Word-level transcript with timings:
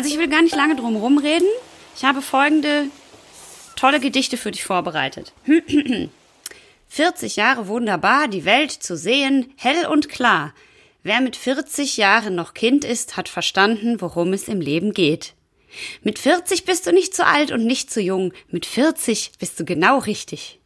Also 0.00 0.14
ich 0.14 0.18
will 0.18 0.28
gar 0.28 0.40
nicht 0.40 0.56
lange 0.56 0.76
drum 0.76 0.96
rumreden. 0.96 1.46
Ich 1.94 2.06
habe 2.06 2.22
folgende 2.22 2.86
tolle 3.76 4.00
Gedichte 4.00 4.38
für 4.38 4.50
dich 4.50 4.64
vorbereitet. 4.64 5.34
40 6.88 7.36
Jahre 7.36 7.68
wunderbar, 7.68 8.26
die 8.26 8.46
Welt 8.46 8.70
zu 8.70 8.96
sehen, 8.96 9.52
hell 9.58 9.84
und 9.84 10.08
klar. 10.08 10.54
Wer 11.02 11.20
mit 11.20 11.36
40 11.36 11.98
Jahren 11.98 12.34
noch 12.34 12.54
Kind 12.54 12.82
ist, 12.86 13.18
hat 13.18 13.28
verstanden, 13.28 14.00
worum 14.00 14.32
es 14.32 14.48
im 14.48 14.62
Leben 14.62 14.94
geht. 14.94 15.34
Mit 16.02 16.18
40 16.18 16.64
bist 16.64 16.86
du 16.86 16.92
nicht 16.92 17.14
zu 17.14 17.26
alt 17.26 17.50
und 17.52 17.66
nicht 17.66 17.90
zu 17.90 18.00
jung, 18.00 18.32
mit 18.48 18.64
40 18.64 19.32
bist 19.38 19.60
du 19.60 19.66
genau 19.66 19.98
richtig. 19.98 20.60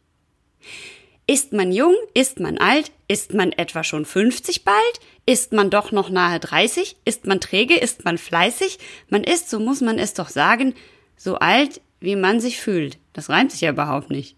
Ist 1.27 1.53
man 1.53 1.71
jung, 1.71 1.95
ist 2.13 2.39
man 2.39 2.59
alt, 2.59 2.91
ist 3.07 3.33
man 3.33 3.51
etwa 3.51 3.83
schon 3.83 4.05
50 4.05 4.63
bald, 4.63 4.99
ist 5.25 5.53
man 5.53 5.71
doch 5.71 5.91
noch 5.91 6.09
nahe 6.09 6.39
30, 6.39 6.97
ist 7.03 7.25
man 7.25 7.39
träge, 7.39 7.75
ist 7.75 8.05
man 8.05 8.19
fleißig, 8.19 8.77
man 9.09 9.23
ist, 9.23 9.49
so 9.49 9.59
muss 9.59 9.81
man 9.81 9.97
es 9.97 10.13
doch 10.13 10.29
sagen, 10.29 10.75
so 11.17 11.35
alt, 11.35 11.81
wie 11.99 12.15
man 12.15 12.39
sich 12.39 12.59
fühlt. 12.59 12.99
Das 13.13 13.29
reimt 13.29 13.51
sich 13.51 13.61
ja 13.61 13.71
überhaupt 13.71 14.11
nicht. 14.11 14.35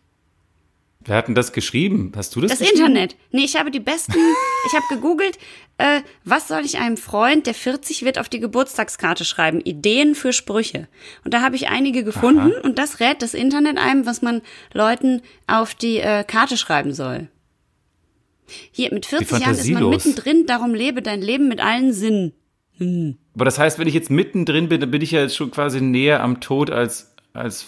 Wer 1.07 1.15
hat 1.15 1.27
denn 1.27 1.35
das 1.35 1.53
geschrieben? 1.53 2.11
Hast 2.15 2.35
du 2.35 2.41
das 2.41 2.51
Das 2.51 2.59
geschrieben? 2.59 2.81
Internet. 2.81 3.15
Nee, 3.31 3.45
ich 3.45 3.55
habe 3.55 3.71
die 3.71 3.79
besten, 3.79 4.13
ich 4.67 4.73
habe 4.73 4.85
gegoogelt, 4.89 5.37
äh, 5.77 6.01
was 6.25 6.49
soll 6.49 6.65
ich 6.65 6.77
einem 6.77 6.97
Freund, 6.97 7.47
der 7.47 7.53
40 7.53 8.03
wird, 8.03 8.19
auf 8.19 8.27
die 8.29 8.41
Geburtstagskarte 8.41 9.23
schreiben? 9.23 9.61
Ideen 9.61 10.15
für 10.15 10.33
Sprüche. 10.33 10.87
Und 11.23 11.33
da 11.33 11.41
habe 11.41 11.55
ich 11.55 11.69
einige 11.69 12.03
gefunden 12.03 12.51
Aha. 12.53 12.61
und 12.63 12.77
das 12.77 12.99
rät 12.99 13.21
das 13.21 13.33
Internet 13.33 13.77
einem, 13.77 14.05
was 14.05 14.21
man 14.21 14.41
Leuten 14.73 15.21
auf 15.47 15.73
die 15.73 15.97
äh, 15.97 16.25
Karte 16.25 16.57
schreiben 16.57 16.93
soll. 16.93 17.29
Hier, 18.71 18.93
mit 18.93 19.05
40 19.05 19.39
Jahren 19.39 19.55
ist 19.55 19.69
man 19.69 19.89
mittendrin, 19.89 20.45
darum 20.45 20.73
lebe 20.73 21.01
dein 21.01 21.21
Leben 21.21 21.47
mit 21.47 21.61
allen 21.61 21.93
Sinnen. 21.93 22.33
Aber 23.33 23.45
das 23.45 23.57
heißt, 23.57 23.79
wenn 23.79 23.87
ich 23.87 23.93
jetzt 23.93 24.09
mittendrin 24.09 24.69
bin, 24.69 24.81
dann 24.81 24.91
bin 24.91 25.01
ich 25.01 25.11
ja 25.11 25.21
jetzt 25.21 25.35
schon 25.35 25.51
quasi 25.51 25.81
näher 25.81 26.21
am 26.21 26.39
Tod 26.39 26.69
als, 26.69 27.15
als 27.33 27.67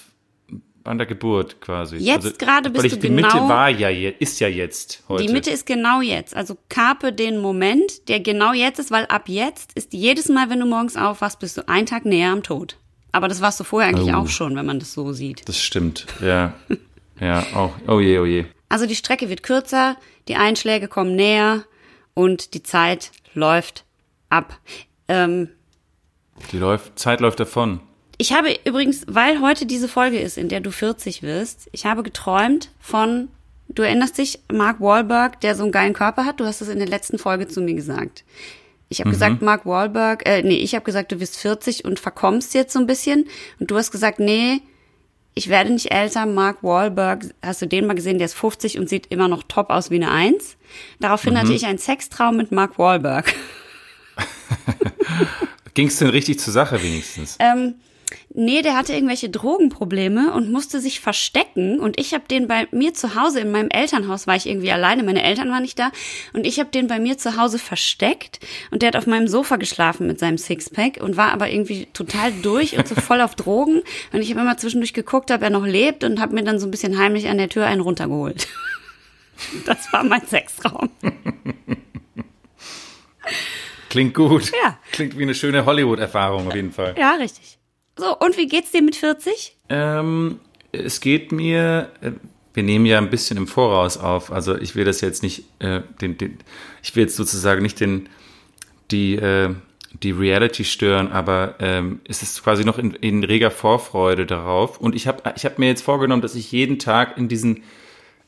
an 0.89 0.97
der 0.97 1.07
Geburt 1.07 1.61
quasi. 1.61 1.97
Jetzt 1.97 2.39
gerade 2.39 2.69
bist 2.69 2.83
weil 2.83 2.85
ich, 2.87 2.93
du 2.93 2.99
Die 2.99 3.09
Mitte 3.11 3.29
genau- 3.29 3.47
war 3.49 3.69
ja, 3.69 3.89
ist 3.89 4.39
ja 4.39 4.47
jetzt 4.47 5.03
heute. 5.07 5.23
Die 5.25 5.31
Mitte 5.31 5.51
ist 5.51 5.65
genau 5.65 6.01
jetzt. 6.01 6.35
Also 6.35 6.57
kape 6.67 7.13
den 7.13 7.39
Moment, 7.39 8.07
der 8.09 8.19
genau 8.19 8.53
jetzt 8.53 8.79
ist, 8.79 8.89
weil 8.91 9.05
ab 9.05 9.29
jetzt 9.29 9.73
ist 9.73 9.93
jedes 9.93 10.29
Mal, 10.29 10.49
wenn 10.49 10.59
du 10.59 10.65
morgens 10.65 10.95
aufwachst, 10.97 11.39
bist 11.39 11.57
du 11.57 11.67
einen 11.67 11.85
Tag 11.85 12.05
näher 12.05 12.31
am 12.31 12.43
Tod. 12.43 12.77
Aber 13.11 13.27
das 13.27 13.39
warst 13.41 13.59
du 13.59 13.63
vorher 13.63 13.89
eigentlich 13.89 14.13
Oh. 14.13 14.17
auch 14.17 14.27
schon, 14.27 14.55
wenn 14.55 14.65
man 14.65 14.79
das 14.79 14.93
so 14.93 15.13
sieht. 15.13 15.47
Das 15.47 15.59
stimmt, 15.61 16.05
ja. 16.21 16.53
ja, 17.19 17.45
auch. 17.53 17.73
Oh 17.87 17.99
je, 17.99 18.17
oh 18.19 18.25
je. 18.25 18.45
Also 18.67 18.85
die 18.85 18.95
Strecke 18.95 19.29
wird 19.29 19.43
kürzer, 19.43 19.95
die 20.27 20.35
Einschläge 20.35 20.87
kommen 20.87 21.15
näher 21.15 21.63
und 22.13 22.53
die 22.53 22.63
Zeit 22.63 23.11
läuft 23.33 23.85
ab. 24.29 24.57
Ähm, 25.07 25.49
Die 26.51 26.57
läuft, 26.57 26.97
Zeit 26.99 27.19
läuft 27.19 27.39
davon. 27.39 27.79
Ich 28.21 28.33
habe 28.33 28.53
übrigens, 28.65 29.05
weil 29.07 29.39
heute 29.39 29.65
diese 29.65 29.87
Folge 29.87 30.19
ist, 30.19 30.37
in 30.37 30.49
der 30.49 30.59
du 30.59 30.71
40 30.71 31.23
wirst, 31.23 31.69
ich 31.71 31.85
habe 31.85 32.03
geträumt 32.03 32.69
von, 32.77 33.29
du 33.69 33.81
erinnerst 33.81 34.17
dich, 34.17 34.39
Mark 34.51 34.81
Wahlberg, 34.81 35.39
der 35.39 35.55
so 35.55 35.63
einen 35.63 35.71
geilen 35.71 35.93
Körper 35.93 36.25
hat. 36.25 36.41
Du 36.41 36.45
hast 36.45 36.59
es 36.59 36.67
in 36.67 36.79
der 36.79 36.87
letzten 36.87 37.17
Folge 37.17 37.47
zu 37.47 37.61
mir 37.61 37.75
gesagt. 37.75 38.25
Ich 38.89 38.99
habe 38.99 39.11
gesagt, 39.11 39.41
Mark 39.41 39.65
Wahlberg, 39.65 40.27
äh, 40.27 40.41
nee, 40.41 40.57
ich 40.57 40.75
habe 40.75 40.83
gesagt, 40.83 41.13
du 41.13 41.19
wirst 41.21 41.37
40 41.37 41.85
und 41.85 41.97
verkommst 41.97 42.53
jetzt 42.55 42.73
so 42.73 42.79
ein 42.79 42.87
bisschen. 42.87 43.25
Und 43.59 43.71
du 43.71 43.77
hast 43.77 43.91
gesagt, 43.91 44.19
nee, 44.19 44.61
ich 45.33 45.47
werde 45.47 45.71
nicht 45.71 45.91
älter. 45.91 46.25
Mark 46.25 46.61
Wahlberg, 46.61 47.23
hast 47.41 47.61
du 47.61 47.67
den 47.67 47.87
mal 47.87 47.93
gesehen, 47.93 48.17
der 48.17 48.25
ist 48.25 48.33
50 48.33 48.79
und 48.79 48.89
sieht 48.89 49.07
immer 49.07 49.29
noch 49.29 49.43
top 49.43 49.69
aus 49.69 49.91
wie 49.91 49.95
eine 49.95 50.11
Eins. 50.11 50.57
Daraufhin 50.99 51.39
hatte 51.39 51.53
ich 51.53 51.65
einen 51.65 51.77
Sextraum 51.77 52.35
mit 52.35 52.51
Mark 52.51 52.77
Wahlberg. 52.77 53.33
Ging 55.73 55.87
es 55.87 55.99
denn 55.99 56.09
richtig 56.09 56.39
zur 56.39 56.51
Sache 56.51 56.83
wenigstens? 56.83 57.37
Ähm, 57.39 57.75
nee, 58.33 58.61
der 58.61 58.75
hatte 58.75 58.93
irgendwelche 58.93 59.29
Drogenprobleme 59.29 60.33
und 60.33 60.51
musste 60.51 60.79
sich 60.79 60.99
verstecken. 60.99 61.79
Und 61.79 61.99
ich 61.99 62.13
habe 62.13 62.25
den 62.29 62.47
bei 62.47 62.67
mir 62.71 62.93
zu 62.93 63.15
Hause, 63.15 63.39
in 63.41 63.51
meinem 63.51 63.69
Elternhaus 63.69 64.27
war 64.27 64.35
ich 64.35 64.47
irgendwie 64.47 64.71
alleine, 64.71 65.03
meine 65.03 65.23
Eltern 65.23 65.49
waren 65.51 65.61
nicht 65.61 65.79
da. 65.79 65.91
Und 66.33 66.45
ich 66.45 66.59
habe 66.59 66.69
den 66.69 66.87
bei 66.87 66.99
mir 66.99 67.17
zu 67.17 67.37
Hause 67.37 67.59
versteckt. 67.59 68.39
Und 68.71 68.81
der 68.81 68.87
hat 68.87 68.95
auf 68.95 69.07
meinem 69.07 69.27
Sofa 69.27 69.57
geschlafen 69.57 70.07
mit 70.07 70.19
seinem 70.19 70.37
Sixpack 70.37 70.97
und 71.01 71.17
war 71.17 71.31
aber 71.31 71.49
irgendwie 71.49 71.87
total 71.93 72.31
durch 72.41 72.77
und 72.77 72.87
so 72.87 72.95
voll 73.01 73.21
auf 73.21 73.35
Drogen. 73.35 73.81
Und 74.13 74.21
ich 74.21 74.31
habe 74.31 74.41
immer 74.41 74.57
zwischendurch 74.57 74.93
geguckt, 74.93 75.31
ob 75.31 75.41
er 75.41 75.49
noch 75.49 75.65
lebt 75.65 76.03
und 76.03 76.19
habe 76.19 76.35
mir 76.35 76.43
dann 76.43 76.59
so 76.59 76.67
ein 76.67 76.71
bisschen 76.71 76.97
heimlich 76.97 77.27
an 77.27 77.37
der 77.37 77.49
Tür 77.49 77.65
einen 77.65 77.81
runtergeholt. 77.81 78.47
Das 79.65 79.93
war 79.93 80.03
mein 80.03 80.25
Sextraum. 80.25 80.89
Klingt 83.89 84.13
gut. 84.13 84.51
Ja. 84.63 84.77
Klingt 84.91 85.17
wie 85.17 85.23
eine 85.23 85.33
schöne 85.33 85.65
Hollywood-Erfahrung 85.65 86.47
auf 86.47 86.55
jeden 86.55 86.71
Fall. 86.71 86.95
Ja, 86.97 87.13
richtig. 87.13 87.58
So, 87.99 88.17
und 88.17 88.37
wie 88.37 88.47
geht's 88.47 88.71
dir 88.71 88.81
mit 88.81 88.95
40? 88.95 89.57
Ähm, 89.67 90.39
es 90.71 91.01
geht 91.01 91.33
mir, 91.33 91.91
äh, 91.99 92.11
wir 92.53 92.63
nehmen 92.63 92.85
ja 92.85 92.97
ein 92.97 93.09
bisschen 93.09 93.35
im 93.35 93.45
Voraus 93.45 93.97
auf, 93.97 94.31
also 94.31 94.55
ich 94.57 94.75
will 94.75 94.85
das 94.85 95.01
jetzt 95.01 95.21
nicht, 95.21 95.43
äh, 95.59 95.81
den, 96.01 96.17
den, 96.17 96.37
ich 96.81 96.95
will 96.95 97.03
jetzt 97.03 97.17
sozusagen 97.17 97.61
nicht 97.61 97.81
den, 97.81 98.07
die, 98.89 99.15
äh, 99.15 99.53
die 100.01 100.11
Reality 100.11 100.63
stören, 100.63 101.11
aber 101.11 101.55
ähm, 101.59 101.99
es 102.07 102.21
ist 102.21 102.41
quasi 102.41 102.63
noch 102.63 102.77
in, 102.77 102.93
in 102.93 103.23
reger 103.23 103.51
Vorfreude 103.51 104.25
darauf. 104.25 104.79
Und 104.79 104.95
ich 104.95 105.07
habe 105.07 105.33
ich 105.35 105.43
hab 105.43 105.59
mir 105.59 105.67
jetzt 105.67 105.81
vorgenommen, 105.81 106.21
dass 106.21 106.35
ich 106.35 106.51
jeden 106.53 106.79
Tag 106.79 107.17
in 107.17 107.27
diesen, 107.27 107.63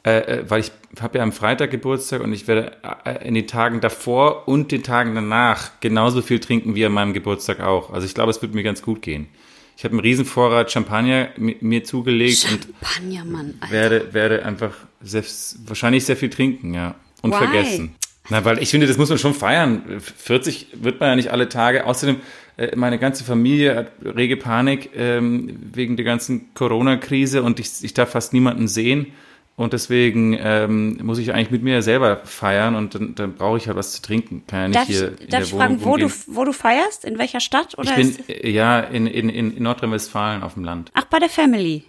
äh, 0.03 0.39
äh, 0.39 0.49
weil 0.49 0.61
ich 0.61 0.71
habe 0.99 1.19
ja 1.19 1.23
am 1.23 1.31
Freitag 1.31 1.71
Geburtstag 1.71 2.21
und 2.21 2.33
ich 2.33 2.47
werde 2.47 2.73
äh, 3.05 3.25
in 3.25 3.35
den 3.35 3.47
Tagen 3.47 3.79
davor 3.79 4.49
und 4.49 4.71
den 4.71 4.83
Tagen 4.83 5.15
danach 5.15 5.79
genauso 5.79 6.21
viel 6.21 6.39
trinken 6.39 6.75
wie 6.75 6.85
an 6.85 6.91
meinem 6.91 7.13
Geburtstag 7.13 7.61
auch. 7.61 7.93
Also 7.93 8.05
ich 8.05 8.13
glaube, 8.13 8.31
es 8.31 8.41
wird 8.41 8.53
mir 8.53 8.63
ganz 8.63 8.81
gut 8.81 9.01
gehen. 9.01 9.27
Ich 9.77 9.83
habe 9.83 9.93
einen 9.93 10.01
riesen 10.01 10.25
Vorrat 10.25 10.71
Champagner 10.71 11.29
mi- 11.37 11.57
mir 11.61 11.83
zugelegt 11.83 12.45
und 12.51 12.67
Champagner, 12.87 13.25
Mann. 13.25 13.53
Alter. 13.61 13.73
werde, 13.73 14.13
werde 14.13 14.45
einfach 14.45 14.73
sehr, 15.01 15.23
wahrscheinlich 15.65 16.05
sehr 16.05 16.17
viel 16.17 16.29
trinken, 16.29 16.73
ja. 16.73 16.95
Und 17.21 17.31
Why? 17.33 17.37
vergessen. 17.37 17.95
Na, 18.29 18.45
weil 18.45 18.61
ich 18.61 18.69
finde, 18.69 18.87
das 18.87 18.97
muss 18.97 19.09
man 19.09 19.17
schon 19.17 19.33
feiern. 19.33 19.81
40 19.99 20.67
wird 20.73 20.99
man 20.99 21.09
ja 21.09 21.15
nicht 21.15 21.29
alle 21.31 21.49
Tage. 21.49 21.85
Außerdem, 21.85 22.17
äh, 22.57 22.75
meine 22.75 22.99
ganze 22.99 23.23
Familie 23.23 23.75
hat 23.75 23.91
rege 24.03 24.37
Panik 24.37 24.91
ähm, 24.95 25.57
wegen 25.73 25.95
der 25.97 26.05
ganzen 26.05 26.53
Corona-Krise 26.53 27.41
und 27.43 27.59
ich, 27.59 27.69
ich 27.81 27.93
darf 27.93 28.11
fast 28.11 28.33
niemanden 28.33 28.67
sehen. 28.67 29.07
Und 29.61 29.73
deswegen 29.73 30.35
ähm, 30.41 30.97
muss 31.03 31.19
ich 31.19 31.33
eigentlich 31.33 31.51
mit 31.51 31.61
mir 31.61 31.83
selber 31.83 32.21
feiern 32.23 32.73
und 32.73 32.95
dann, 32.95 33.13
dann 33.13 33.35
brauche 33.35 33.57
ich 33.57 33.67
halt 33.67 33.77
was 33.77 33.91
zu 33.91 34.01
trinken. 34.01 34.41
Kann 34.47 34.59
ja 34.59 34.67
nicht 34.67 34.79
Darf 34.79 34.87
hier 34.87 35.13
ich, 35.13 35.21
in 35.21 35.29
darf 35.29 35.39
der 35.39 35.41
ich 35.41 35.53
Wohnung 35.53 35.79
fragen, 35.79 35.85
wo 35.85 35.97
du, 35.97 36.09
wo 36.25 36.45
du 36.45 36.51
feierst? 36.51 37.05
In 37.05 37.19
welcher 37.19 37.39
Stadt? 37.39 37.77
Oder 37.77 37.95
Ich 37.95 38.17
bin 38.17 38.27
äh, 38.27 38.49
ja 38.49 38.79
in, 38.79 39.05
in, 39.05 39.29
in 39.29 39.61
Nordrhein-Westfalen 39.61 40.41
auf 40.41 40.55
dem 40.55 40.63
Land. 40.63 40.89
ach, 40.95 41.05
bei 41.05 41.19
der 41.19 41.29
Family. 41.29 41.83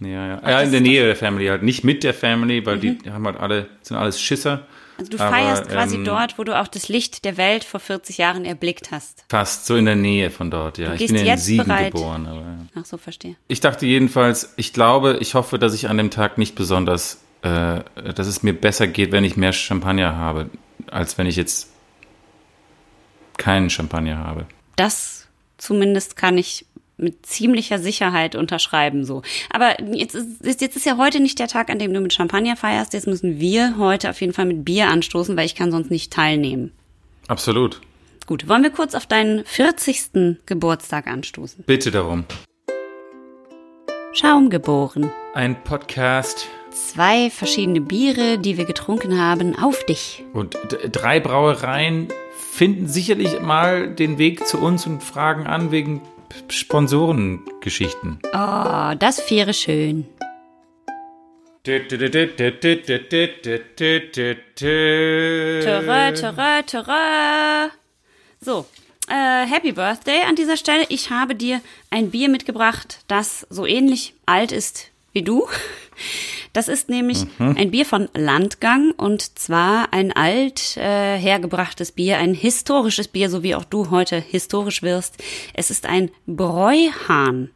Ja, 0.00 0.08
ja. 0.08 0.48
ja 0.48 0.60
in 0.62 0.72
der 0.72 0.80
Nähe 0.80 1.04
der 1.04 1.14
Family 1.14 1.48
halt. 1.48 1.62
Nicht 1.62 1.84
mit 1.84 2.04
der 2.04 2.14
Family, 2.14 2.64
weil 2.64 2.78
die 2.78 2.96
haben 3.10 3.26
halt 3.26 3.38
alle, 3.38 3.66
sind 3.82 3.98
alles 3.98 4.18
Schisser. 4.18 4.66
Also 5.00 5.12
du 5.12 5.18
Aber, 5.18 5.34
feierst 5.34 5.68
quasi 5.70 5.96
ähm, 5.96 6.04
dort, 6.04 6.38
wo 6.38 6.44
du 6.44 6.60
auch 6.60 6.68
das 6.68 6.90
Licht 6.90 7.24
der 7.24 7.38
Welt 7.38 7.64
vor 7.64 7.80
40 7.80 8.18
Jahren 8.18 8.44
erblickt 8.44 8.90
hast. 8.90 9.24
Fast 9.30 9.64
so 9.64 9.76
in 9.76 9.86
der 9.86 9.96
Nähe 9.96 10.30
von 10.30 10.50
dort, 10.50 10.76
ja. 10.76 10.94
Du 10.94 11.02
Ich 11.02 11.10
bin 11.10 11.24
ja 11.24 11.32
in 11.32 11.38
Siegen 11.38 11.64
bereit. 11.64 11.94
geboren. 11.94 12.26
Aber. 12.26 12.58
Ach 12.74 12.84
so, 12.84 12.98
verstehe. 12.98 13.36
Ich 13.48 13.60
dachte 13.60 13.86
jedenfalls, 13.86 14.52
ich 14.58 14.74
glaube, 14.74 15.16
ich 15.20 15.34
hoffe, 15.34 15.58
dass 15.58 15.72
ich 15.72 15.88
an 15.88 15.96
dem 15.96 16.10
Tag 16.10 16.36
nicht 16.36 16.54
besonders, 16.54 17.22
äh, 17.40 17.80
dass 18.14 18.26
es 18.26 18.42
mir 18.42 18.52
besser 18.52 18.86
geht, 18.86 19.10
wenn 19.10 19.24
ich 19.24 19.38
mehr 19.38 19.54
Champagner 19.54 20.16
habe, 20.16 20.50
als 20.90 21.16
wenn 21.16 21.26
ich 21.26 21.36
jetzt 21.36 21.70
keinen 23.38 23.70
Champagner 23.70 24.18
habe. 24.18 24.44
Das 24.76 25.28
zumindest 25.56 26.16
kann 26.16 26.36
ich 26.36 26.66
mit 27.00 27.26
ziemlicher 27.26 27.78
Sicherheit 27.78 28.34
unterschreiben 28.34 29.04
so. 29.04 29.22
Aber 29.50 29.80
jetzt 29.92 30.14
ist, 30.14 30.60
jetzt 30.60 30.76
ist 30.76 30.86
ja 30.86 30.96
heute 30.96 31.20
nicht 31.20 31.38
der 31.38 31.48
Tag, 31.48 31.70
an 31.70 31.78
dem 31.78 31.92
du 31.92 32.00
mit 32.00 32.12
Champagner 32.12 32.56
feierst. 32.56 32.92
Jetzt 32.92 33.06
müssen 33.06 33.40
wir 33.40 33.76
heute 33.78 34.10
auf 34.10 34.20
jeden 34.20 34.32
Fall 34.32 34.46
mit 34.46 34.64
Bier 34.64 34.88
anstoßen, 34.88 35.36
weil 35.36 35.46
ich 35.46 35.54
kann 35.54 35.70
sonst 35.72 35.90
nicht 35.90 36.12
teilnehmen. 36.12 36.72
Absolut. 37.28 37.80
Gut, 38.26 38.48
wollen 38.48 38.62
wir 38.62 38.70
kurz 38.70 38.94
auf 38.94 39.06
deinen 39.06 39.44
40. 39.44 40.38
Geburtstag 40.46 41.06
anstoßen? 41.06 41.64
Bitte 41.64 41.90
darum. 41.90 42.24
Schaum 44.12 44.50
geboren. 44.50 45.10
Ein 45.34 45.62
Podcast 45.62 46.48
Zwei 46.70 47.30
verschiedene 47.30 47.80
Biere, 47.80 48.38
die 48.38 48.56
wir 48.56 48.64
getrunken 48.64 49.20
haben, 49.20 49.58
auf 49.58 49.84
dich. 49.84 50.24
und 50.32 50.56
drei 50.92 51.18
Brauereien 51.18 52.08
finden 52.32 52.86
sicherlich 52.86 53.40
mal 53.40 53.88
den 53.88 54.18
Weg 54.18 54.46
zu 54.46 54.58
uns 54.58 54.86
und 54.86 55.02
fragen 55.02 55.46
an 55.46 55.72
wegen 55.72 56.00
Sponsorengeschichten. 56.48 58.18
Oh, 58.32 58.94
das 58.98 59.30
wäre 59.30 59.54
schön. 59.54 60.06
So, 68.40 68.66
äh, 69.08 69.46
Happy 69.46 69.72
Birthday 69.72 70.22
an 70.26 70.36
dieser 70.36 70.56
Stelle. 70.56 70.86
Ich 70.88 71.10
habe 71.10 71.34
dir 71.34 71.60
ein 71.90 72.10
Bier 72.10 72.28
mitgebracht, 72.28 73.00
das 73.08 73.46
so 73.50 73.66
ähnlich 73.66 74.14
alt 74.24 74.52
ist 74.52 74.89
wie 75.12 75.22
du. 75.22 75.46
Das 76.52 76.66
ist 76.66 76.88
nämlich 76.88 77.26
ein 77.38 77.70
Bier 77.70 77.86
von 77.86 78.08
Landgang 78.12 78.90
und 78.96 79.38
zwar 79.38 79.92
ein 79.92 80.10
alt 80.12 80.76
äh, 80.76 81.16
hergebrachtes 81.16 81.92
Bier, 81.92 82.18
ein 82.18 82.34
historisches 82.34 83.06
Bier, 83.06 83.30
so 83.30 83.44
wie 83.44 83.54
auch 83.54 83.64
du 83.64 83.90
heute 83.90 84.16
historisch 84.18 84.82
wirst. 84.82 85.22
Es 85.54 85.70
ist 85.70 85.86
ein 85.86 86.10
Bräuhahn. 86.26 87.50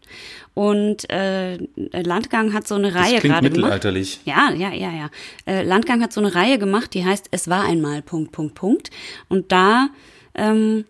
Und 0.54 1.10
äh, 1.10 1.56
Landgang 1.74 2.52
hat 2.52 2.68
so 2.68 2.76
eine 2.76 2.94
Reihe 2.94 3.14
Das 3.14 3.20
klingt 3.20 3.34
gerade 3.34 3.50
gemacht. 3.50 3.56
mittelalterlich. 3.56 4.20
Ja, 4.24 4.52
ja, 4.52 4.72
ja, 4.72 4.92
ja. 4.92 5.10
Äh, 5.46 5.64
Landgang 5.64 6.00
hat 6.00 6.12
so 6.12 6.20
eine 6.20 6.32
Reihe 6.32 6.58
gemacht, 6.58 6.94
die 6.94 7.04
heißt 7.04 7.26
Es 7.32 7.48
war 7.48 7.64
einmal 7.64 8.02
Punkt, 8.02 8.30
Punkt, 8.30 8.54
Punkt. 8.54 8.90
Und 9.28 9.50
da, 9.50 9.88
ähm, 10.36 10.84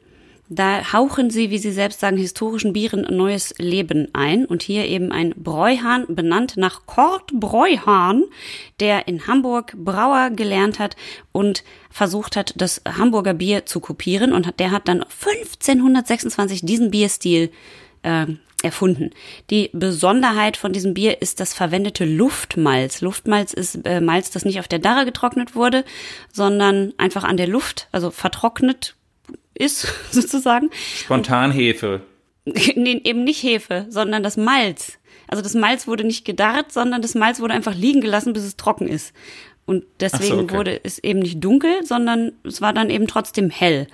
da 0.48 0.92
hauchen 0.92 1.30
sie, 1.30 1.50
wie 1.50 1.58
sie 1.58 1.72
selbst 1.72 2.00
sagen, 2.00 2.18
historischen 2.18 2.74
Bieren 2.74 3.06
neues 3.16 3.54
Leben 3.58 4.08
ein. 4.12 4.44
Und 4.44 4.62
hier 4.62 4.86
eben 4.86 5.10
ein 5.10 5.32
Bräuhahn, 5.36 6.04
benannt 6.08 6.56
nach 6.56 6.84
Kurt 6.86 7.32
Bräuhahn, 7.32 8.24
der 8.78 9.08
in 9.08 9.26
Hamburg 9.26 9.72
Brauer 9.76 10.30
gelernt 10.30 10.78
hat 10.78 10.96
und 11.32 11.64
versucht 11.90 12.36
hat, 12.36 12.52
das 12.56 12.82
Hamburger 12.86 13.34
Bier 13.34 13.64
zu 13.64 13.80
kopieren. 13.80 14.32
Und 14.32 14.60
der 14.60 14.70
hat 14.70 14.86
dann 14.86 15.02
1526 15.02 16.60
diesen 16.60 16.90
Bierstil 16.90 17.50
äh, 18.02 18.26
erfunden. 18.62 19.10
Die 19.48 19.70
Besonderheit 19.72 20.58
von 20.58 20.72
diesem 20.72 20.92
Bier 20.92 21.22
ist 21.22 21.40
das 21.40 21.54
verwendete 21.54 22.04
Luftmalz. 22.04 23.00
Luftmalz 23.00 23.54
ist 23.54 23.86
äh, 23.86 24.00
Malz, 24.00 24.30
das 24.30 24.44
nicht 24.44 24.58
auf 24.58 24.68
der 24.68 24.78
Darre 24.78 25.06
getrocknet 25.06 25.54
wurde, 25.54 25.84
sondern 26.32 26.92
einfach 26.98 27.24
an 27.24 27.36
der 27.38 27.48
Luft, 27.48 27.88
also 27.92 28.10
vertrocknet 28.10 28.94
ist 29.54 29.86
sozusagen. 30.10 30.70
Spontanhefe. 30.96 32.02
nee, 32.44 33.00
eben 33.04 33.24
nicht 33.24 33.42
Hefe, 33.42 33.86
sondern 33.88 34.22
das 34.22 34.36
Malz. 34.36 34.98
Also 35.28 35.42
das 35.42 35.54
Malz 35.54 35.86
wurde 35.86 36.04
nicht 36.04 36.24
gedarrt, 36.24 36.72
sondern 36.72 37.00
das 37.00 37.14
Malz 37.14 37.40
wurde 37.40 37.54
einfach 37.54 37.74
liegen 37.74 38.00
gelassen, 38.00 38.34
bis 38.34 38.44
es 38.44 38.56
trocken 38.56 38.86
ist. 38.86 39.14
Und 39.66 39.84
deswegen 40.00 40.40
okay. 40.40 40.56
wurde 40.56 40.80
es 40.84 40.98
eben 40.98 41.20
nicht 41.20 41.42
dunkel, 41.42 41.84
sondern 41.86 42.32
es 42.44 42.60
war 42.60 42.74
dann 42.74 42.90
eben 42.90 43.06
trotzdem 43.06 43.48
hell 43.48 43.86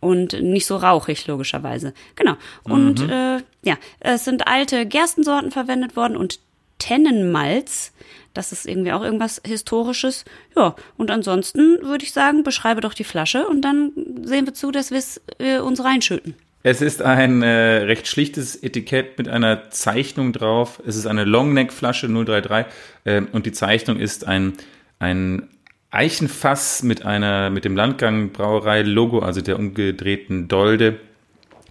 und 0.00 0.32
nicht 0.42 0.66
so 0.66 0.76
rauchig, 0.76 1.28
logischerweise. 1.28 1.94
Genau. 2.16 2.34
Und 2.64 3.08
äh, 3.08 3.38
ja, 3.62 3.76
es 4.00 4.24
sind 4.24 4.48
alte 4.48 4.84
Gerstensorten 4.84 5.52
verwendet 5.52 5.94
worden 5.94 6.16
und 6.16 6.40
Tennenmalz. 6.78 7.92
Das 8.34 8.52
ist 8.52 8.66
irgendwie 8.66 8.92
auch 8.92 9.02
irgendwas 9.02 9.40
Historisches. 9.46 10.24
Ja, 10.56 10.74
und 10.96 11.10
ansonsten 11.10 11.78
würde 11.82 12.04
ich 12.04 12.12
sagen, 12.12 12.42
beschreibe 12.42 12.80
doch 12.80 12.94
die 12.94 13.04
Flasche 13.04 13.46
und 13.46 13.62
dann 13.62 13.92
sehen 14.22 14.46
wir 14.46 14.54
zu, 14.54 14.70
dass 14.70 14.90
wir 14.90 14.98
es 14.98 15.20
äh, 15.38 15.58
uns 15.58 15.82
reinschütten. 15.84 16.34
Es 16.64 16.80
ist 16.80 17.02
ein 17.02 17.42
äh, 17.42 17.48
recht 17.48 18.06
schlichtes 18.06 18.62
Etikett 18.62 19.18
mit 19.18 19.28
einer 19.28 19.70
Zeichnung 19.70 20.32
drauf. 20.32 20.80
Es 20.86 20.96
ist 20.96 21.06
eine 21.06 21.24
Longneck-Flasche 21.24 22.08
033 22.08 22.72
äh, 23.04 23.22
und 23.32 23.46
die 23.46 23.52
Zeichnung 23.52 23.98
ist 23.98 24.28
ein, 24.28 24.52
ein 25.00 25.48
Eichenfass 25.90 26.82
mit 26.84 27.04
einer 27.04 27.50
mit 27.50 27.64
dem 27.64 27.76
Landgang 27.76 28.30
Brauerei 28.30 28.82
Logo, 28.82 29.18
also 29.18 29.40
der 29.40 29.58
umgedrehten 29.58 30.48
Dolde 30.48 31.00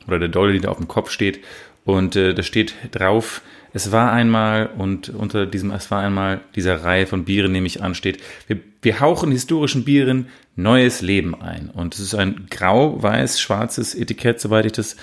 oder 0.07 0.19
der 0.19 0.27
Dolde, 0.27 0.53
die 0.53 0.59
da 0.59 0.69
auf 0.69 0.77
dem 0.77 0.89
Kopf 0.89 1.09
steht. 1.09 1.39
Und 1.85 2.15
äh, 2.15 2.33
da 2.33 2.43
steht 2.43 2.75
drauf, 2.91 3.41
es 3.73 3.91
war 3.91 4.11
einmal 4.11 4.69
und 4.77 5.09
unter 5.09 5.45
diesem 5.45 5.71
es 5.71 5.89
war 5.91 6.01
einmal 6.01 6.41
dieser 6.55 6.83
Reihe 6.83 7.07
von 7.07 7.25
Bieren, 7.25 7.51
nehme 7.51 7.67
ich 7.67 7.81
an, 7.81 7.95
steht, 7.95 8.21
wir, 8.47 8.59
wir 8.81 8.99
hauchen 8.99 9.31
historischen 9.31 9.85
Bieren 9.85 10.27
neues 10.55 11.01
Leben 11.01 11.39
ein. 11.39 11.69
Und 11.69 11.95
es 11.95 12.01
ist 12.01 12.15
ein 12.15 12.47
grau-weiß-schwarzes 12.49 13.95
Etikett, 13.95 14.41
soweit 14.41 14.65
ich 14.65 14.73
das 14.73 14.97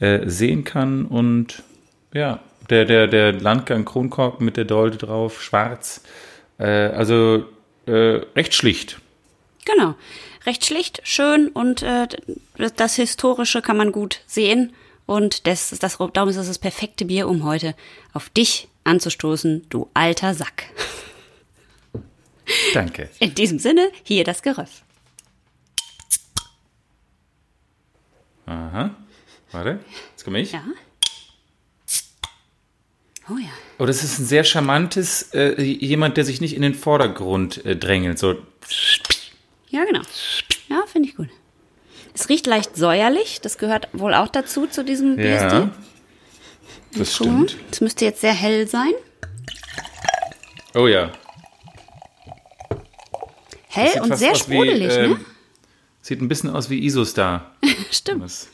äh, 0.00 0.28
sehen 0.28 0.64
kann. 0.64 1.04
Und 1.04 1.62
ja, 2.12 2.40
der, 2.70 2.84
der, 2.84 3.06
der 3.06 3.32
Landgang 3.32 3.84
Kronkork 3.84 4.40
mit 4.40 4.56
der 4.56 4.64
Dolde 4.64 4.96
drauf, 4.96 5.42
schwarz. 5.42 6.02
Äh, 6.58 6.66
also 6.66 7.44
äh, 7.86 8.20
recht 8.36 8.54
schlicht. 8.54 8.98
Genau. 9.64 9.94
Recht 10.46 10.64
schlicht, 10.66 11.00
schön 11.04 11.48
und 11.48 11.82
äh, 11.82 12.06
das 12.76 12.96
Historische 12.96 13.62
kann 13.62 13.78
man 13.78 13.92
gut 13.92 14.20
sehen. 14.26 14.74
Und 15.06 15.46
das, 15.46 15.72
ist 15.72 15.82
das, 15.82 15.98
darum 16.12 16.28
ist 16.28 16.36
das 16.36 16.46
das 16.46 16.58
perfekte 16.58 17.04
Bier, 17.04 17.28
um 17.28 17.44
heute 17.44 17.74
auf 18.12 18.30
dich 18.30 18.68
anzustoßen, 18.84 19.66
du 19.68 19.90
alter 19.94 20.34
Sack. 20.34 20.64
Danke. 22.72 23.08
In 23.20 23.34
diesem 23.34 23.58
Sinne, 23.58 23.90
hier 24.02 24.24
das 24.24 24.42
Geröff. 24.42 24.82
Aha. 28.46 28.94
Warte, 29.52 29.80
jetzt 30.10 30.24
komme 30.24 30.40
ich. 30.40 30.52
Ja. 30.52 30.64
Oh 33.30 33.38
ja. 33.38 33.48
Oh, 33.78 33.86
das 33.86 34.04
ist 34.04 34.18
ein 34.18 34.26
sehr 34.26 34.44
charmantes, 34.44 35.30
äh, 35.32 35.60
jemand, 35.62 36.16
der 36.18 36.24
sich 36.24 36.40
nicht 36.40 36.54
in 36.54 36.62
den 36.62 36.74
Vordergrund 36.74 37.64
äh, 37.64 37.74
drängelt. 37.74 38.18
So, 38.18 38.36
Ja, 39.68 39.84
genau. 39.84 40.02
Ja, 40.68 40.84
finde 40.86 41.08
ich 41.08 41.16
gut. 41.16 41.28
Es 42.14 42.28
riecht 42.28 42.46
leicht 42.46 42.76
säuerlich, 42.76 43.40
das 43.42 43.58
gehört 43.58 43.88
wohl 43.92 44.14
auch 44.14 44.28
dazu, 44.28 44.66
zu 44.66 44.84
diesem 44.84 45.16
Bierstil. 45.16 45.58
ja. 45.58 45.70
Das 46.96 47.12
stimmt. 47.14 47.56
Es 47.72 47.80
müsste 47.80 48.04
jetzt 48.04 48.20
sehr 48.20 48.32
hell 48.32 48.68
sein. 48.68 48.92
Oh 50.74 50.86
ja. 50.86 51.10
Hell 53.68 54.00
und 54.00 54.16
sehr 54.16 54.30
aus 54.32 54.48
wie, 54.48 54.54
sprudelig, 54.54 54.92
ähm, 54.96 55.10
ne? 55.10 55.20
Sieht 56.00 56.20
ein 56.20 56.28
bisschen 56.28 56.50
aus 56.50 56.70
wie 56.70 56.84
Isostar. 56.84 57.56
Stimmt. 57.90 58.22
Das- 58.22 58.48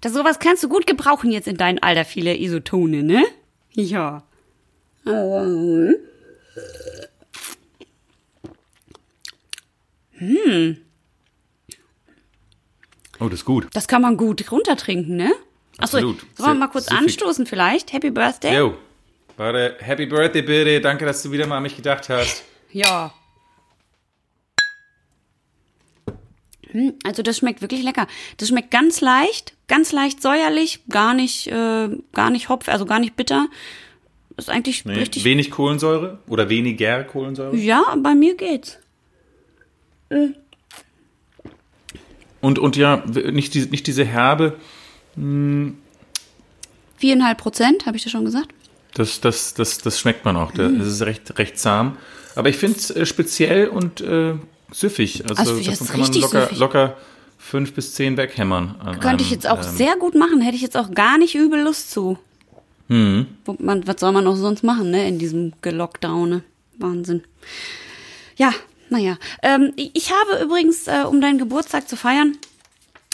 Das 0.00 0.14
sowas 0.14 0.38
kannst 0.38 0.62
du 0.64 0.68
gut 0.70 0.86
gebrauchen 0.86 1.30
jetzt 1.30 1.46
in 1.48 1.56
deinem 1.58 1.78
Alter, 1.82 2.06
viele 2.06 2.34
Isotone, 2.36 3.02
ne? 3.02 3.24
Ja. 3.74 4.22
Oh, 13.22 13.28
das 13.28 13.40
ist 13.40 13.44
gut. 13.44 13.68
Das 13.72 13.86
kann 13.86 14.02
man 14.02 14.16
gut 14.16 14.50
runtertrinken, 14.50 15.16
ne? 15.16 15.32
Achso, 15.78 15.98
Absolut. 15.98 16.18
sollen 16.36 16.50
wir 16.50 16.54
mal 16.54 16.68
kurz 16.68 16.86
süffig. 16.86 16.98
anstoßen 17.04 17.46
vielleicht? 17.46 17.92
Happy 17.92 18.10
Birthday? 18.10 18.56
Jo. 18.56 18.74
Warte, 19.36 19.76
Happy 19.80 20.06
Birthday, 20.06 20.42
bitte. 20.42 20.80
Danke, 20.80 21.04
dass 21.06 21.22
du 21.22 21.30
wieder 21.30 21.46
mal 21.46 21.58
an 21.58 21.62
mich 21.62 21.76
gedacht 21.76 22.08
hast. 22.08 22.44
Ja. 22.74 23.12
Hm, 26.70 26.94
also 27.04 27.22
das 27.22 27.36
schmeckt 27.36 27.60
wirklich 27.60 27.82
lecker. 27.82 28.06
Das 28.38 28.48
schmeckt 28.48 28.70
ganz 28.70 29.02
leicht, 29.02 29.52
ganz 29.68 29.92
leicht 29.92 30.22
säuerlich, 30.22 30.80
gar 30.88 31.12
nicht, 31.12 31.48
äh, 31.48 31.90
gar 32.14 32.30
nicht 32.30 32.48
hopf, 32.48 32.68
also 32.70 32.86
gar 32.86 32.98
nicht 32.98 33.14
bitter. 33.14 33.48
Ist 34.38 34.48
eigentlich 34.48 34.86
Nee, 34.86 34.94
richtig. 34.94 35.24
wenig 35.24 35.50
Kohlensäure 35.50 36.18
oder 36.28 36.48
weniger 36.48 37.04
Kohlensäure. 37.04 37.54
Ja, 37.56 37.94
bei 38.02 38.14
mir 38.14 38.34
geht's. 38.36 38.78
Und, 42.42 42.58
und 42.58 42.76
ja, 42.76 43.02
nicht, 43.06 43.54
die, 43.54 43.66
nicht 43.66 43.86
diese 43.86 44.04
Herbe. 44.04 44.58
Viereinhalb 46.96 47.38
Prozent, 47.38 47.86
habe 47.86 47.96
ich 47.96 48.02
dir 48.02 48.10
schon 48.10 48.26
gesagt. 48.26 48.48
Das, 48.94 49.20
das, 49.20 49.54
das, 49.54 49.78
das 49.78 49.98
schmeckt 49.98 50.26
man 50.26 50.36
auch. 50.36 50.52
Mhm. 50.52 50.78
Das 50.78 50.88
ist 50.88 51.02
recht, 51.02 51.38
recht 51.38 51.58
zahm. 51.58 51.96
Aber 52.34 52.48
ich 52.48 52.56
finde 52.56 52.78
es 52.78 52.90
äh, 52.90 53.06
speziell 53.06 53.68
und 53.68 54.00
äh, 54.00 54.34
süffig. 54.70 55.22
Also, 55.28 55.52
Also, 55.52 55.60
davon 55.62 55.86
kann 55.86 56.00
man 56.00 56.12
locker, 56.12 56.42
süffig. 56.42 56.58
locker 56.58 56.96
fünf 57.38 57.72
bis 57.74 57.94
zehn 57.94 58.16
weghämmern. 58.16 58.74
Könnte 59.00 59.22
ich 59.22 59.30
einem, 59.30 59.34
jetzt 59.34 59.48
auch 59.48 59.58
ähm, 59.58 59.76
sehr 59.76 59.96
gut 59.96 60.14
machen, 60.14 60.40
hätte 60.40 60.56
ich 60.56 60.62
jetzt 60.62 60.76
auch 60.76 60.92
gar 60.92 61.18
nicht 61.18 61.34
übel 61.34 61.62
Lust 61.62 61.90
zu. 61.90 62.18
Mhm. 62.88 63.26
Man, 63.58 63.86
was 63.86 64.00
soll 64.00 64.12
man 64.12 64.26
auch 64.26 64.36
sonst 64.36 64.62
machen, 64.62 64.90
ne, 64.90 65.08
in 65.08 65.18
diesem 65.18 65.52
Gelockdowne? 65.62 66.42
Wahnsinn. 66.78 67.22
Ja, 68.36 68.52
naja. 68.92 69.18
Ähm, 69.42 69.72
ich 69.76 70.12
habe 70.12 70.44
übrigens, 70.44 70.86
äh, 70.86 71.04
um 71.08 71.20
deinen 71.20 71.38
Geburtstag 71.38 71.88
zu 71.88 71.96
feiern, 71.96 72.36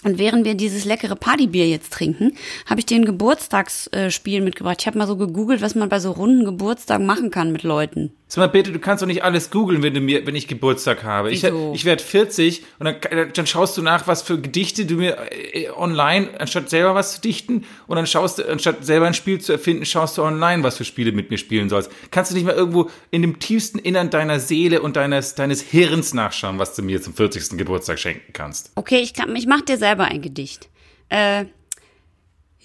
und 0.04 0.18
während 0.18 0.44
wir 0.44 0.54
dieses 0.54 0.85
leckere 0.85 1.16
Partybier 1.16 1.68
jetzt 1.68 1.92
trinken, 1.92 2.37
habe 2.66 2.78
ich 2.80 2.87
dir 2.87 2.97
ein 2.97 3.04
Geburtstagsspiel 3.04 4.42
mitgebracht. 4.42 4.76
Ich 4.80 4.87
habe 4.87 4.97
mal 4.97 5.08
so 5.08 5.16
gegoogelt, 5.16 5.61
was 5.61 5.75
man 5.75 5.88
bei 5.88 5.99
so 5.99 6.12
runden 6.12 6.44
Geburtstagen 6.44 7.04
machen 7.04 7.30
kann 7.30 7.50
mit 7.50 7.64
Leuten. 7.64 8.12
Sag 8.30 8.42
mal 8.42 8.49
bitte, 8.49 8.73
du 8.73 8.78
kannst 8.78 9.02
doch 9.02 9.06
nicht 9.06 9.25
alles 9.25 9.50
googeln, 9.50 9.82
wenn 9.82 9.94
du 9.94 10.00
mir, 10.00 10.26
wenn 10.26 10.37
ich 10.37 10.49
Geburtstag 10.49 11.02
habe. 11.02 11.30
Ich, 11.30 11.42
Wieso? 11.42 11.73
ich 11.75 11.87
werde 11.87 12.04
40 12.04 12.62
und 12.78 12.85
dann, 12.85 13.32
dann 13.32 13.47
schaust 13.47 13.78
du 13.78 13.82
nach, 13.82 14.06
was 14.06 14.20
für 14.20 14.38
Gedichte 14.38 14.85
du 14.85 14.97
mir 14.97 15.16
äh, 15.30 15.70
online, 15.70 16.38
anstatt 16.38 16.68
selber 16.68 16.94
was 16.94 17.14
zu 17.14 17.20
dichten, 17.23 17.64
und 17.87 17.97
dann 17.97 18.06
schaust 18.06 18.38
du, 18.38 18.47
anstatt 18.47 18.85
selber 18.85 19.06
ein 19.06 19.14
Spiel 19.14 19.40
zu 19.40 19.52
erfinden, 19.52 19.87
schaust 19.87 20.18
du 20.18 20.23
online, 20.23 20.62
was 20.62 20.76
für 20.76 20.85
Spiele 20.85 21.12
mit 21.12 21.30
mir 21.30 21.38
spielen 21.38 21.70
sollst. 21.70 21.90
Kannst 22.11 22.30
du 22.30 22.35
nicht 22.35 22.44
mal 22.44 22.54
irgendwo 22.54 22.90
in 23.11 23.23
dem 23.23 23.38
tiefsten 23.38 23.78
Innern 23.78 24.11
deiner 24.11 24.40
Seele 24.40 24.82
und 24.82 24.97
deines, 24.97 25.35
deines 25.35 25.62
Hirns 25.62 26.12
nachschauen, 26.12 26.58
was 26.58 26.75
du 26.75 26.82
mir 26.82 27.00
zum 27.00 27.14
40. 27.14 27.56
Geburtstag 27.56 27.99
schenken 27.99 28.35
kannst? 28.35 28.73
Okay, 28.75 28.99
ich, 28.99 29.14
kann, 29.14 29.35
ich 29.37 29.47
mach 29.47 29.62
dir 29.62 29.78
selber 29.78 30.04
ein 30.04 30.20
Gedicht. 30.20 30.68
Äh, 31.08 31.47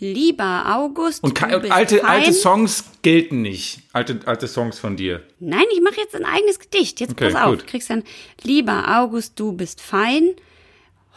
lieber 0.03 0.65
August, 0.75 1.23
Und 1.23 1.33
bist 1.39 1.71
alte, 1.71 1.97
fein. 1.99 2.05
alte 2.09 2.33
Songs 2.33 2.83
gelten 3.01 3.41
nicht. 3.41 3.79
Alte, 3.93 4.19
alte 4.25 4.47
Songs 4.47 4.77
von 4.79 4.95
dir. 4.97 5.23
Nein, 5.39 5.63
ich 5.73 5.81
mache 5.81 5.97
jetzt 5.97 6.15
ein 6.15 6.25
eigenes 6.25 6.59
Gedicht. 6.59 6.99
Jetzt 6.99 7.11
Okay, 7.13 7.31
pass 7.31 7.41
auf. 7.41 7.49
gut. 7.51 7.61
Du 7.61 7.65
kriegst 7.65 7.89
dann, 7.89 8.03
lieber 8.43 8.99
August, 8.99 9.39
du 9.39 9.53
bist 9.53 9.81
fein. 9.81 10.29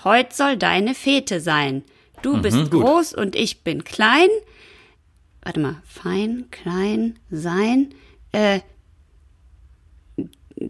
Heut 0.05 0.33
soll 0.33 0.57
deine 0.57 0.95
Fete 0.95 1.40
sein. 1.40 1.83
Du 2.23 2.40
bist 2.40 2.57
Mhm, 2.57 2.71
gut. 2.71 2.83
groß 2.83 3.12
und 3.14 3.35
ich 3.37 3.62
bin 3.62 3.85
klein. 3.85 4.28
Warte 5.43 5.61
mal, 5.61 5.83
fein, 5.87 6.47
klein, 6.50 7.19
sein. 7.31 7.95
Äh, 8.33 8.61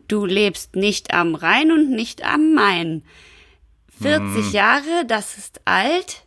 du 0.08 0.24
lebst 0.26 0.74
nicht 0.76 1.12
am 1.14 1.34
Rhein 1.34 1.70
und 1.72 1.90
nicht 1.90 2.24
am 2.24 2.52
Main. 2.54 3.02
40 4.00 4.52
Jahre, 4.52 5.04
das 5.06 5.38
ist 5.38 5.60
alt. 5.64 6.22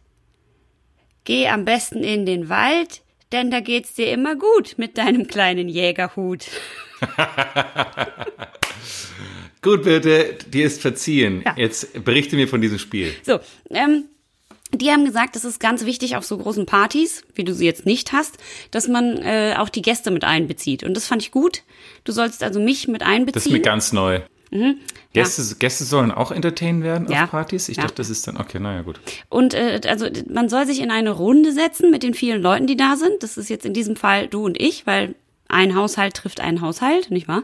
Geh 1.29 1.47
am 1.47 1.63
besten 1.63 2.03
in 2.03 2.25
den 2.25 2.49
Wald, 2.49 3.03
denn 3.31 3.51
da 3.51 3.59
geht's 3.59 3.93
dir 3.93 4.11
immer 4.11 4.35
gut 4.35 4.79
mit 4.79 4.97
deinem 4.97 5.27
kleinen 5.27 5.69
Jägerhut. 5.69 6.47
Gut, 9.61 9.83
Birte, 9.83 10.37
dir 10.47 10.65
ist 10.65 10.81
verziehen. 10.81 11.43
Ja. 11.45 11.53
Jetzt 11.55 12.03
berichte 12.03 12.35
mir 12.35 12.47
von 12.47 12.61
diesem 12.61 12.79
Spiel. 12.79 13.13
So, 13.21 13.39
ähm, 13.69 14.05
die 14.73 14.89
haben 14.89 15.05
gesagt, 15.05 15.35
es 15.35 15.45
ist 15.45 15.59
ganz 15.59 15.85
wichtig 15.85 16.15
auf 16.15 16.25
so 16.25 16.35
großen 16.35 16.65
Partys, 16.65 17.23
wie 17.35 17.43
du 17.43 17.53
sie 17.53 17.65
jetzt 17.65 17.85
nicht 17.85 18.11
hast, 18.11 18.39
dass 18.71 18.87
man 18.87 19.17
äh, 19.17 19.53
auch 19.55 19.69
die 19.69 19.83
Gäste 19.83 20.09
mit 20.09 20.23
einbezieht. 20.23 20.83
Und 20.83 20.95
das 20.95 21.05
fand 21.05 21.21
ich 21.21 21.29
gut. 21.29 21.61
Du 22.05 22.11
sollst 22.11 22.41
also 22.41 22.59
mich 22.59 22.87
mit 22.87 23.03
einbeziehen. 23.03 23.33
Das 23.33 23.45
ist 23.45 23.51
mir 23.51 23.61
ganz 23.61 23.93
neu. 23.93 24.21
Gäste, 25.13 25.55
Gäste 25.57 25.83
sollen 25.83 26.11
auch 26.11 26.31
entertained 26.31 26.83
werden 26.83 27.05
Mhm. 27.07 27.11
Ja. 27.13 27.23
auf 27.25 27.31
Partys? 27.31 27.69
Ich 27.69 27.77
Ja. 27.77 27.83
dachte, 27.83 27.95
das 27.97 28.09
ist 28.09 28.27
dann, 28.27 28.37
okay, 28.37 28.59
naja, 28.59 28.81
gut. 28.81 28.99
Und 29.29 29.53
äh, 29.53 29.79
also 29.87 30.07
man 30.29 30.49
soll 30.49 30.65
sich 30.65 30.81
in 30.81 30.91
eine 30.91 31.11
Runde 31.11 31.51
setzen 31.51 31.91
mit 31.91 32.03
den 32.03 32.13
vielen 32.13 32.41
Leuten, 32.41 32.67
die 32.67 32.77
da 32.77 32.95
sind. 32.95 33.21
Das 33.21 33.37
ist 33.37 33.49
jetzt 33.49 33.65
in 33.65 33.73
diesem 33.73 33.95
Fall 33.95 34.27
du 34.27 34.43
und 34.45 34.59
ich, 34.59 34.85
weil 34.87 35.15
ein 35.47 35.75
Haushalt 35.75 36.13
trifft 36.13 36.41
einen 36.41 36.61
Haushalt, 36.61 37.09
nicht 37.09 37.27
wahr? 37.27 37.41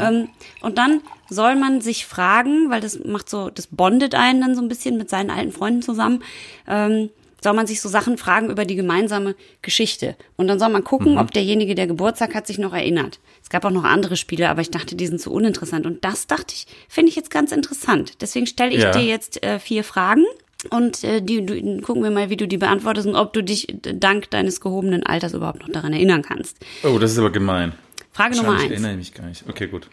Ähm, 0.00 0.28
und 0.62 0.78
dann 0.78 1.00
soll 1.28 1.54
man 1.54 1.82
sich 1.82 2.06
fragen, 2.06 2.70
weil 2.70 2.80
das 2.80 2.98
macht 3.04 3.28
so, 3.28 3.50
das 3.50 3.66
bondet 3.66 4.14
einen 4.14 4.40
dann 4.40 4.54
so 4.54 4.62
ein 4.62 4.68
bisschen 4.68 4.96
mit 4.96 5.10
seinen 5.10 5.30
alten 5.30 5.52
Freunden 5.52 5.82
zusammen. 5.82 6.22
Ähm, 6.66 7.10
soll 7.42 7.52
man 7.54 7.66
sich 7.66 7.80
so 7.80 7.88
Sachen 7.88 8.16
fragen 8.18 8.50
über 8.50 8.64
die 8.64 8.76
gemeinsame 8.76 9.34
Geschichte. 9.62 10.16
Und 10.36 10.46
dann 10.48 10.58
soll 10.60 10.68
man 10.70 10.84
gucken, 10.84 11.18
ob 11.18 11.32
derjenige, 11.32 11.74
der 11.74 11.88
Geburtstag 11.88 12.34
hat, 12.36 12.46
sich 12.46 12.56
noch 12.58 12.72
erinnert. 12.72 13.18
Es 13.42 13.48
gab 13.50 13.64
auch 13.64 13.70
noch 13.70 13.84
andere 13.84 14.16
Spiele, 14.16 14.48
aber 14.48 14.60
ich 14.62 14.70
dachte, 14.70 14.94
die 14.96 15.06
sind 15.06 15.20
zu 15.20 15.30
uninteressant. 15.32 15.84
Und 15.86 16.04
das 16.04 16.26
dachte 16.26 16.54
ich, 16.54 16.66
finde 16.88 17.10
ich 17.10 17.16
jetzt 17.16 17.30
ganz 17.30 17.52
interessant. 17.52 18.20
Deswegen 18.22 18.46
stelle 18.46 18.72
ich 18.72 18.82
Ja. 18.82 18.92
dir 18.92 19.04
jetzt 19.04 19.42
äh, 19.42 19.58
vier 19.58 19.84
Fragen 19.84 20.24
und 20.70 21.02
äh, 21.04 21.20
die, 21.20 21.44
du, 21.44 21.80
gucken 21.82 22.02
wir 22.02 22.10
mal, 22.10 22.30
wie 22.30 22.36
du 22.36 22.46
die 22.48 22.56
beantwortest 22.56 23.06
und 23.08 23.16
ob 23.16 23.32
du 23.32 23.42
dich 23.42 23.66
dank 23.82 24.30
deines 24.30 24.60
gehobenen 24.60 25.04
Alters 25.04 25.34
überhaupt 25.34 25.60
noch 25.60 25.68
daran 25.68 25.92
erinnern 25.92 26.22
kannst. 26.22 26.58
Oh, 26.84 26.98
das 26.98 27.12
ist 27.12 27.18
aber 27.18 27.30
gemein. 27.32 27.72
Frage 28.12 28.36
Nummer 28.36 28.50
Schade, 28.52 28.58
ich 28.58 28.62
eins. 28.64 28.72
erinnere 28.72 28.96
mich 28.96 29.12
gar 29.14 29.26
nicht. 29.26 29.44
Okay, 29.48 29.66
gut. 29.66 29.88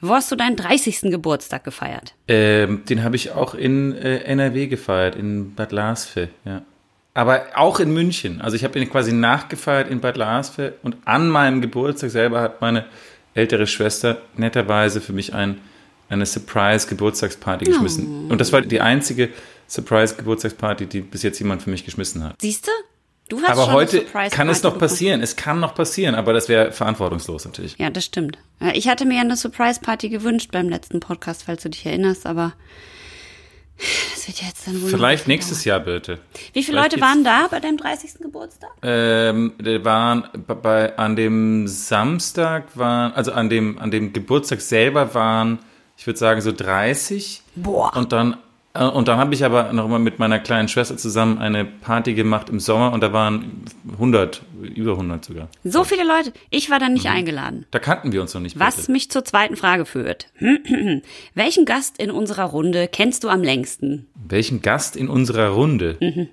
Wo 0.00 0.10
hast 0.10 0.30
du 0.30 0.36
deinen 0.36 0.56
30. 0.56 1.02
Geburtstag 1.10 1.64
gefeiert? 1.64 2.14
Ähm, 2.28 2.84
den 2.88 3.02
habe 3.02 3.16
ich 3.16 3.32
auch 3.32 3.54
in 3.54 3.94
äh, 3.96 4.18
NRW 4.18 4.66
gefeiert, 4.66 5.16
in 5.16 5.54
Bad 5.54 5.72
Larsfeld, 5.72 6.30
ja. 6.44 6.62
Aber 7.14 7.42
auch 7.54 7.78
in 7.78 7.92
München. 7.92 8.40
Also 8.40 8.56
ich 8.56 8.64
habe 8.64 8.78
ihn 8.78 8.90
quasi 8.90 9.12
nachgefeiert 9.12 9.88
in 9.88 10.00
Bad 10.00 10.16
Larsfeld 10.16 10.74
und 10.82 10.96
an 11.04 11.28
meinem 11.28 11.60
Geburtstag 11.60 12.10
selber 12.10 12.40
hat 12.40 12.60
meine 12.60 12.86
ältere 13.34 13.66
Schwester 13.66 14.20
netterweise 14.36 15.00
für 15.00 15.12
mich 15.12 15.32
ein, 15.32 15.60
eine 16.08 16.26
Surprise-Geburtstagsparty 16.26 17.66
geschmissen. 17.66 18.30
Und 18.30 18.40
das 18.40 18.52
war 18.52 18.62
die 18.62 18.80
einzige 18.80 19.30
Surprise-Geburtstagsparty, 19.68 20.86
die 20.86 21.00
bis 21.00 21.22
jetzt 21.22 21.38
jemand 21.38 21.62
für 21.62 21.70
mich 21.70 21.84
geschmissen 21.84 22.24
hat. 22.24 22.34
Siehst 22.40 22.66
du? 22.66 22.70
Du 23.28 23.40
hast 23.40 23.50
Aber 23.50 23.64
schon 23.64 23.72
heute 23.72 23.96
eine 23.98 24.06
Surprise 24.06 24.36
kann 24.36 24.48
es 24.50 24.62
noch 24.62 24.78
passieren. 24.78 25.22
Es 25.22 25.36
kann 25.36 25.58
noch 25.58 25.74
passieren, 25.74 26.14
aber 26.14 26.32
das 26.34 26.48
wäre 26.48 26.72
verantwortungslos 26.72 27.46
natürlich. 27.46 27.76
Ja, 27.78 27.88
das 27.90 28.04
stimmt. 28.04 28.36
Ja, 28.60 28.72
Ich 28.74 28.86
hatte 28.88 29.06
mir 29.06 29.20
eine 29.20 29.36
Surprise 29.36 29.80
Party 29.80 30.10
gewünscht 30.10 30.50
beim 30.52 30.68
letzten 30.68 31.00
Podcast, 31.00 31.44
falls 31.46 31.62
du 31.62 31.70
dich 31.70 31.86
erinnerst, 31.86 32.26
aber 32.26 32.52
das 33.78 34.28
wird 34.28 34.40
ja 34.40 34.46
jetzt 34.48 34.66
dann 34.66 34.80
wohl. 34.82 34.88
Vielleicht 34.90 35.28
nächstes 35.28 35.64
Jahr 35.64 35.80
bitte. 35.80 36.18
Wie 36.52 36.62
viele 36.62 36.78
Vielleicht 36.78 36.92
Leute 36.92 37.00
waren 37.00 37.24
da 37.24 37.48
bei 37.50 37.60
deinem 37.60 37.76
30. 37.76 38.20
Geburtstag? 38.20 38.70
Ähm, 38.82 39.52
waren 39.82 40.28
bei- 40.62 40.96
an 40.96 41.16
dem 41.16 41.66
Samstag 41.68 42.76
waren, 42.76 43.12
also 43.12 43.32
an 43.32 43.48
dem, 43.50 43.78
an 43.78 43.90
dem 43.90 44.12
Geburtstag 44.12 44.60
selber 44.60 45.14
waren, 45.14 45.58
ich 45.96 46.06
würde 46.06 46.18
sagen, 46.18 46.40
so 46.40 46.52
30. 46.52 47.42
Boah. 47.56 47.94
Und 47.96 48.12
dann, 48.12 48.36
und 48.76 49.06
dann 49.06 49.18
habe 49.18 49.32
ich 49.34 49.44
aber 49.44 49.72
noch 49.72 49.86
mal 49.86 50.00
mit 50.00 50.18
meiner 50.18 50.40
kleinen 50.40 50.66
Schwester 50.68 50.96
zusammen 50.96 51.38
eine 51.38 51.64
Party 51.64 52.14
gemacht 52.14 52.48
im 52.50 52.58
Sommer 52.58 52.92
und 52.92 53.02
da 53.02 53.12
waren 53.12 53.64
100, 53.92 54.42
über 54.74 54.92
100 54.92 55.24
sogar. 55.24 55.48
So 55.62 55.84
viele 55.84 56.02
Leute. 56.04 56.32
Ich 56.50 56.70
war 56.70 56.80
da 56.80 56.86
Mhm. 56.88 56.94
nicht 56.94 57.06
eingeladen. 57.06 57.66
Da 57.70 57.78
kannten 57.78 58.10
wir 58.10 58.20
uns 58.20 58.34
noch 58.34 58.40
nicht. 58.40 58.58
Was 58.58 58.76
bitte. 58.76 58.92
mich 58.92 59.10
zur 59.12 59.24
zweiten 59.24 59.56
Frage 59.56 59.86
führt. 59.86 60.26
Welchen 61.34 61.64
Gast 61.66 61.98
in 61.98 62.10
unserer 62.10 62.44
Runde 62.46 62.88
kennst 62.88 63.22
du 63.22 63.28
am 63.28 63.42
längsten? 63.44 64.08
Welchen 64.16 64.60
Gast 64.60 64.96
in 64.96 65.08
unserer 65.08 65.50
Runde? 65.50 65.96
Mhm. 66.00 66.28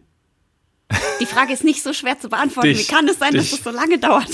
Die 1.21 1.25
Frage 1.27 1.53
ist 1.53 1.63
nicht 1.63 1.83
so 1.83 1.93
schwer 1.93 2.19
zu 2.19 2.27
beantworten. 2.29 2.67
Dich. 2.73 2.89
Wie 2.89 2.91
kann 2.93 3.07
es 3.07 3.19
sein, 3.19 3.33
dass 3.33 3.51
Dich. 3.51 3.59
es 3.59 3.63
so 3.63 3.69
lange 3.69 3.99
dauert? 3.99 4.27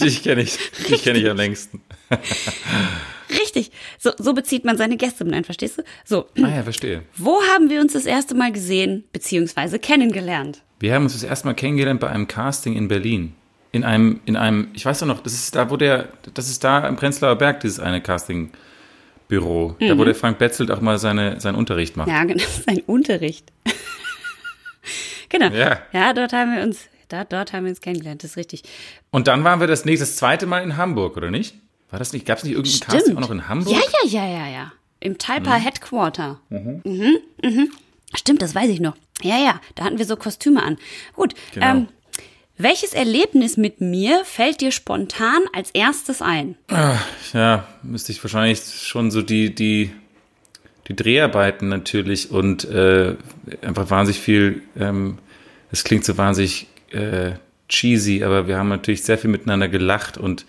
Dich 0.00 0.22
kenne 0.22 0.40
ich, 0.40 0.58
dich 0.88 1.02
kenne 1.02 1.18
ich 1.18 1.28
am 1.28 1.36
längsten. 1.36 1.82
Richtig. 3.30 3.72
So, 3.98 4.12
so 4.18 4.34
bezieht 4.34 4.64
man 4.64 4.76
seine 4.76 4.96
Gäste 4.96 5.24
mit 5.24 5.34
ein, 5.34 5.44
verstehst 5.44 5.78
du? 5.78 5.82
So, 6.04 6.26
Ah 6.42 6.48
ja, 6.56 6.62
verstehe. 6.62 7.02
wo 7.16 7.40
haben 7.54 7.68
wir 7.70 7.80
uns 7.80 7.92
das 7.94 8.06
erste 8.06 8.34
Mal 8.34 8.52
gesehen 8.52 9.04
bzw. 9.12 9.78
kennengelernt? 9.78 10.62
Wir 10.78 10.94
haben 10.94 11.04
uns 11.04 11.14
das 11.14 11.22
erste 11.24 11.46
Mal 11.48 11.54
kennengelernt 11.54 12.00
bei 12.00 12.08
einem 12.08 12.28
Casting 12.28 12.76
in 12.76 12.88
Berlin. 12.88 13.34
In 13.72 13.82
einem, 13.84 14.20
in 14.26 14.36
einem, 14.36 14.68
ich 14.74 14.86
weiß 14.86 15.00
doch 15.00 15.06
noch, 15.06 15.20
das 15.22 15.32
ist 15.34 15.54
da, 15.54 15.70
wo 15.70 15.76
der, 15.76 16.08
das 16.34 16.48
ist 16.48 16.62
da 16.64 16.84
am 16.84 16.96
Prenzlauer 16.96 17.36
Berg, 17.36 17.60
dieses 17.60 17.80
eine 17.80 18.00
Castingbüro. 18.00 19.76
Da, 19.80 19.98
wo 19.98 20.04
der 20.04 20.14
Frank 20.14 20.38
Betzelt 20.38 20.70
auch 20.70 20.80
mal 20.80 20.98
seine, 20.98 21.40
seinen 21.40 21.56
Unterricht 21.56 21.96
macht. 21.96 22.08
Ja, 22.08 22.22
genau, 22.24 22.34
das 22.44 22.58
ist 22.58 22.68
ein 22.68 22.80
Unterricht. 22.86 23.52
genau. 25.28 25.48
Ja. 25.48 25.80
Ja, 25.92 26.12
dort 26.12 26.32
haben 26.32 26.54
wir 26.56 26.62
uns, 26.62 26.88
da, 27.08 27.24
dort 27.24 27.52
haben 27.52 27.64
wir 27.64 27.70
uns 27.70 27.80
kennengelernt, 27.80 28.22
das 28.22 28.30
ist 28.32 28.36
richtig. 28.36 28.62
Und 29.10 29.26
dann 29.26 29.44
waren 29.44 29.60
wir 29.60 29.66
das 29.66 29.84
nächste, 29.84 30.06
das 30.06 30.16
zweite 30.16 30.46
Mal 30.46 30.62
in 30.62 30.76
Hamburg, 30.76 31.16
oder 31.16 31.30
nicht? 31.30 31.56
War 31.90 31.98
das 31.98 32.12
nicht, 32.12 32.26
gab 32.26 32.38
es 32.38 32.44
nicht 32.44 32.52
irgendein 32.52 32.76
Stimmt. 32.76 32.92
Casting 32.92 33.16
auch 33.16 33.20
noch 33.20 33.30
in 33.30 33.48
Hamburg? 33.48 33.72
Ja, 33.72 33.80
ja, 34.04 34.26
ja, 34.26 34.38
ja, 34.38 34.48
ja. 34.48 34.72
Im 35.00 35.18
Talpa 35.18 35.54
Headquarter. 35.54 36.40
Mhm. 36.48 36.82
Mhm. 36.84 37.70
Stimmt, 38.14 38.42
das 38.42 38.54
weiß 38.54 38.70
ich 38.70 38.80
noch. 38.80 38.96
Ja, 39.22 39.38
ja, 39.38 39.60
da 39.74 39.84
hatten 39.84 39.98
wir 39.98 40.04
so 40.04 40.16
Kostüme 40.16 40.62
an. 40.62 40.78
Gut. 41.14 41.34
Genau. 41.54 41.66
Ähm, 41.66 41.88
welches 42.58 42.94
Erlebnis 42.94 43.58
mit 43.58 43.82
mir 43.82 44.24
fällt 44.24 44.62
dir 44.62 44.72
spontan 44.72 45.42
als 45.52 45.70
erstes 45.72 46.22
ein? 46.22 46.56
Ja, 47.34 47.68
müsste 47.82 48.12
ich 48.12 48.24
wahrscheinlich 48.24 48.62
schon 48.82 49.10
so 49.10 49.20
die, 49.20 49.54
die, 49.54 49.92
die 50.88 50.96
Dreharbeiten 50.96 51.68
natürlich 51.68 52.30
und 52.30 52.64
äh, 52.64 53.14
einfach 53.60 53.90
wahnsinnig 53.90 54.20
viel, 54.22 54.62
ähm, 54.78 55.18
es 55.70 55.84
klingt 55.84 56.06
so 56.06 56.16
wahnsinnig 56.16 56.66
äh, 56.92 57.32
cheesy, 57.68 58.24
aber 58.24 58.46
wir 58.48 58.56
haben 58.56 58.70
natürlich 58.70 59.02
sehr 59.02 59.18
viel 59.18 59.28
miteinander 59.28 59.68
gelacht 59.68 60.16
und 60.16 60.46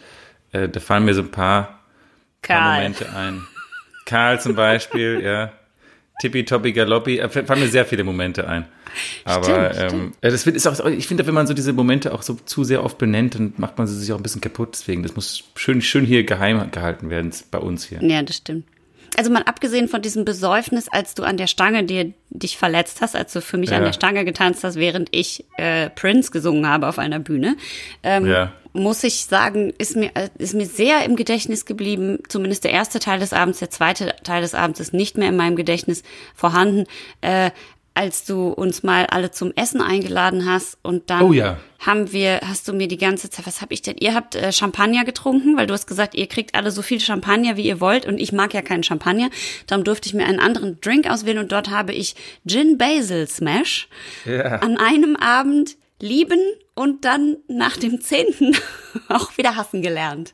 äh, 0.64 0.70
da 0.70 0.80
fallen 0.80 1.06
mir 1.06 1.14
so 1.14 1.22
ein 1.22 1.32
paar, 1.32 1.80
paar 2.42 2.76
Momente 2.78 3.08
ein. 3.16 3.46
Karl 4.06 4.40
zum 4.42 4.56
Beispiel, 4.56 5.22
ja. 5.24 5.52
Tippitoppi 6.20 6.72
Galoppi, 6.74 7.20
äh, 7.20 7.30
fallen 7.30 7.60
mir 7.60 7.68
sehr 7.68 7.86
viele 7.86 8.04
Momente 8.04 8.48
ein. 8.48 8.66
Aber 9.26 9.44
Stimmt, 9.72 9.94
ähm, 9.94 10.12
ja, 10.24 10.32
das 10.32 10.46
wird- 10.48 10.56
ist 10.56 10.66
auch, 10.66 10.84
ich 10.88 11.06
finde, 11.08 11.28
wenn 11.28 11.34
man 11.36 11.46
so 11.46 11.54
diese 11.54 11.74
Momente 11.74 12.12
auch 12.14 12.24
so 12.24 12.34
zu 12.34 12.64
sehr 12.64 12.84
oft 12.84 12.98
benennt, 12.98 13.36
dann 13.36 13.54
macht 13.58 13.78
man 13.78 13.86
sie 13.86 13.96
sich 14.00 14.12
auch 14.12 14.18
ein 14.18 14.24
bisschen 14.24 14.42
kaputt. 14.42 14.70
Deswegen, 14.74 15.04
das 15.04 15.14
muss 15.16 15.44
schön, 15.56 15.82
schön 15.82 16.06
hier 16.06 16.24
geheim 16.24 16.72
gehalten 16.72 17.12
werden 17.12 17.32
bei 17.52 17.60
uns 17.60 17.86
hier. 17.86 18.02
Ja, 18.02 18.24
das 18.24 18.38
stimmt. 18.38 18.66
Also 19.18 19.32
mal 19.32 19.42
abgesehen 19.44 19.88
von 19.88 20.02
diesem 20.04 20.26
Besäufnis, 20.26 20.88
als 20.90 21.16
du 21.16 21.24
an 21.24 21.38
der 21.38 21.48
Stange 21.48 21.84
dir 21.84 22.14
dich 22.30 22.56
verletzt 22.56 23.02
hast, 23.02 23.16
als 23.16 23.34
du 23.34 23.42
für 23.42 23.58
mich 23.58 23.72
an 23.72 23.80
Ja. 23.80 23.86
der 23.86 23.94
Stange 23.94 24.24
getanzt 24.26 24.64
hast, 24.64 24.76
während 24.76 25.10
ich 25.12 25.44
äh, 25.58 25.90
Prince 25.90 26.30
gesungen 26.30 26.68
habe 26.70 26.88
auf 26.88 27.00
einer 27.00 27.20
Bühne, 27.20 27.58
ähm, 28.04 28.28
Ja. 28.28 28.54
muss 28.74 29.04
ich 29.04 29.26
sagen, 29.26 29.74
ist 29.80 29.96
mir, 29.96 30.12
äh, 30.14 30.30
ist 30.38 30.54
mir 30.54 30.68
sehr 30.68 31.04
im 31.04 31.16
Gedächtnis 31.16 31.66
geblieben. 31.66 32.20
Zumindest 32.30 32.64
der 32.64 32.72
erste 32.72 33.00
Teil 33.00 33.20
des 33.20 33.34
Abends, 33.34 33.58
der 33.58 33.72
zweite 33.72 34.14
Teil 34.24 34.42
des 34.44 34.54
Abends 34.54 34.80
ist 34.80 34.94
nicht 34.94 35.18
mehr 35.18 35.30
in 35.30 35.36
meinem 35.36 35.56
Gedächtnis 35.56 36.04
vorhanden. 36.36 36.86
Äh, 37.22 37.50
als 37.98 38.24
du 38.26 38.50
uns 38.50 38.84
mal 38.84 39.06
alle 39.08 39.32
zum 39.32 39.52
Essen 39.56 39.82
eingeladen 39.82 40.46
hast 40.50 40.78
und 40.84 41.10
dann 41.10 41.24
Oh 41.24 41.34
ja. 41.34 41.58
haben 41.80 42.12
wir, 42.14 42.40
hast 42.48 42.68
du 42.68 42.74
mir 42.74 42.88
die 42.88 42.98
ganze 42.98 43.30
Zeit, 43.30 43.46
was 43.48 43.62
hab 43.62 43.72
ich 43.72 43.82
denn? 43.82 43.98
Ihr 44.00 44.14
habt 44.16 44.36
äh, 44.36 44.52
Champagner 44.52 45.04
getrunken, 45.04 45.58
weil 45.58 45.68
du 45.68 45.74
hast 45.74 45.88
gesagt, 45.88 46.16
ihr 46.16 46.28
kriegt 46.28 46.56
alle 46.56 46.72
so 46.72 46.82
viel 46.82 47.00
Champagner, 47.00 47.58
wie 47.58 47.64
ihr 47.68 47.82
wollt 47.82 48.06
und 48.06 48.20
ich 48.20 48.32
mag 48.32 48.54
ja 48.54 48.62
keinen 48.62 48.84
Champagner. 48.84 49.30
Darum 49.66 49.84
durfte 49.84 50.08
ich 50.08 50.14
mir 50.14 50.26
einen 50.26 50.40
anderen 50.40 50.80
Drink 50.80 51.10
auswählen 51.10 51.40
und 51.40 51.52
dort 51.52 51.70
habe 51.70 51.94
ich 51.94 52.16
Gin 52.48 52.78
Basil 52.78 53.28
Smash 53.28 53.88
Ja. 54.26 54.58
an 54.60 54.78
einem 54.78 55.16
Abend 55.16 55.76
lieben 56.00 56.40
und 56.76 57.04
dann 57.06 57.38
nach 57.48 57.76
dem 57.78 58.00
zehnten 58.02 58.56
auch 59.10 59.36
wieder 59.38 59.56
hassen 59.56 59.82
gelernt. 59.82 60.34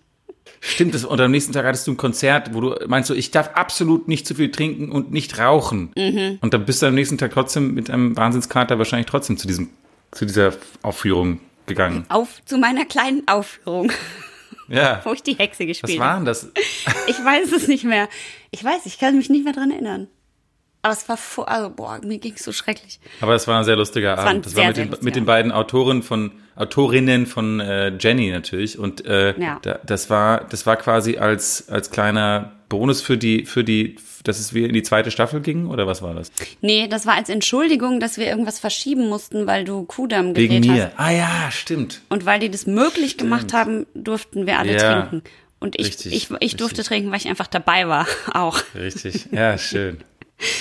Stimmt 0.60 0.94
das? 0.96 1.04
Und 1.06 1.20
am 1.20 1.32
nächsten 1.32 1.52
Tag 1.54 1.66
hattest 1.66 1.88
du 1.88 1.92
ein 1.92 1.98
Konzert, 1.98 2.54
wo 2.54 2.62
du 2.62 2.76
meinst 2.88 3.08
so, 3.08 3.14
ich 3.14 3.32
darf 3.32 3.50
absolut 3.56 4.08
nicht 4.08 4.26
zu 4.26 4.36
viel 4.36 4.50
trinken 4.52 4.92
und 4.92 5.12
nicht 5.12 5.38
rauchen. 5.38 5.92
Mhm. 5.98 6.38
Und 6.42 6.54
dann 6.54 6.66
bist 6.66 6.82
du 6.82 6.86
am 6.86 6.96
nächsten 6.96 7.18
Tag 7.18 7.32
trotzdem 7.32 7.74
mit 7.74 7.90
einem 7.90 8.16
Wahnsinnskater 8.16 8.78
wahrscheinlich 8.78 9.08
trotzdem 9.08 9.38
zu 9.38 9.48
diesem, 9.48 9.70
zu 10.12 10.26
dieser 10.26 10.54
Aufführung 10.82 11.40
gegangen. 11.66 12.06
Auf 12.10 12.42
zu 12.46 12.58
meiner 12.58 12.86
kleinen 12.86 13.28
Aufführung, 13.28 13.92
Ja. 14.70 15.02
wo 15.06 15.14
ich 15.14 15.24
die 15.24 15.36
Hexe 15.36 15.64
Was 15.64 15.68
gespielt 15.82 16.00
war 16.00 16.10
habe. 16.14 16.20
denn 16.20 16.26
das? 16.26 16.48
Ich 17.08 17.18
weiß 17.24 17.52
es 17.52 17.68
nicht 17.68 17.84
mehr. 17.84 18.08
Ich 18.52 18.64
weiß, 18.64 18.86
ich 18.86 19.00
kann 19.00 19.18
mich 19.18 19.30
nicht 19.30 19.44
mehr 19.44 19.54
dran 19.54 19.72
erinnern. 19.72 20.08
Aber 20.84 20.94
es 20.94 21.08
war 21.10 21.18
vor, 21.18 21.50
also 21.50 21.70
boah, 21.70 22.00
mir 22.04 22.20
ging's 22.20 22.44
so 22.44 22.52
schrecklich. 22.52 23.00
Aber 23.22 23.34
es 23.34 23.48
war 23.48 23.58
ein 23.58 23.64
sehr 23.64 23.76
lustiger 23.78 24.20
ein 24.20 24.28
Abend. 24.28 24.46
Das 24.46 24.56
war 24.56 24.68
mit 24.68 24.78
den, 24.78 24.96
mit 25.02 25.16
den 25.16 25.26
beiden 25.26 25.52
Autoren 25.52 26.04
von 26.04 26.32
Autorinnen 26.56 27.26
von 27.26 27.60
äh, 27.60 27.94
Jenny 27.98 28.30
natürlich. 28.30 28.78
Und 28.78 29.06
äh, 29.06 29.34
Ja. 29.40 29.60
da, 29.64 29.80
das 29.86 30.10
war 30.10 30.44
das 30.50 30.66
war 30.66 30.76
quasi 30.76 31.18
als 31.18 31.68
als 31.70 31.90
kleiner 31.90 32.52
Bonus 32.70 33.02
für 33.02 33.18
die, 33.18 33.46
für 33.46 33.64
die, 33.64 33.96
dass 34.24 34.40
es 34.40 34.54
wieder 34.54 34.68
in 34.68 34.74
die 34.74 34.84
zweite 34.84 35.10
Staffel 35.12 35.42
ging 35.42 35.68
oder 35.68 35.86
was 35.88 36.02
war 36.02 36.14
das? 36.16 36.32
Nee, 36.62 36.88
das 36.88 37.06
war 37.06 37.14
als 37.16 37.30
Entschuldigung, 37.30 38.00
dass 38.00 38.18
wir 38.18 38.26
irgendwas 38.28 38.60
verschieben 38.60 39.08
mussten, 39.10 39.48
weil 39.48 39.64
du 39.64 39.84
Kudamm 39.84 40.34
gedreht 40.34 40.64
Wegen 40.64 40.74
mir. 40.74 40.86
hast. 40.86 40.92
Ah 41.00 41.12
ja, 41.12 41.52
stimmt. 41.52 42.02
Und 42.10 42.26
weil 42.26 42.40
die 42.40 42.50
das 42.50 42.66
möglich 42.66 43.18
gemacht 43.18 43.54
haben, 43.54 43.86
durften 43.94 44.48
wir 44.48 44.60
alle 44.60 44.74
Ja, 44.76 45.02
trinken. 45.04 45.24
Und 45.60 45.80
ich, 45.80 45.86
richtig, 45.88 46.14
ich, 46.14 46.30
ich 46.42 46.56
durfte 46.58 46.80
richtig. 46.80 46.88
trinken, 46.88 47.12
weil 47.12 47.20
ich 47.20 47.28
einfach 47.30 47.48
dabei 47.48 47.88
war, 47.88 48.06
auch. 48.34 48.60
Richtig. 48.76 49.28
Ja, 49.32 49.58
schön. 49.58 50.00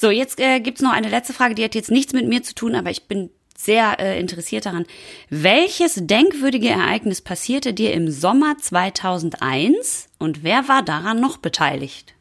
So, 0.00 0.10
jetzt 0.12 0.38
äh, 0.38 0.60
gibt's 0.60 0.80
noch 0.80 0.92
eine 0.92 1.08
letzte 1.08 1.32
Frage, 1.32 1.56
die 1.56 1.64
hat 1.64 1.74
jetzt 1.74 1.90
nichts 1.90 2.12
mit 2.12 2.28
mir 2.28 2.44
zu 2.44 2.54
tun, 2.54 2.76
aber 2.76 2.88
ich 2.88 3.08
bin 3.08 3.30
sehr 3.56 3.98
äh, 3.98 4.20
interessiert 4.20 4.66
daran. 4.66 4.86
Welches 5.28 5.98
denkwürdige 6.00 6.68
Ereignis 6.68 7.20
passierte 7.20 7.74
dir 7.74 7.92
im 7.92 8.08
Sommer 8.08 8.56
2001 8.58 10.08
und 10.18 10.44
wer 10.44 10.68
war 10.68 10.82
daran 10.82 11.20
noch 11.20 11.38
beteiligt? 11.38 12.14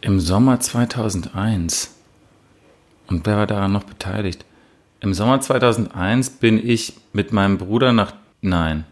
Im 0.00 0.18
Sommer 0.18 0.58
2001. 0.58 1.94
Und 3.06 3.24
wer 3.26 3.36
war 3.36 3.46
daran 3.46 3.72
noch 3.72 3.84
beteiligt? 3.84 4.44
Im 5.00 5.14
Sommer 5.14 5.40
2001 5.40 6.30
bin 6.30 6.64
ich 6.64 6.94
mit 7.12 7.32
meinem 7.32 7.58
Bruder 7.58 7.92
nach. 7.92 8.14
Nein. 8.40 8.84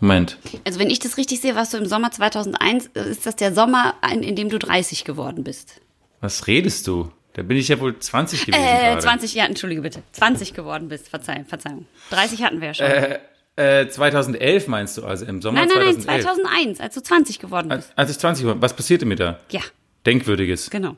Moment. 0.00 0.38
Also 0.64 0.80
wenn 0.80 0.90
ich 0.90 0.98
das 0.98 1.16
richtig 1.16 1.40
sehe, 1.40 1.54
warst 1.54 1.74
du 1.74 1.78
im 1.78 1.86
Sommer 1.86 2.10
2001, 2.10 2.90
äh, 2.94 3.10
ist 3.10 3.26
das 3.26 3.36
der 3.36 3.54
Sommer, 3.54 3.94
in 4.12 4.34
dem 4.36 4.48
du 4.48 4.58
30 4.58 5.04
geworden 5.04 5.44
bist. 5.44 5.80
Was 6.22 6.46
redest 6.46 6.86
du? 6.86 7.10
Da 7.34 7.42
bin 7.42 7.56
ich 7.56 7.68
ja 7.68 7.80
wohl 7.80 7.98
20 7.98 8.46
gewesen. 8.46 8.62
Äh, 8.62 8.78
gerade. 8.78 9.00
20, 9.00 9.34
ja, 9.34 9.44
entschuldige 9.44 9.82
bitte. 9.82 10.02
20 10.12 10.54
geworden 10.54 10.88
bist, 10.88 11.08
Verzeihung, 11.08 11.44
Verzeihung. 11.46 11.86
30 12.10 12.42
hatten 12.42 12.60
wir 12.60 12.68
ja 12.68 12.74
schon. 12.74 12.86
Äh, 12.86 13.80
äh, 13.82 13.88
2011 13.88 14.68
meinst 14.68 14.96
du 14.96 15.04
also 15.04 15.26
im 15.26 15.42
Sommer 15.42 15.60
nein, 15.60 15.68
nein, 15.68 15.84
nein, 15.84 16.00
2011? 16.00 16.22
2001, 16.22 16.80
als 16.80 16.94
du 16.94 17.02
20 17.02 17.38
geworden 17.38 17.68
bist. 17.68 17.88
Als, 17.88 17.98
als 17.98 18.10
ich 18.12 18.18
20 18.18 18.46
war. 18.46 18.62
Was 18.62 18.74
passierte 18.74 19.04
mir 19.04 19.16
da? 19.16 19.40
Ja, 19.50 19.60
Denkwürdiges. 20.06 20.70
genau. 20.70 20.96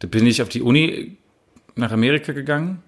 Da 0.00 0.08
bin 0.08 0.26
ich 0.26 0.42
auf 0.42 0.48
die 0.48 0.60
Uni 0.60 1.16
nach 1.76 1.92
Amerika 1.92 2.32
gegangen. 2.32 2.82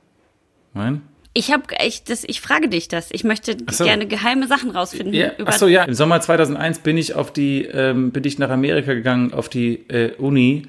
Nein? 0.74 1.02
Ich 1.34 1.52
habe, 1.52 1.64
ich, 1.84 2.02
das, 2.02 2.24
ich 2.24 2.40
frage 2.40 2.68
dich 2.68 2.88
das. 2.88 3.10
Ich 3.12 3.22
möchte 3.22 3.56
so. 3.70 3.84
gerne 3.84 4.06
geheime 4.06 4.48
Sachen 4.48 4.70
rausfinden. 4.70 5.14
Ja, 5.14 5.32
über, 5.36 5.50
ach 5.50 5.58
so, 5.58 5.66
ja. 5.66 5.84
Im 5.84 5.94
Sommer 5.94 6.20
2001 6.20 6.80
bin 6.80 6.98
ich 6.98 7.14
auf 7.14 7.32
die, 7.32 7.62
ähm, 7.64 8.10
bin 8.10 8.24
ich 8.24 8.38
nach 8.38 8.50
Amerika 8.50 8.94
gegangen 8.94 9.32
auf 9.32 9.48
die 9.48 9.88
äh, 9.88 10.14
Uni 10.16 10.66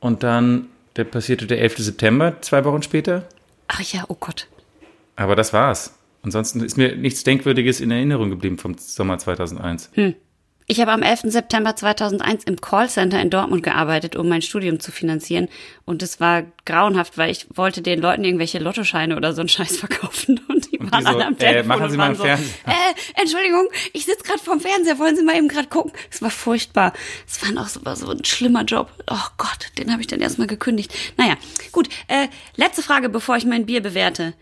und 0.00 0.22
dann, 0.22 0.68
der 0.96 1.04
passierte 1.04 1.46
der 1.46 1.60
11. 1.60 1.78
September, 1.78 2.40
zwei 2.40 2.64
Wochen 2.64 2.82
später. 2.82 3.28
Ach 3.68 3.80
ja, 3.80 4.04
oh 4.08 4.16
Gott. 4.18 4.48
Aber 5.16 5.36
das 5.36 5.52
war's. 5.52 5.94
Ansonsten 6.22 6.62
ist 6.62 6.76
mir 6.76 6.96
nichts 6.96 7.24
Denkwürdiges 7.24 7.80
in 7.80 7.90
Erinnerung 7.90 8.30
geblieben 8.30 8.58
vom 8.58 8.76
Sommer 8.76 9.18
2001. 9.18 9.90
Ich 10.70 10.82
habe 10.82 10.92
am 10.92 11.00
11. 11.02 11.20
September 11.32 11.74
2001 11.74 12.44
im 12.44 12.60
Callcenter 12.60 13.18
in 13.22 13.30
Dortmund 13.30 13.62
gearbeitet, 13.62 14.16
um 14.16 14.28
mein 14.28 14.42
Studium 14.42 14.80
zu 14.80 14.92
finanzieren. 14.92 15.48
Und 15.86 16.02
es 16.02 16.20
war 16.20 16.42
grauenhaft, 16.66 17.16
weil 17.16 17.30
ich 17.30 17.46
wollte 17.54 17.80
den 17.80 18.02
Leuten 18.02 18.22
irgendwelche 18.22 18.58
Lottoscheine 18.58 19.16
oder 19.16 19.32
so 19.32 19.40
einen 19.40 19.48
Scheiß 19.48 19.76
verkaufen. 19.78 20.42
Und 20.46 20.70
die 20.70 20.78
Und 20.78 20.92
waren 20.92 21.06
die 21.06 21.10
so, 21.10 21.16
alle 21.16 21.24
am 21.26 21.32
äh, 21.32 21.36
Telefon 21.36 21.68
machen 21.68 21.82
und 21.84 21.90
Sie 21.90 21.96
mal 21.96 22.14
so, 22.14 22.22
Fernseher. 22.22 22.48
äh, 22.66 23.20
Entschuldigung, 23.22 23.66
ich 23.94 24.04
sitze 24.04 24.22
gerade 24.22 24.40
vorm 24.40 24.60
Fernseher, 24.60 24.98
wollen 24.98 25.16
Sie 25.16 25.24
mal 25.24 25.36
eben 25.36 25.48
gerade 25.48 25.68
gucken? 25.68 25.92
Es 26.10 26.20
war 26.20 26.30
furchtbar. 26.30 26.92
Es 27.26 27.40
war 27.40 27.62
auch 27.62 27.68
so, 27.68 27.82
war 27.86 27.96
so 27.96 28.10
ein 28.10 28.22
schlimmer 28.26 28.64
Job. 28.64 28.90
Oh 29.10 29.26
Gott, 29.38 29.70
den 29.78 29.90
habe 29.90 30.02
ich 30.02 30.06
dann 30.06 30.20
erstmal 30.20 30.48
gekündigt. 30.48 30.92
Naja, 31.16 31.36
gut. 31.72 31.88
Äh, 32.08 32.28
letzte 32.56 32.82
Frage, 32.82 33.08
bevor 33.08 33.38
ich 33.38 33.46
mein 33.46 33.64
Bier 33.64 33.80
bewerte. 33.82 34.34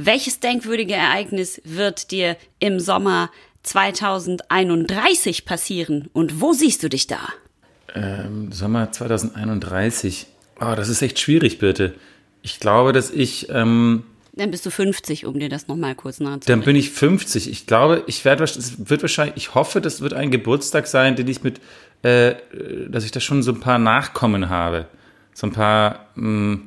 Welches 0.00 0.38
denkwürdige 0.40 0.94
Ereignis 0.94 1.60
wird 1.64 2.10
dir 2.10 2.36
im 2.58 2.78
Sommer 2.80 3.30
2031 3.62 5.44
passieren 5.44 6.08
und 6.12 6.40
wo 6.40 6.52
siehst 6.52 6.82
du 6.82 6.88
dich 6.88 7.06
da? 7.06 7.20
Ähm, 7.94 8.52
Sommer 8.52 8.92
2031. 8.92 10.26
Oh, 10.60 10.74
das 10.76 10.88
ist 10.88 11.02
echt 11.02 11.18
schwierig, 11.18 11.58
bitte. 11.58 11.94
Ich 12.42 12.60
glaube, 12.60 12.92
dass 12.92 13.10
ich, 13.10 13.48
ähm, 13.50 14.04
Dann 14.34 14.50
bist 14.50 14.64
du 14.66 14.70
50, 14.70 15.26
um 15.26 15.38
dir 15.38 15.48
das 15.48 15.68
nochmal 15.68 15.94
kurz 15.94 16.16
zu 16.16 16.24
dann 16.46 16.60
bin 16.62 16.76
ich 16.76 16.90
50. 16.90 17.50
Ich 17.50 17.66
glaube, 17.66 18.04
ich 18.06 18.24
werde, 18.24 18.44
es 18.44 18.88
wird 18.88 19.02
wahrscheinlich, 19.02 19.36
ich 19.36 19.54
hoffe, 19.54 19.80
das 19.80 20.00
wird 20.00 20.14
ein 20.14 20.30
Geburtstag 20.30 20.86
sein, 20.86 21.16
den 21.16 21.28
ich 21.28 21.42
mit, 21.42 21.60
äh, 22.02 22.34
dass 22.88 23.04
ich 23.04 23.10
da 23.10 23.20
schon 23.20 23.42
so 23.42 23.52
ein 23.52 23.60
paar 23.60 23.78
Nachkommen 23.78 24.48
habe. 24.48 24.86
So 25.34 25.46
ein 25.46 25.52
paar, 25.52 26.06
mh, 26.14 26.60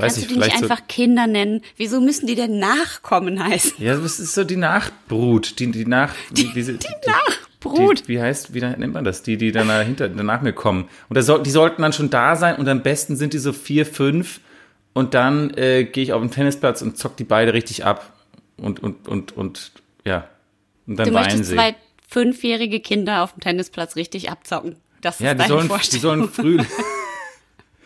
weiß 0.00 0.14
Kannst 0.14 0.18
ich, 0.18 0.26
du 0.28 0.34
die 0.34 0.40
nicht 0.40 0.56
so. 0.58 0.64
einfach 0.64 0.86
Kinder 0.88 1.26
nennen? 1.26 1.62
Wieso 1.76 2.00
müssen 2.00 2.26
die 2.26 2.34
denn 2.34 2.58
Nachkommen 2.58 3.42
heißen? 3.44 3.72
Ja, 3.78 3.96
das 3.96 4.18
ist 4.20 4.34
so 4.34 4.44
die 4.44 4.56
Nachbrut, 4.56 5.58
die, 5.58 5.70
die 5.70 5.86
nach, 5.86 6.14
die, 6.30 6.54
wie, 6.54 6.62
sie- 6.62 6.78
die, 6.78 6.86
Nachbrut. 7.06 8.00
Die, 8.04 8.08
wie 8.08 8.20
heißt, 8.20 8.54
wie 8.54 8.60
nennt 8.60 8.92
man 8.94 9.04
das? 9.04 9.22
Die, 9.22 9.36
die 9.36 9.52
dann 9.52 9.68
dahinter, 9.68 10.08
nach 10.08 10.42
mir 10.42 10.52
kommen. 10.52 10.88
Und 11.08 11.16
da 11.16 11.22
soll, 11.22 11.42
die 11.42 11.50
sollten 11.50 11.82
dann 11.82 11.92
schon 11.92 12.10
da 12.10 12.36
sein 12.36 12.56
und 12.56 12.68
am 12.68 12.82
besten 12.82 13.16
sind 13.16 13.32
die 13.32 13.38
so 13.38 13.52
vier, 13.52 13.86
fünf 13.86 14.40
und 14.92 15.14
dann 15.14 15.50
äh, 15.56 15.84
gehe 15.84 16.02
ich 16.02 16.12
auf 16.12 16.20
den 16.22 16.30
Tennisplatz 16.30 16.82
und 16.82 16.96
zock 16.98 17.16
die 17.16 17.24
beide 17.24 17.52
richtig 17.52 17.84
ab 17.84 18.12
und, 18.56 18.82
und, 18.82 19.06
und, 19.08 19.36
und, 19.36 19.72
ja. 20.04 20.28
Und 20.86 20.96
dann 20.98 21.08
Du 21.08 21.14
weinen 21.14 21.24
möchtest 21.26 21.50
sie. 21.50 21.54
zwei 21.54 21.76
fünfjährige 22.08 22.80
Kinder 22.80 23.22
auf 23.22 23.32
dem 23.34 23.40
Tennisplatz 23.40 23.94
richtig 23.96 24.30
abzocken. 24.30 24.76
Das 25.00 25.16
ist 25.16 25.20
Ja, 25.20 25.32
die 25.34 25.38
deine 25.38 25.48
sollen, 25.48 25.62
die 25.62 25.68
Vorstellung. 25.68 26.02
sollen 26.02 26.28
früh, 26.28 26.58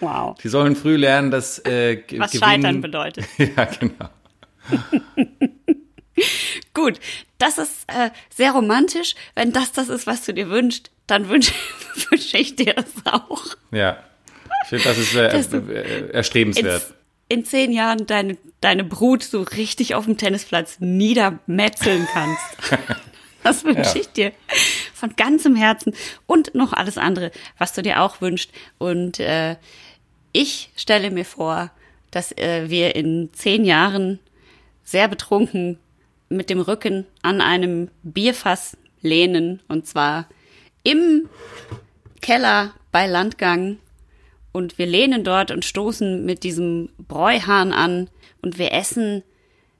wow. 0.00 0.36
die 0.42 0.48
sollen 0.48 0.76
früh 0.76 0.96
lernen, 0.96 1.30
dass, 1.30 1.58
äh, 1.60 2.02
Was 2.18 2.32
Gewinnen- 2.32 2.52
Scheitern 2.62 2.80
bedeutet. 2.82 3.26
Ja, 3.38 3.64
genau. 3.64 4.08
Gut, 6.74 7.00
das 7.38 7.58
ist 7.58 7.84
äh, 7.88 8.10
sehr 8.30 8.52
romantisch. 8.52 9.14
Wenn 9.34 9.52
das 9.52 9.72
das 9.72 9.88
ist, 9.88 10.06
was 10.06 10.24
du 10.24 10.32
dir 10.32 10.48
wünschst, 10.48 10.90
dann 11.06 11.28
wünsche 11.28 11.52
wünsche 12.10 12.38
ich 12.38 12.56
dir 12.56 12.74
das 12.74 12.86
auch. 13.04 13.42
Ja. 13.70 13.98
Ich 14.64 14.68
finde, 14.70 14.84
das 14.84 14.98
ist 14.98 15.14
äh, 15.14 16.08
erstrebenswert. 16.10 16.94
In, 17.28 17.38
in 17.40 17.44
zehn 17.44 17.72
Jahren 17.72 18.06
deine, 18.06 18.38
deine 18.60 18.84
Brut 18.84 19.22
so 19.22 19.42
richtig 19.42 19.94
auf 19.94 20.04
dem 20.06 20.16
Tennisplatz 20.16 20.76
niedermetzeln 20.80 22.06
kannst. 22.12 22.42
Das 23.42 23.64
wünsche 23.64 23.80
Ja. 23.82 23.96
ich 23.96 24.08
dir 24.10 24.32
von 24.94 25.14
ganzem 25.16 25.54
Herzen 25.54 25.94
und 26.26 26.54
noch 26.54 26.72
alles 26.72 26.96
andere, 26.96 27.30
was 27.58 27.72
du 27.74 27.82
dir 27.82 28.00
auch 28.02 28.20
wünschst. 28.22 28.50
Und 28.78 29.20
äh, 29.20 29.56
ich 30.34 30.70
stelle 30.76 31.10
mir 31.10 31.24
vor, 31.24 31.70
dass 32.10 32.32
äh, 32.32 32.68
wir 32.68 32.94
in 32.94 33.30
zehn 33.32 33.64
Jahren 33.64 34.18
sehr 34.82 35.08
betrunken 35.08 35.78
mit 36.28 36.50
dem 36.50 36.60
Rücken 36.60 37.06
an 37.22 37.40
einem 37.40 37.88
Bierfass 38.02 38.76
lehnen 39.00 39.60
und 39.68 39.86
zwar 39.86 40.28
im 40.82 41.28
Keller 42.20 42.74
bei 42.92 43.06
Landgang 43.06 43.78
und 44.52 44.76
wir 44.76 44.86
lehnen 44.86 45.24
dort 45.24 45.50
und 45.50 45.64
stoßen 45.64 46.24
mit 46.24 46.42
diesem 46.42 46.90
Bräuhahn 46.98 47.72
an 47.72 48.08
und 48.42 48.58
wir 48.58 48.72
essen 48.72 49.22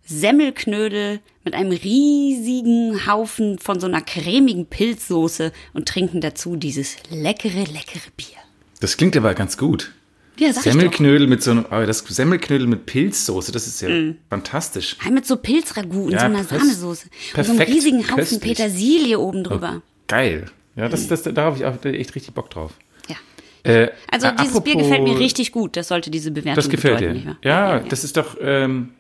Semmelknödel 0.07 1.21
mit 1.45 1.55
einem 1.55 1.73
riesigen 1.73 3.07
Haufen 3.07 3.59
von 3.59 3.81
so 3.81 3.87
einer 3.87 4.03
cremigen 4.03 4.67
Pilzsoße 4.67 5.53
und 5.73 5.89
trinken 5.89 6.21
dazu 6.21 6.57
dieses 6.57 6.97
leckere, 7.11 7.65
leckere 7.65 8.11
Bier. 8.17 8.37
Das 8.81 8.97
klingt 8.97 9.17
aber 9.17 9.35
ganz 9.35 9.57
gut. 9.57 9.93
Ja, 10.39 10.53
sag. 10.53 10.65
Semmelknödel 10.65 11.27
mit 11.29 11.43
so 11.43 11.53
einem, 11.53 11.67
aber 11.71 11.87
das 11.87 11.99
Semmelknödel 12.01 12.67
mit 12.67 12.87
Pilzsoße, 12.87 13.53
das 13.53 13.67
ist 13.67 13.81
ja 13.83 13.89
fantastisch. 14.31 14.97
Ja, 15.05 15.11
mit 15.11 15.27
so 15.27 15.37
Pilzragout 15.37 16.07
und 16.07 16.11
Ja, 16.13 16.21
so 16.21 16.25
einer 16.27 16.45
Sahnesoße. 16.45 17.07
Und 17.37 17.45
so 17.45 17.51
einem 17.53 17.59
perfekt, 17.59 17.71
riesigen 17.77 18.03
Haufen 18.05 18.17
köstlich. 18.17 18.41
Petersilie 18.41 19.19
oben 19.19 19.45
drüber. 19.45 19.83
Geil. 20.09 20.47
Ja, 20.77 20.89
das, 20.89 21.07
das, 21.07 21.23
da 21.23 21.43
habe 21.43 21.57
ich 21.57 21.65
auch 21.65 21.85
echt 21.85 22.15
richtig 22.17 22.35
Bock 22.35 22.51
drauf. 22.51 22.73
Ja. 23.09 23.17
Äh, 23.63 23.91
Also 24.11 24.29
dieses 24.33 24.61
Bier 24.61 24.75
apropos- 24.75 24.89
gefällt 24.89 25.03
mir 25.05 25.19
richtig 25.21 25.53
gut. 25.53 25.77
Das 25.77 25.87
sollte 25.89 26.11
diese 26.11 26.33
Bewertung 26.33 26.57
Das 26.57 26.69
gefällt 26.69 26.99
bedeuten, 26.99 27.21
dir. 27.21 27.27
wahr? 27.27 27.37
Ja, 27.43 27.79
das 27.81 28.03
ist 28.03 28.17
doch. 28.17 28.37
Ähm, 28.41 28.91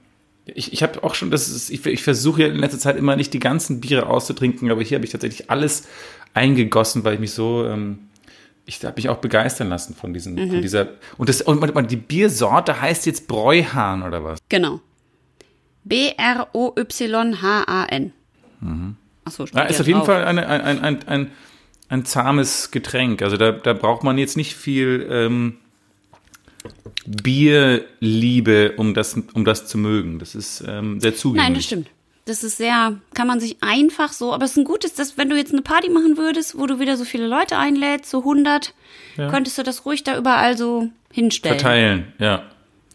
ich 0.46 0.72
ich 0.72 0.82
habe 0.82 1.02
auch 1.02 1.14
schon, 1.16 1.30
das 1.32 1.48
ist, 1.48 1.70
ich, 1.70 1.84
ich 1.86 2.02
versuche 2.02 2.42
ja 2.42 2.48
in 2.48 2.56
letzter 2.56 2.78
Zeit 2.78 2.96
immer 2.96 3.16
nicht 3.16 3.32
die 3.34 3.38
ganzen 3.40 3.80
Biere 3.80 4.06
auszutrinken, 4.06 4.70
aber 4.70 4.82
hier 4.82 4.96
habe 4.98 5.04
ich 5.06 5.10
tatsächlich 5.10 5.50
alles 5.50 5.84
eingegossen, 6.34 7.02
weil 7.02 7.14
ich 7.14 7.20
mich 7.20 7.32
so, 7.32 7.64
ähm, 7.66 7.98
ich 8.66 8.84
habe 8.84 8.94
mich 8.96 9.08
auch 9.08 9.18
begeistern 9.18 9.68
lassen 9.68 9.94
von 9.94 10.12
diesen, 10.14 10.34
Mhm. 10.34 10.48
von 10.50 10.62
dieser. 10.62 10.88
Und 11.18 11.28
das 11.28 11.42
und 11.42 11.90
die 11.90 11.96
Biersorte 11.96 12.80
heißt 12.80 13.06
jetzt 13.06 13.28
Bräuhahn 13.28 14.02
oder 14.02 14.24
was? 14.24 14.38
Genau. 14.48 14.80
B-R-O-Y-H-A-N. 16.74 18.12
Achso, 19.24 19.46
steht 19.46 19.58
Ja, 19.58 19.64
ist 19.66 19.80
auf 19.80 19.86
jeden 19.86 19.98
drauf. 19.98 20.06
Fall 20.06 20.24
eine, 20.24 20.46
ein, 20.48 20.60
ein, 20.62 20.80
ein, 20.80 21.08
ein, 21.08 21.30
ein 21.88 22.04
zahmes 22.06 22.70
Getränk. 22.70 23.20
Also 23.22 23.36
da, 23.36 23.52
da 23.52 23.72
braucht 23.74 24.02
man 24.02 24.16
jetzt 24.18 24.36
nicht 24.36 24.54
viel 24.54 25.06
ähm, 25.10 25.56
Bierliebe, 27.06 28.72
um 28.76 28.94
das, 28.94 29.18
um 29.34 29.44
das 29.44 29.66
zu 29.66 29.76
mögen. 29.78 30.18
Das 30.18 30.34
ist 30.34 30.64
ähm, 30.66 31.00
sehr 31.00 31.14
zugänglich. 31.14 31.44
Nein, 31.46 31.54
das 31.54 31.64
stimmt. 31.64 31.90
Das 32.26 32.42
ist 32.42 32.56
sehr, 32.56 32.94
kann 33.12 33.26
man 33.26 33.38
sich 33.38 33.58
einfach 33.60 34.12
so, 34.12 34.32
aber 34.32 34.44
es 34.46 34.52
ist 34.52 34.56
ein 34.56 34.64
gutes, 34.64 34.94
dass 34.94 35.18
wenn 35.18 35.28
du 35.28 35.36
jetzt 35.36 35.52
eine 35.52 35.60
Party 35.60 35.90
machen 35.90 36.16
würdest, 36.16 36.58
wo 36.58 36.66
du 36.66 36.80
wieder 36.80 36.96
so 36.96 37.04
viele 37.04 37.26
Leute 37.26 37.58
einlädst, 37.58 38.10
so 38.10 38.20
100, 38.20 38.72
könntest 39.16 39.58
du 39.58 39.62
das 39.62 39.84
ruhig 39.84 40.04
da 40.04 40.16
überall 40.16 40.56
so 40.56 40.88
hinstellen. 41.12 41.58
Verteilen, 41.58 42.12
ja. 42.18 42.44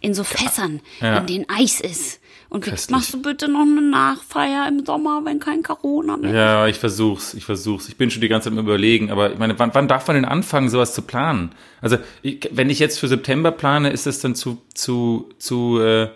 In 0.01 0.13
so 0.15 0.23
Fässern, 0.23 0.79
Ja. 0.99 1.17
in 1.19 1.27
denen 1.27 1.45
Eis 1.49 1.79
ist 1.81 2.19
Und 2.49 2.61
Köstlich. 2.63 2.89
machst 2.89 3.13
du 3.13 3.21
bitte 3.21 3.47
noch 3.49 3.61
eine 3.61 3.81
Nachfeier 3.81 4.67
im 4.67 4.83
Sommer, 4.83 5.21
wenn 5.25 5.39
kein 5.39 5.61
Corona 5.61 6.17
mehr 6.17 6.33
Ja, 6.33 6.67
ich 6.67 6.77
versuch's, 6.77 7.35
ich 7.35 7.45
versuch's. 7.45 7.87
Ich 7.87 7.97
bin 7.97 8.09
schon 8.09 8.21
die 8.21 8.29
ganze 8.29 8.49
Zeit 8.49 8.57
am 8.57 8.65
überlegen, 8.65 9.11
aber 9.11 9.31
ich 9.33 9.37
meine, 9.37 9.59
wann, 9.59 9.75
wann 9.75 9.87
darf 9.87 10.07
man 10.07 10.15
denn 10.15 10.25
anfangen, 10.25 10.69
sowas 10.69 10.95
zu 10.95 11.03
planen? 11.03 11.51
Also, 11.81 11.97
ich, 12.23 12.49
wenn 12.51 12.71
ich 12.71 12.79
jetzt 12.79 12.97
für 12.97 13.07
September 13.07 13.51
plane, 13.51 13.91
ist 13.91 14.07
das 14.07 14.19
dann 14.21 14.33
zu, 14.33 14.59
zu, 14.73 15.29
zu 15.37 15.79
äh, 15.81 16.07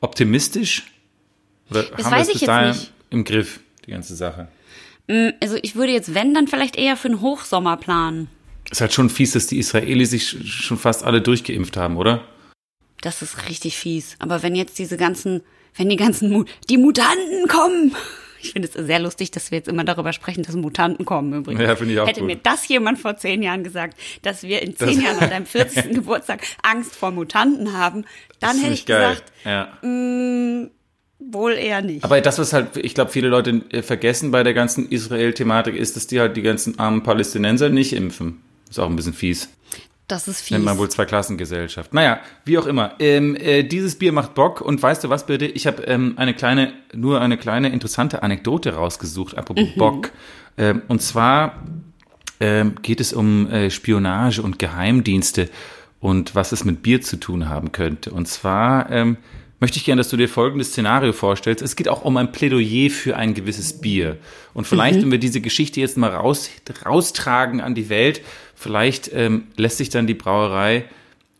optimistisch? 0.00 0.84
Oder 1.70 1.82
Das 1.84 2.04
haben 2.06 2.12
wir 2.12 2.18
weiß 2.18 2.28
es 2.28 2.34
ich 2.36 2.40
jetzt 2.42 2.66
nicht. 2.80 2.92
im 3.10 3.24
Griff, 3.24 3.60
die 3.86 3.90
ganze 3.90 4.14
Sache? 4.16 4.48
Also 5.40 5.56
ich 5.62 5.74
würde 5.74 5.92
jetzt, 5.92 6.14
wenn, 6.14 6.34
dann 6.34 6.48
vielleicht 6.48 6.76
eher 6.76 6.96
für 6.96 7.08
einen 7.08 7.20
Hochsommer 7.20 7.76
planen. 7.78 8.28
Ist 8.70 8.80
halt 8.82 8.92
schon 8.92 9.08
fies, 9.08 9.32
dass 9.32 9.46
die 9.46 9.58
Israelis 9.58 10.10
sich 10.10 10.24
sch- 10.24 10.44
schon 10.46 10.76
fast 10.78 11.02
alle 11.04 11.22
durchgeimpft 11.22 11.76
haben, 11.78 11.96
oder? 11.96 12.22
Das 13.00 13.22
ist 13.22 13.48
richtig 13.48 13.76
fies. 13.78 14.16
Aber 14.18 14.42
wenn 14.42 14.54
jetzt 14.54 14.78
diese 14.78 14.96
ganzen, 14.98 15.40
wenn 15.76 15.88
die 15.88 15.96
ganzen, 15.96 16.30
Mu 16.30 16.44
die 16.68 16.78
Mutanten 16.78 17.48
kommen. 17.48 17.94
Ich 18.40 18.52
finde 18.52 18.68
es 18.68 18.74
sehr 18.74 19.00
lustig, 19.00 19.32
dass 19.32 19.50
wir 19.50 19.58
jetzt 19.58 19.66
immer 19.66 19.82
darüber 19.82 20.12
sprechen, 20.12 20.44
dass 20.44 20.54
Mutanten 20.54 21.04
kommen 21.04 21.32
übrigens. 21.32 21.60
Ja, 21.60 21.74
finde 21.74 21.94
ich 21.94 21.98
auch 21.98 22.06
Hätte 22.06 22.20
gut. 22.20 22.28
mir 22.28 22.36
das 22.36 22.68
jemand 22.68 23.00
vor 23.00 23.16
zehn 23.16 23.42
Jahren 23.42 23.64
gesagt, 23.64 23.98
dass 24.22 24.44
wir 24.44 24.62
in 24.62 24.76
zehn 24.76 24.94
Das- 24.94 25.02
Jahren 25.02 25.18
an 25.18 25.30
deinem 25.30 25.44
40. 25.46 25.90
Geburtstag 25.92 26.42
Angst 26.62 26.94
vor 26.94 27.10
Mutanten 27.10 27.72
haben, 27.72 28.04
dann 28.38 28.56
hätte 28.60 28.74
ich 28.74 28.86
geil. 28.86 29.08
gesagt, 29.16 29.32
Ja. 29.44 29.76
Wohl 31.18 31.52
eher 31.52 31.82
nicht. 31.82 32.04
Aber 32.04 32.20
das, 32.20 32.38
was 32.38 32.52
halt, 32.52 32.76
ich 32.76 32.94
glaube, 32.94 33.10
viele 33.10 33.28
Leute 33.28 33.62
äh, 33.70 33.82
vergessen 33.82 34.30
bei 34.30 34.42
der 34.42 34.54
ganzen 34.54 34.88
Israel-Thematik, 34.88 35.74
ist, 35.74 35.96
dass 35.96 36.06
die 36.06 36.20
halt 36.20 36.36
die 36.36 36.42
ganzen 36.42 36.78
armen 36.78 37.02
Palästinenser 37.02 37.68
nicht 37.68 37.92
impfen. 37.92 38.40
Ist 38.70 38.78
auch 38.78 38.88
ein 38.88 38.96
bisschen 38.96 39.14
fies. 39.14 39.48
das 40.06 40.28
ist 40.28 40.40
fies. 40.40 40.52
Nennt 40.52 40.64
man 40.64 40.78
wohl 40.78 40.88
Zweiklassengesellschaft. 40.90 41.92
Naja, 41.92 42.20
wie 42.44 42.58
auch 42.58 42.66
immer. 42.66 42.92
Ähm, 42.98 43.36
äh, 43.36 43.62
dieses 43.62 43.96
Bier 43.96 44.12
macht 44.12 44.34
Bock 44.34 44.60
und 44.60 44.82
weißt 44.82 45.04
du 45.04 45.08
was 45.08 45.26
bitte? 45.26 45.46
Ich 45.46 45.66
habe 45.66 45.82
ähm, 45.84 46.14
eine 46.16 46.34
kleine, 46.34 46.72
nur 46.94 47.20
eine 47.20 47.36
kleine 47.36 47.70
interessante 47.70 48.22
Anekdote 48.22 48.74
rausgesucht, 48.74 49.36
apropos 49.36 49.68
Bock. 49.76 50.10
Ähm, 50.56 50.82
und 50.88 51.02
zwar 51.02 51.62
ähm, 52.40 52.76
geht 52.82 53.00
es 53.00 53.12
um 53.12 53.50
äh, 53.50 53.70
Spionage 53.70 54.42
und 54.42 54.58
Geheimdienste 54.58 55.48
und 56.00 56.34
was 56.34 56.52
es 56.52 56.64
mit 56.64 56.82
Bier 56.82 57.00
zu 57.00 57.18
tun 57.18 57.48
haben 57.48 57.72
könnte. 57.72 58.10
Und 58.10 58.28
zwar 58.28 58.90
ähm, 58.90 59.16
möchte 59.60 59.78
ich 59.78 59.84
gerne, 59.84 60.00
dass 60.00 60.08
du 60.08 60.16
dir 60.16 60.28
folgendes 60.28 60.68
Szenario 60.68 61.12
vorstellst. 61.12 61.62
Es 61.62 61.76
geht 61.76 61.88
auch 61.88 62.04
um 62.04 62.16
ein 62.16 62.32
Plädoyer 62.32 62.90
für 62.90 63.16
ein 63.16 63.34
gewisses 63.34 63.80
Bier. 63.80 64.16
Und 64.54 64.66
vielleicht, 64.66 65.02
wenn 65.02 65.10
wir 65.10 65.18
diese 65.18 65.40
Geschichte 65.40 65.80
jetzt 65.80 65.96
mal 65.96 66.10
raus, 66.10 66.50
raustragen 66.84 67.60
an 67.60 67.74
die 67.74 67.88
Welt, 67.88 68.20
vielleicht 68.54 69.10
ähm, 69.12 69.48
lässt 69.56 69.78
sich 69.78 69.90
dann 69.90 70.06
die 70.06 70.14
Brauerei 70.14 70.84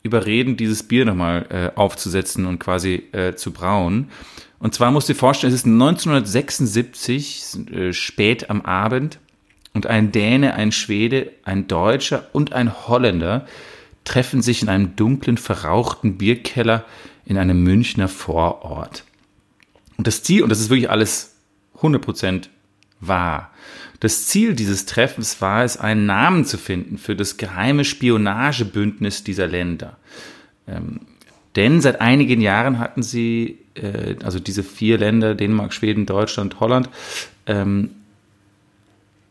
überreden, 0.02 0.56
dieses 0.56 0.82
Bier 0.82 1.04
nochmal 1.04 1.46
äh, 1.50 1.78
aufzusetzen 1.78 2.46
und 2.46 2.58
quasi 2.58 3.04
äh, 3.12 3.34
zu 3.34 3.52
brauen. 3.52 4.10
Und 4.58 4.74
zwar 4.74 4.90
musst 4.90 5.08
du 5.08 5.12
dir 5.12 5.18
vorstellen, 5.18 5.52
es 5.52 5.60
ist 5.60 5.66
1976, 5.66 7.72
äh, 7.72 7.92
spät 7.92 8.50
am 8.50 8.62
Abend, 8.62 9.20
und 9.74 9.86
ein 9.86 10.10
Däne, 10.10 10.54
ein 10.54 10.72
Schwede, 10.72 11.30
ein 11.44 11.68
Deutscher 11.68 12.26
und 12.32 12.52
ein 12.52 12.88
Holländer 12.88 13.46
treffen 14.04 14.42
sich 14.42 14.62
in 14.62 14.68
einem 14.68 14.96
dunklen, 14.96 15.36
verrauchten 15.36 16.18
Bierkeller 16.18 16.84
in 17.28 17.36
einem 17.36 17.62
Münchner 17.62 18.08
Vorort. 18.08 19.04
Und 19.98 20.06
das 20.06 20.22
Ziel, 20.22 20.42
und 20.42 20.48
das 20.48 20.60
ist 20.60 20.70
wirklich 20.70 20.90
alles 20.90 21.36
100% 21.80 22.48
wahr, 23.00 23.52
das 24.00 24.26
Ziel 24.26 24.54
dieses 24.54 24.86
Treffens 24.86 25.40
war 25.40 25.62
es, 25.62 25.76
einen 25.76 26.06
Namen 26.06 26.44
zu 26.44 26.56
finden 26.56 26.98
für 26.98 27.14
das 27.14 27.36
geheime 27.36 27.84
Spionagebündnis 27.84 29.24
dieser 29.24 29.46
Länder. 29.46 29.98
Ähm, 30.66 31.00
denn 31.54 31.80
seit 31.80 32.00
einigen 32.00 32.40
Jahren 32.40 32.78
hatten 32.78 33.02
sie, 33.02 33.58
äh, 33.74 34.14
also 34.22 34.38
diese 34.38 34.62
vier 34.62 34.96
Länder, 34.96 35.34
Dänemark, 35.34 35.74
Schweden, 35.74 36.06
Deutschland, 36.06 36.60
Holland, 36.60 36.88
ähm, 37.46 37.90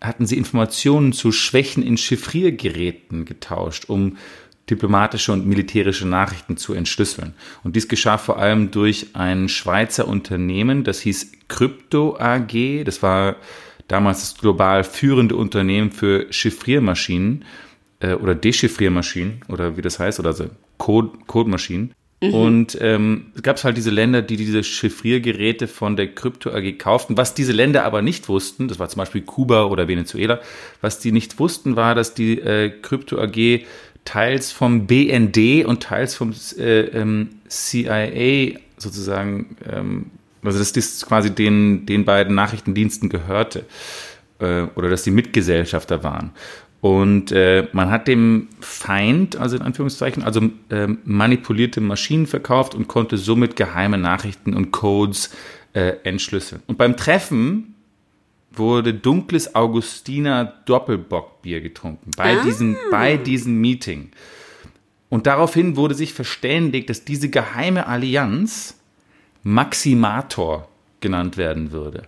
hatten 0.01 0.27
sie 0.27 0.37
Informationen 0.37 1.13
zu 1.13 1.31
Schwächen 1.31 1.81
in 1.81 1.97
Chiffriergeräten 1.97 3.25
getauscht, 3.25 3.85
um 3.85 4.17
diplomatische 4.69 5.31
und 5.31 5.45
militärische 5.45 6.07
Nachrichten 6.07 6.57
zu 6.57 6.73
entschlüsseln. 6.73 7.33
Und 7.63 7.75
dies 7.75 7.87
geschah 7.87 8.17
vor 8.17 8.37
allem 8.39 8.71
durch 8.71 9.07
ein 9.13 9.49
Schweizer 9.49 10.07
Unternehmen, 10.07 10.83
das 10.83 10.99
hieß 11.01 11.31
Crypto 11.47 12.17
AG. 12.19 12.83
Das 12.83 13.01
war 13.01 13.37
damals 13.87 14.19
das 14.19 14.37
global 14.37 14.83
führende 14.83 15.35
Unternehmen 15.35 15.91
für 15.91 16.31
Chiffriermaschinen 16.31 17.45
äh, 17.99 18.13
oder 18.13 18.35
Dechiffriermaschinen 18.35 19.41
oder 19.47 19.77
wie 19.77 19.81
das 19.81 19.99
heißt, 19.99 20.19
oder 20.19 20.33
so 20.33 20.45
Code, 20.77 21.11
Codemaschinen. 21.27 21.93
Und 22.19 22.75
ähm, 22.81 23.27
es 23.35 23.43
gab 23.43 23.63
halt 23.63 23.77
diese 23.77 23.91
Länder, 23.91 24.23
die 24.23 24.37
diese 24.37 24.63
Chiffriergeräte 24.63 25.67
von 25.67 25.95
der 25.95 26.15
Krypto 26.15 26.49
AG 26.49 26.79
kauften. 26.79 27.15
Was 27.15 27.35
diese 27.35 27.51
Länder 27.51 27.85
aber 27.85 28.01
nicht 28.01 28.27
wussten, 28.27 28.67
das 28.67 28.79
war 28.79 28.89
zum 28.89 28.97
Beispiel 28.97 29.21
Kuba 29.21 29.65
oder 29.65 29.87
Venezuela, 29.87 30.39
was 30.81 30.97
die 30.97 31.11
nicht 31.11 31.37
wussten, 31.37 31.75
war, 31.75 31.93
dass 31.93 32.15
die 32.15 32.39
äh, 32.39 32.71
Krypto 32.81 33.21
AG 33.21 33.65
teils 34.07 34.53
vom 34.53 34.87
BND 34.87 35.65
und 35.65 35.83
teils 35.83 36.15
vom 36.15 36.33
äh, 36.57 36.79
ähm, 36.79 37.29
CIA 37.49 38.57
sozusagen, 38.77 39.57
ähm, 39.69 40.05
also 40.43 40.59
dass 40.59 40.71
das 40.71 41.05
quasi 41.05 41.35
den, 41.35 41.85
den 41.85 42.05
beiden 42.05 42.33
Nachrichtendiensten 42.33 43.09
gehörte 43.09 43.65
äh, 44.39 44.61
oder 44.75 44.89
dass 44.89 45.03
die 45.03 45.11
Mitgesellschafter 45.11 46.05
waren. 46.05 46.31
Und 46.79 47.33
äh, 47.33 47.67
man 47.73 47.91
hat 47.91 48.07
dem 48.07 48.47
Feind, 48.61 49.35
also 49.35 49.57
in 49.57 49.61
Anführungszeichen, 49.61 50.23
also 50.23 50.41
ähm, 50.69 50.99
manipulierte 51.03 51.81
Maschinen 51.81 52.27
verkauft 52.27 52.75
und 52.75 52.87
konnte 52.87 53.17
somit 53.17 53.57
geheime 53.57 53.97
Nachrichten 53.97 54.53
und 54.53 54.71
Codes 54.71 55.31
äh, 55.73 55.95
entschlüsseln. 56.03 56.61
Und 56.67 56.77
beim 56.77 56.95
Treffen 56.95 57.75
wurde 58.57 58.93
dunkles 58.93 59.55
Augustiner 59.55 60.45
Doppelbockbier 60.65 61.61
getrunken 61.61 62.11
bei 62.15 62.35
diesem 62.37 62.77
bei 62.91 63.17
diesem 63.17 63.59
Meeting. 63.59 64.11
Und 65.09 65.25
daraufhin 65.25 65.75
wurde 65.75 65.95
sich 65.95 66.13
verständigt, 66.13 66.89
dass 66.89 67.05
diese 67.05 67.29
geheime 67.29 67.87
Allianz 67.87 68.77
Maximator 69.43 70.67
genannt 70.99 71.37
werden 71.37 71.71
würde. 71.71 72.03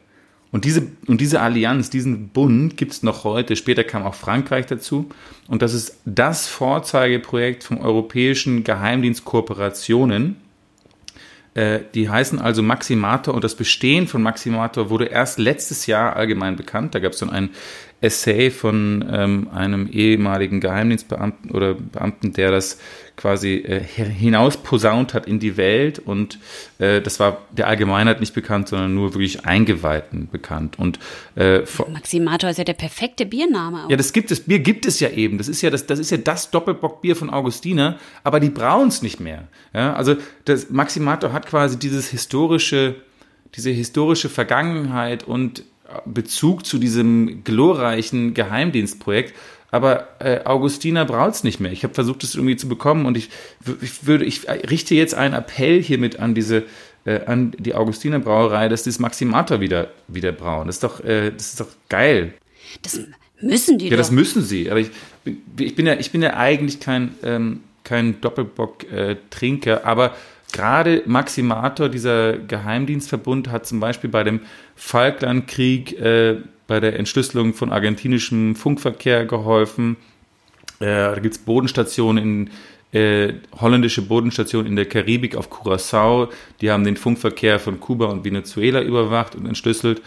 Und 0.52 0.66
diese, 0.66 0.88
und 1.08 1.22
diese 1.22 1.42
Allianz, 1.42 1.90
diesen 1.90 2.30
Bund 2.30 2.76
gibt 2.76 2.92
es 2.92 3.04
noch 3.04 3.24
heute. 3.24 3.56
Später 3.56 3.84
kam 3.84 4.04
auch 4.04 4.16
Frankreich 4.16 4.66
dazu. 4.66 5.10
Und 5.48 5.62
das 5.62 5.74
ist 5.74 5.98
das 6.06 6.48
Vorzeigeprojekt 6.48 7.64
vom 7.64 7.80
Europäischen 7.80 8.64
Geheimdienst 8.64 9.26
Kooperationen. 9.26 10.38
Äh, 11.56 11.80
die 11.94 12.10
heißen 12.10 12.40
also 12.40 12.62
Maximator 12.62 13.34
und 13.34 13.44
das 13.44 13.56
Bestehen 13.56 14.08
von 14.08 14.22
Maximator 14.22 14.90
wurde 14.90 15.06
erst 15.06 15.40
letztes 15.40 15.88
Jahr 15.88 16.16
allgemein 16.16 16.56
bekannt. 16.56 16.94
Da 16.94 17.00
gab 17.00 17.14
es 17.14 17.20
dann 17.20 17.32
ein 17.32 17.50
Essay 18.02 18.50
von 18.50 19.06
ähm, 19.12 19.50
einem 19.54 19.90
ehemaligen 19.92 20.62
Geheimdienstbeamten 20.62 21.52
oder 21.52 21.74
Beamten, 21.74 22.32
der 22.32 22.52
das 22.52 22.80
quasi 23.18 23.56
äh, 23.56 23.84
hinaus 23.84 24.56
posaunt 24.56 25.14
hat 25.14 25.28
in 25.28 25.40
die 25.40 25.58
Welt 25.58 26.00
und 26.00 26.40
äh, 26.78 27.02
das 27.02 27.20
war 27.20 27.42
der 27.52 27.68
Allgemeinheit 27.68 28.22
nicht 28.22 28.34
bekannt, 28.34 28.70
sondern 28.70 28.94
nur 28.94 29.14
wirklich 29.14 29.46
Eingeweihten 29.46 30.30
bekannt. 30.30 30.80
Und 30.80 31.00
äh, 31.36 31.64
Maximator 31.92 32.50
ist 32.50 32.58
ja 32.58 32.64
der 32.64 32.74
perfekte 32.74 33.26
Biername. 33.26 33.86
Auch. 33.86 33.90
ja, 33.90 33.98
das 33.98 34.14
gibt 34.14 34.32
es, 34.32 34.40
Bier 34.40 34.60
gibt 34.60 34.86
es 34.86 35.02
ja 35.02 35.10
eben. 35.10 35.38
Das 35.38 35.50
ist 35.50 35.62
ja 35.62 35.70
das, 35.70 35.86
das 35.86 36.00
ist 36.00 36.12
ja 36.12 36.18
das 36.18 36.52
Doppelbockbier 36.52 37.18
von 37.18 37.30
Augustiner, 37.30 37.98
aber 38.24 38.40
die 38.40 38.50
brauen 38.50 38.88
es 38.88 39.02
nicht 39.02 39.20
mehr. 39.20 39.50
Ja, 39.74 39.94
also 39.94 40.16
das 40.46 40.70
Maximator 40.70 41.34
hat 41.34 41.48
quasi 41.48 41.78
dieses 41.78 42.08
historische, 42.08 42.96
diese 43.56 43.72
historische 43.72 44.30
Vergangenheit 44.30 45.26
und 45.26 45.66
Bezug 46.06 46.66
zu 46.66 46.78
diesem 46.78 47.44
glorreichen 47.44 48.34
Geheimdienstprojekt. 48.34 49.34
Aber 49.72 50.08
äh, 50.20 50.44
Augustiner 50.46 51.06
braut's 51.06 51.44
nicht 51.44 51.60
mehr. 51.60 51.72
Ich 51.72 51.84
habe 51.84 51.94
versucht, 51.94 52.24
es 52.24 52.36
irgendwie 52.36 52.58
zu 52.58 52.68
bekommen 52.68 53.06
und 53.06 53.18
ich, 53.18 53.30
ich 53.82 54.06
würde, 54.08 54.26
ich 54.26 54.50
richte 54.50 54.96
jetzt 54.96 55.14
einen 55.14 55.36
Appell 55.36 55.82
hiermit 55.82 56.20
an 56.20 56.34
diese, 56.34 56.64
äh, 57.06 57.26
an 57.26 57.52
die 57.58 57.76
Augustiner 57.76 58.20
Brauerei, 58.20 58.68
dass 58.68 58.84
die 58.84 58.90
das 58.90 59.00
Maximator 59.00 59.62
wieder, 59.62 59.92
wieder 60.08 60.32
brauen. 60.32 60.66
Das 60.66 60.78
ist 60.78 60.84
doch, 60.84 61.04
äh, 61.04 61.32
das 61.32 61.50
ist 61.50 61.60
doch 61.60 61.68
geil. 61.88 62.34
Das 62.82 63.00
müssen 63.42 63.78
die 63.78 63.86
Ja, 63.86 63.92
doch. 63.92 63.98
das 63.98 64.12
müssen 64.12 64.42
sie. 64.42 64.72
Aber 64.72 64.80
ich, 64.80 64.90
ich 65.60 65.76
bin 65.76 65.86
ja, 65.86 65.94
ich 65.94 66.12
bin 66.12 66.24
ja 66.24 66.34
eigentlich 66.36 66.80
kein, 66.80 67.16
ähm, 67.24 67.62
kein 67.84 68.22
Doppelbock-Trinker, 68.22 69.86
aber 69.86 70.16
gerade 70.52 71.04
Maximator, 71.06 71.90
dieser 71.90 72.38
Geheimdienstverbund, 72.38 73.50
hat 73.50 73.66
zum 73.66 73.80
Beispiel 73.80 74.10
bei 74.10 74.24
dem 74.24 74.42
Falklandkrieg, 74.76 76.00
äh, 76.00 76.38
bei 76.68 76.80
der 76.80 76.98
Entschlüsselung 76.98 77.54
von 77.54 77.72
argentinischem 77.72 78.56
Funkverkehr 78.56 79.26
geholfen. 79.26 79.98
Äh, 80.80 80.86
da 80.86 81.20
gibt's 81.20 81.40
Bodenstationen 81.40 82.24
in 82.24 82.50
äh, 82.92 83.34
holländische 83.60 84.02
Bodenstationen 84.02 84.68
in 84.68 84.76
der 84.76 84.86
Karibik 84.86 85.36
auf 85.36 85.50
Curacao. 85.50 86.30
Die 86.62 86.72
haben 86.72 86.84
den 86.84 86.98
Funkverkehr 86.98 87.60
von 87.60 87.80
Kuba 87.80 88.06
und 88.06 88.26
Venezuela 88.26 88.82
überwacht 88.82 89.36
und 89.36 89.46
entschlüsselt. 89.46 90.02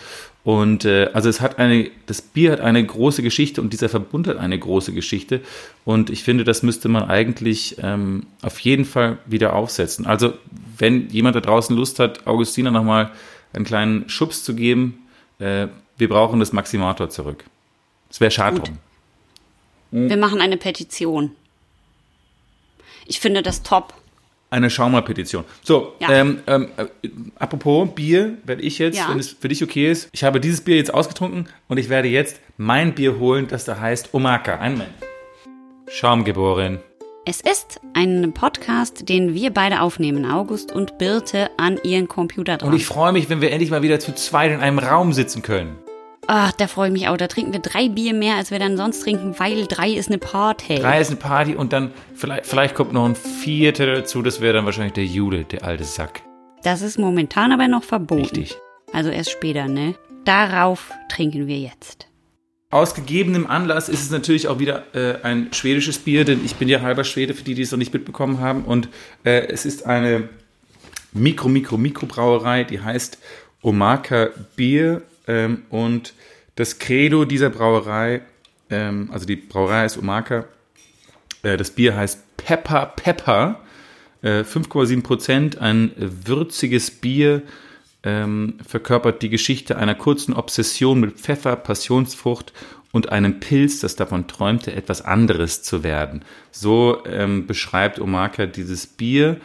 Und 0.44 0.84
äh, 0.84 1.10
also 1.12 1.28
es 1.28 1.40
hat 1.40 1.58
eine, 1.58 1.90
das 2.06 2.20
Bier 2.20 2.52
hat 2.52 2.60
eine 2.60 2.84
große 2.84 3.22
Geschichte 3.22 3.60
und 3.60 3.72
dieser 3.72 3.88
Verbund 3.88 4.26
hat 4.26 4.38
eine 4.38 4.58
große 4.58 4.92
Geschichte. 4.92 5.40
Und 5.84 6.10
ich 6.10 6.24
finde, 6.24 6.42
das 6.42 6.64
müsste 6.64 6.88
man 6.88 7.04
eigentlich 7.04 7.76
ähm, 7.80 8.26
auf 8.42 8.58
jeden 8.58 8.84
Fall 8.84 9.18
wieder 9.26 9.54
aufsetzen. 9.54 10.04
Also 10.04 10.34
wenn 10.78 11.08
jemand 11.10 11.36
da 11.36 11.40
draußen 11.40 11.76
Lust 11.76 12.00
hat, 12.00 12.26
Augustina 12.26 12.72
nochmal 12.72 13.12
einen 13.52 13.64
kleinen 13.64 14.08
Schubs 14.08 14.42
zu 14.42 14.56
geben, 14.56 15.06
äh, 15.38 15.68
wir 15.96 16.08
brauchen 16.08 16.40
das 16.40 16.52
Maximator 16.52 17.08
zurück. 17.08 17.44
Es 18.10 18.20
wäre 18.20 18.30
schade 18.32 18.60
drum. 18.60 18.78
Wir 19.92 20.16
machen 20.16 20.40
eine 20.40 20.56
Petition. 20.56 21.32
Ich 23.06 23.20
finde 23.20 23.42
das 23.42 23.62
top. 23.62 23.94
Eine 24.52 24.68
Schaumerpetition. 24.68 25.44
So, 25.62 25.94
Ja. 25.98 26.10
ähm, 26.10 26.40
ähm, 26.46 26.68
äh, 26.76 27.08
apropos 27.38 27.88
Bier, 27.94 28.36
werde 28.44 28.60
ich 28.60 28.78
jetzt, 28.78 28.98
Ja. 28.98 29.08
wenn 29.08 29.18
es 29.18 29.30
für 29.30 29.48
dich 29.48 29.62
okay 29.64 29.90
ist, 29.90 30.10
ich 30.12 30.24
habe 30.24 30.40
dieses 30.40 30.60
Bier 30.60 30.76
jetzt 30.76 30.92
ausgetrunken 30.92 31.48
und 31.68 31.78
ich 31.78 31.88
werde 31.88 32.08
jetzt 32.08 32.38
mein 32.58 32.94
Bier 32.94 33.18
holen, 33.18 33.48
das 33.48 33.64
da 33.64 33.80
heißt 33.80 34.12
Omaka. 34.12 34.56
Einen 34.58 34.74
Moment. 34.76 34.94
Schaumgeboren. 35.88 36.80
Es 37.24 37.40
ist 37.40 37.80
ein 37.94 38.34
Podcast, 38.34 39.08
den 39.08 39.32
wir 39.32 39.50
beide 39.54 39.80
aufnehmen, 39.80 40.26
August 40.30 40.70
und 40.72 40.98
Birte, 40.98 41.48
an 41.56 41.78
ihren 41.82 42.08
Computer 42.08 42.58
dran. 42.58 42.68
Und 42.70 42.76
ich 42.76 42.84
freue 42.84 43.12
mich, 43.12 43.30
wenn 43.30 43.40
wir 43.40 43.52
endlich 43.52 43.70
mal 43.70 43.80
wieder 43.82 44.00
zu 44.00 44.14
zweit 44.14 44.52
in 44.52 44.60
einem 44.60 44.78
Raum 44.80 45.14
sitzen 45.14 45.40
können. 45.40 45.76
Ach, 46.28 46.52
da 46.52 46.68
freue 46.68 46.88
ich 46.88 46.92
mich 46.92 47.08
auch. 47.08 47.16
Da 47.16 47.26
trinken 47.26 47.52
wir 47.52 47.60
drei 47.60 47.88
Bier 47.88 48.14
mehr, 48.14 48.36
als 48.36 48.50
wir 48.50 48.58
dann 48.58 48.76
sonst 48.76 49.00
trinken, 49.00 49.34
weil 49.38 49.66
drei 49.66 49.90
ist 49.90 50.08
eine 50.08 50.18
Party. 50.18 50.76
Drei 50.76 51.00
ist 51.00 51.08
eine 51.08 51.16
Party 51.16 51.54
und 51.54 51.72
dann 51.72 51.92
vielleicht, 52.14 52.46
vielleicht 52.46 52.74
kommt 52.74 52.92
noch 52.92 53.04
ein 53.04 53.16
vierter 53.16 53.86
dazu, 53.86 54.22
das 54.22 54.40
wäre 54.40 54.54
dann 54.54 54.64
wahrscheinlich 54.64 54.92
der 54.92 55.04
Jule, 55.04 55.44
der 55.44 55.64
alte 55.64 55.84
Sack. 55.84 56.22
Das 56.62 56.80
ist 56.80 56.98
momentan 56.98 57.50
aber 57.50 57.66
noch 57.66 57.82
verboten. 57.82 58.22
Richtig. 58.22 58.56
Also 58.92 59.10
erst 59.10 59.30
später, 59.30 59.66
ne? 59.66 59.96
Darauf 60.24 60.92
trinken 61.08 61.48
wir 61.48 61.58
jetzt. 61.58 62.06
Aus 62.70 62.94
gegebenem 62.94 63.46
Anlass 63.48 63.88
ist 63.88 64.00
es 64.02 64.10
natürlich 64.10 64.48
auch 64.48 64.58
wieder 64.58 64.84
äh, 64.94 65.22
ein 65.22 65.48
schwedisches 65.52 65.98
Bier, 65.98 66.24
denn 66.24 66.42
ich 66.44 66.54
bin 66.54 66.68
ja 66.68 66.80
halber 66.80 67.04
Schwede, 67.04 67.34
für 67.34 67.42
die, 67.42 67.54
die 67.54 67.62
es 67.62 67.72
noch 67.72 67.78
nicht 67.78 67.92
mitbekommen 67.92 68.40
haben. 68.40 68.64
Und 68.64 68.88
äh, 69.24 69.46
es 69.48 69.66
ist 69.66 69.84
eine 69.84 70.28
Mikro, 71.12 71.48
Mikro, 71.48 71.76
Mikrobrauerei, 71.76 72.64
die 72.64 72.80
heißt 72.80 73.18
Omaka 73.60 74.30
Bier. 74.56 75.02
Ähm, 75.26 75.62
und 75.70 76.14
das 76.56 76.78
Credo 76.78 77.24
dieser 77.24 77.50
Brauerei, 77.50 78.22
ähm, 78.70 79.10
also 79.12 79.26
die 79.26 79.36
Brauerei 79.36 79.84
ist 79.84 79.98
Omaka, 79.98 80.46
äh, 81.42 81.56
das 81.56 81.70
Bier 81.70 81.96
heißt 81.96 82.36
Pepper 82.36 82.92
Pepper. 82.96 83.60
Äh, 84.22 84.44
5,7 84.44 85.02
Prozent, 85.02 85.58
ein 85.58 85.92
würziges 85.96 86.90
Bier, 86.90 87.42
ähm, 88.04 88.58
verkörpert 88.66 89.22
die 89.22 89.28
Geschichte 89.28 89.76
einer 89.76 89.94
kurzen 89.94 90.34
Obsession 90.34 91.00
mit 91.00 91.18
Pfeffer, 91.18 91.56
Passionsfrucht 91.56 92.52
und 92.92 93.10
einem 93.10 93.40
Pilz, 93.40 93.80
das 93.80 93.96
davon 93.96 94.28
träumte, 94.28 94.72
etwas 94.74 95.02
anderes 95.02 95.62
zu 95.62 95.82
werden. 95.82 96.24
So 96.50 97.02
ähm, 97.06 97.46
beschreibt 97.46 97.98
Omaka 98.00 98.46
dieses 98.46 98.86
Bier. 98.86 99.40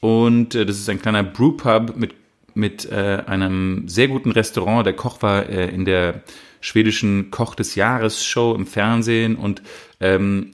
Und 0.00 0.54
äh, 0.54 0.66
das 0.66 0.78
ist 0.78 0.88
ein 0.88 1.00
kleiner 1.00 1.22
Brewpub 1.22 1.96
mit, 1.96 2.14
mit 2.58 2.90
äh, 2.90 3.22
einem 3.26 3.88
sehr 3.88 4.08
guten 4.08 4.32
Restaurant. 4.32 4.84
Der 4.84 4.92
Koch 4.92 5.22
war 5.22 5.48
äh, 5.48 5.68
in 5.70 5.84
der 5.84 6.22
schwedischen 6.60 7.30
Koch 7.30 7.54
des 7.54 7.76
Jahres 7.76 8.24
Show 8.24 8.54
im 8.54 8.66
Fernsehen 8.66 9.36
und 9.36 9.62
ähm, 10.00 10.52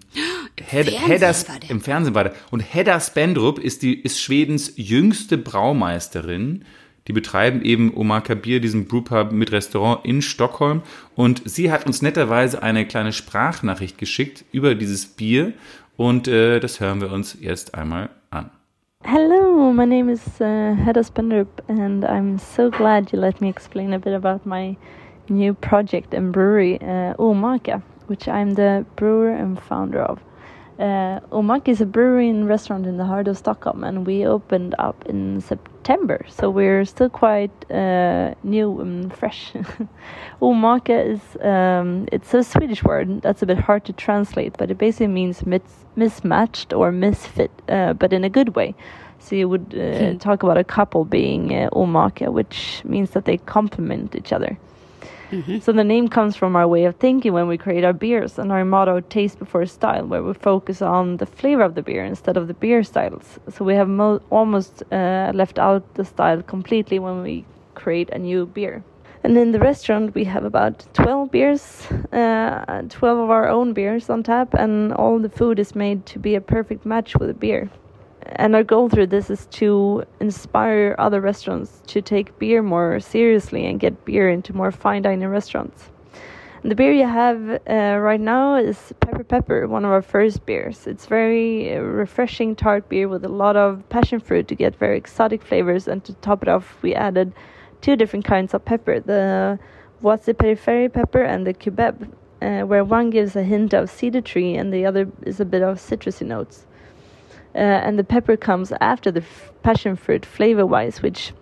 Hed 0.60 0.90
Fernsehen 0.90 1.60
im 1.68 1.80
Fernsehen 1.80 2.14
war 2.14 2.24
der. 2.24 2.34
Und 2.50 2.60
Hedda 2.60 3.00
Spendrup 3.00 3.58
ist 3.58 3.82
die 3.82 3.98
ist 4.00 4.20
Schwedens 4.20 4.74
jüngste 4.76 5.38
Braumeisterin. 5.38 6.64
Die 7.06 7.12
betreiben 7.12 7.62
eben 7.62 7.94
Omaka 7.94 8.34
Bier, 8.34 8.60
diesen 8.60 8.86
Brewpub 8.86 9.32
mit 9.32 9.52
Restaurant 9.52 10.06
in 10.06 10.22
Stockholm. 10.22 10.82
Und 11.14 11.42
sie 11.44 11.70
hat 11.70 11.86
uns 11.86 12.00
netterweise 12.00 12.62
eine 12.62 12.86
kleine 12.86 13.12
Sprachnachricht 13.12 13.98
geschickt 13.98 14.44
über 14.52 14.74
dieses 14.74 15.06
Bier. 15.06 15.52
Und 15.96 16.28
äh, 16.28 16.60
das 16.60 16.80
hören 16.80 17.00
wir 17.00 17.12
uns 17.12 17.36
jetzt 17.40 17.74
einmal 17.74 18.04
an. 18.04 18.23
Hello, 19.06 19.70
my 19.70 19.84
name 19.84 20.08
is 20.08 20.40
uh, 20.40 20.74
Hedda 20.82 21.00
Spendrup, 21.00 21.60
and 21.68 22.06
I'm 22.06 22.38
so 22.38 22.70
glad 22.70 23.12
you 23.12 23.18
let 23.18 23.38
me 23.38 23.50
explain 23.50 23.92
a 23.92 23.98
bit 23.98 24.14
about 24.14 24.46
my 24.46 24.78
new 25.28 25.52
project 25.52 26.14
and 26.14 26.32
brewery, 26.32 26.80
uh, 26.80 27.12
which 28.06 28.28
I'm 28.28 28.54
the 28.54 28.86
brewer 28.96 29.28
and 29.28 29.60
founder 29.60 30.00
of. 30.00 30.20
Uh, 30.78 31.20
Omaka 31.30 31.68
is 31.68 31.80
a 31.80 31.86
brewery 31.86 32.28
and 32.28 32.48
restaurant 32.48 32.84
in 32.84 32.96
the 32.96 33.04
heart 33.04 33.28
of 33.28 33.38
Stockholm, 33.38 33.84
and 33.84 34.04
we 34.04 34.26
opened 34.26 34.74
up 34.80 35.06
in 35.06 35.40
September, 35.40 36.26
so 36.28 36.50
we're 36.50 36.84
still 36.84 37.08
quite 37.08 37.52
uh, 37.70 38.34
new 38.42 38.80
and 38.80 39.14
fresh. 39.14 39.52
Omaka 40.42 41.14
is 41.14 41.20
um, 41.42 42.08
it's 42.10 42.34
a 42.34 42.42
Swedish 42.42 42.82
word 42.82 43.22
that's 43.22 43.40
a 43.40 43.46
bit 43.46 43.58
hard 43.58 43.84
to 43.84 43.92
translate, 43.92 44.56
but 44.58 44.68
it 44.68 44.78
basically 44.78 45.06
means 45.06 45.46
mis- 45.46 45.86
mismatched 45.94 46.72
or 46.72 46.90
misfit, 46.90 47.52
uh, 47.68 47.92
but 47.92 48.12
in 48.12 48.24
a 48.24 48.30
good 48.30 48.56
way. 48.56 48.74
So 49.20 49.36
you 49.36 49.48
would 49.48 49.74
uh, 49.78 50.14
talk 50.18 50.42
about 50.42 50.58
a 50.58 50.64
couple 50.64 51.04
being 51.04 51.54
uh, 51.54 51.70
omaka, 51.70 52.32
which 52.32 52.82
means 52.84 53.10
that 53.10 53.26
they 53.26 53.36
complement 53.36 54.16
each 54.16 54.32
other. 54.32 54.58
So 55.60 55.72
the 55.72 55.84
name 55.84 56.08
comes 56.08 56.36
from 56.36 56.56
our 56.56 56.68
way 56.68 56.84
of 56.84 56.96
thinking 56.96 57.32
when 57.32 57.48
we 57.48 57.58
create 57.58 57.84
our 57.84 57.92
beers 57.92 58.38
and 58.38 58.52
our 58.52 58.64
motto 58.64 59.00
"Taste 59.00 59.38
before 59.38 59.66
style," 59.66 60.06
where 60.06 60.22
we 60.22 60.34
focus 60.34 60.82
on 60.82 61.16
the 61.16 61.26
flavor 61.26 61.62
of 61.62 61.74
the 61.74 61.82
beer 61.82 62.04
instead 62.04 62.36
of 62.36 62.46
the 62.46 62.54
beer 62.54 62.82
styles. 62.82 63.38
So 63.48 63.64
we 63.64 63.74
have 63.74 63.88
mo- 63.88 64.20
almost 64.30 64.82
uh, 64.92 65.32
left 65.34 65.58
out 65.58 65.82
the 65.94 66.04
style 66.04 66.42
completely 66.42 66.98
when 66.98 67.22
we 67.22 67.44
create 67.74 68.10
a 68.10 68.18
new 68.18 68.46
beer. 68.46 68.82
And 69.24 69.38
in 69.38 69.52
the 69.52 69.58
restaurant, 69.58 70.14
we 70.14 70.24
have 70.24 70.44
about 70.44 70.86
12 70.92 71.30
beers, 71.30 71.88
uh, 72.12 72.82
12 72.88 73.18
of 73.18 73.30
our 73.30 73.48
own 73.48 73.72
beers 73.72 74.10
on 74.10 74.22
tap, 74.22 74.52
and 74.52 74.92
all 74.92 75.18
the 75.18 75.30
food 75.30 75.58
is 75.58 75.74
made 75.74 76.04
to 76.06 76.18
be 76.18 76.34
a 76.34 76.40
perfect 76.42 76.84
match 76.84 77.16
with 77.16 77.28
the 77.28 77.34
beer. 77.34 77.70
And 78.26 78.56
our 78.56 78.64
goal 78.64 78.88
through 78.88 79.08
this 79.08 79.28
is 79.28 79.46
to 79.52 80.04
inspire 80.20 80.94
other 80.98 81.20
restaurants 81.20 81.82
to 81.88 82.00
take 82.00 82.38
beer 82.38 82.62
more 82.62 82.98
seriously 82.98 83.66
and 83.66 83.78
get 83.78 84.04
beer 84.04 84.30
into 84.30 84.54
more 84.54 84.70
fine 84.70 85.02
dining 85.02 85.28
restaurants. 85.28 85.90
And 86.62 86.70
the 86.70 86.74
beer 86.74 86.92
you 86.92 87.06
have 87.06 87.60
uh, 87.68 87.98
right 88.00 88.20
now 88.20 88.56
is 88.56 88.94
Pepper 89.00 89.22
Pepper, 89.22 89.68
one 89.68 89.84
of 89.84 89.90
our 89.90 90.00
first 90.00 90.46
beers. 90.46 90.86
It's 90.86 91.04
very 91.04 91.76
uh, 91.76 91.80
refreshing 91.80 92.56
tart 92.56 92.88
beer 92.88 93.06
with 93.06 93.22
a 93.22 93.28
lot 93.28 93.56
of 93.56 93.86
passion 93.90 94.18
fruit 94.18 94.48
to 94.48 94.54
get 94.54 94.74
very 94.74 94.96
exotic 94.96 95.42
flavors. 95.42 95.86
And 95.86 96.02
to 96.04 96.14
top 96.14 96.42
it 96.42 96.48
off, 96.48 96.78
we 96.80 96.94
added 96.94 97.34
two 97.82 97.96
different 97.96 98.24
kinds 98.24 98.54
of 98.54 98.64
pepper 98.64 99.00
the 99.00 99.58
the 100.00 100.34
Periphery 100.34 100.88
pepper 100.88 101.22
and 101.22 101.46
the 101.46 101.52
Cubeb, 101.52 102.10
uh, 102.40 102.62
where 102.62 102.84
one 102.84 103.10
gives 103.10 103.36
a 103.36 103.42
hint 103.42 103.74
of 103.74 103.90
cedar 103.90 104.22
tree 104.22 104.54
and 104.54 104.72
the 104.72 104.86
other 104.86 105.06
is 105.22 105.40
a 105.40 105.44
bit 105.44 105.62
of 105.62 105.78
citrusy 105.78 106.26
notes. 106.26 106.66
Uh, 107.54 107.58
and 107.58 107.98
the 107.98 108.04
pepper 108.04 108.36
comes 108.36 108.72
after 108.80 109.10
the 109.12 109.20
f- 109.20 109.52
passion 109.62 109.96
fruit 109.96 110.26
flavor 110.26 110.66
wise, 110.66 111.02
which 111.02 111.32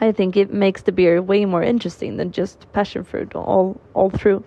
I 0.00 0.12
think 0.12 0.36
it 0.36 0.52
makes 0.52 0.82
the 0.82 0.92
beer 0.92 1.20
way 1.20 1.44
more 1.44 1.62
interesting 1.62 2.16
than 2.16 2.32
just 2.32 2.72
passion 2.72 3.04
fruit 3.04 3.34
all 3.34 3.80
all 3.94 4.10
through. 4.10 4.44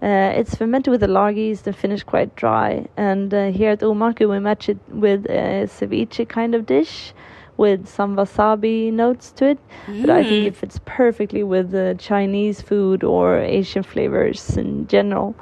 Uh, 0.00 0.32
it's 0.36 0.54
fermented 0.54 0.92
with 0.92 1.02
a 1.02 1.08
lager 1.08 1.40
yeast 1.40 1.66
and 1.66 1.76
finished 1.76 2.06
quite 2.06 2.36
dry. 2.36 2.86
And 2.96 3.34
uh, 3.34 3.50
here 3.50 3.70
at 3.70 3.80
Omaku, 3.80 4.30
we 4.30 4.38
match 4.38 4.68
it 4.68 4.78
with 4.88 5.26
a 5.26 5.66
ceviche 5.66 6.28
kind 6.28 6.54
of 6.54 6.66
dish 6.66 7.12
with 7.56 7.88
some 7.88 8.14
wasabi 8.16 8.92
notes 8.92 9.32
to 9.32 9.46
it. 9.50 9.58
But 9.88 10.10
I 10.10 10.22
think 10.22 10.46
it 10.46 10.56
fits 10.56 10.78
perfectly 10.84 11.42
with 11.42 11.74
uh, 11.74 11.94
Chinese 11.94 12.62
food 12.62 13.02
or 13.02 13.38
Asian 13.40 13.82
flavors 13.82 14.56
in 14.56 14.86
general. 14.86 15.34